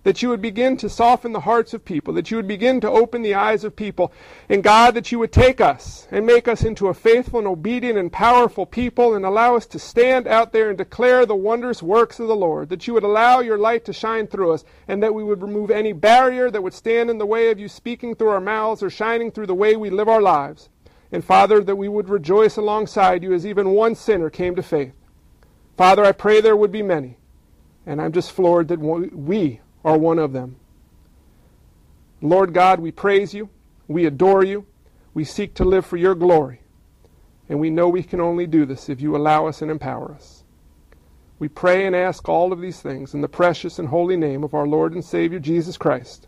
that 0.04 0.22
you 0.22 0.30
would 0.30 0.42
begin 0.42 0.76
to 0.78 0.90
soften 0.90 1.32
the 1.32 1.40
hearts 1.40 1.74
of 1.74 1.86
people, 1.86 2.14
that 2.14 2.30
you 2.30 2.38
would 2.38 2.48
begin 2.48 2.82
to 2.82 2.90
open 2.90 3.22
the 3.22 3.34
eyes 3.34 3.64
of 3.64 3.76
people, 3.76 4.12
and 4.50 4.64
God, 4.64 4.94
that 4.96 5.12
you 5.12 5.20
would 5.20 5.32
take 5.32 5.62
us 5.62 6.08
and 6.12 6.26
make 6.26 6.48
us 6.48 6.64
into 6.64 6.88
a 6.88 6.94
faithful 6.94 7.40
and 7.40 7.48
obedient 7.48 7.98
and 7.98 8.12
powerful 8.12 8.66
people 8.66 9.16
and 9.16 9.26
allow 9.26 9.56
us 9.56 9.66
to 9.68 9.80
stand 9.80 10.28
out 10.28 10.52
there 10.52 10.70
and 10.70 10.78
declare 10.78 11.26
the 11.26 11.36
wondrous 11.36 11.82
works 11.82 12.20
of 12.20 12.28
the 12.28 12.36
Lord, 12.36 12.70
that 12.70 12.86
you 12.86 12.94
would 12.94 13.04
allow 13.04 13.40
your 13.40 13.58
light 13.58 13.86
to 13.86 13.94
shine 13.94 14.28
through 14.28 14.52
us, 14.52 14.66
and 14.88 15.02
that 15.02 15.14
we 15.14 15.24
would 15.24 15.42
remove 15.42 15.72
any 15.72 15.94
barrier 15.94 16.52
that 16.52 16.62
would 16.62 16.74
stand 16.74 17.10
in 17.10 17.18
the 17.18 17.26
way 17.26 17.50
of 17.50 17.60
you 17.60 17.68
speaking 17.68 18.16
through 18.16 18.30
our 18.30 18.42
mouths 18.42 18.84
or 18.84 18.90
shining 18.90 19.32
through 19.32 19.48
the 19.48 19.56
way 19.56 19.76
we 19.76 19.90
live 19.90 20.10
our 20.10 20.22
lives. 20.22 20.70
And 21.12 21.24
Father, 21.24 21.64
that 21.64 21.76
we 21.76 21.88
would 21.88 22.10
rejoice 22.10 22.58
alongside 22.58 23.24
you 23.24 23.34
as 23.34 23.46
even 23.46 23.70
one 23.70 23.96
sinner 23.96 24.30
came 24.30 24.56
to 24.56 24.64
faith. 24.64 24.94
Father, 25.78 26.04
I 26.04 26.12
pray 26.12 26.42
there 26.42 26.58
would 26.58 26.72
be 26.72 26.82
many. 26.82 27.18
And 27.86 28.02
I'm 28.02 28.12
just 28.14 28.32
floored 28.32 28.70
that 28.70 28.80
we 28.80 29.60
are 29.84 29.98
one 29.98 30.20
of 30.20 30.34
them. 30.34 30.56
Lord 32.22 32.54
God, 32.54 32.80
we 32.80 32.92
praise 32.92 33.34
you. 33.34 33.50
We 33.88 34.06
adore 34.06 34.44
you. 34.44 34.66
We 35.14 35.24
seek 35.24 35.54
to 35.56 35.66
live 35.66 35.86
for 35.86 35.98
your 35.98 36.16
glory. 36.16 36.62
And 37.50 37.60
we 37.60 37.70
know 37.70 37.90
we 37.90 38.04
can 38.04 38.22
only 38.22 38.48
do 38.48 38.66
this 38.66 38.90
if 38.90 39.02
you 39.02 39.16
allow 39.16 39.48
us 39.48 39.62
and 39.62 39.70
empower 39.70 40.14
us. 40.14 40.44
We 41.40 41.50
pray 41.50 41.86
and 41.86 41.96
ask 41.96 42.30
all 42.30 42.54
of 42.54 42.62
these 42.62 42.80
things 42.80 43.14
in 43.14 43.22
the 43.22 43.28
precious 43.28 43.78
and 43.78 43.90
holy 43.90 44.16
name 44.16 44.44
of 44.44 44.54
our 44.54 44.66
Lord 44.66 44.94
and 44.94 45.04
Savior 45.04 45.40
Jesus 45.40 45.78
Christ. 45.78 46.28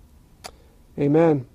Amen. 1.00 1.48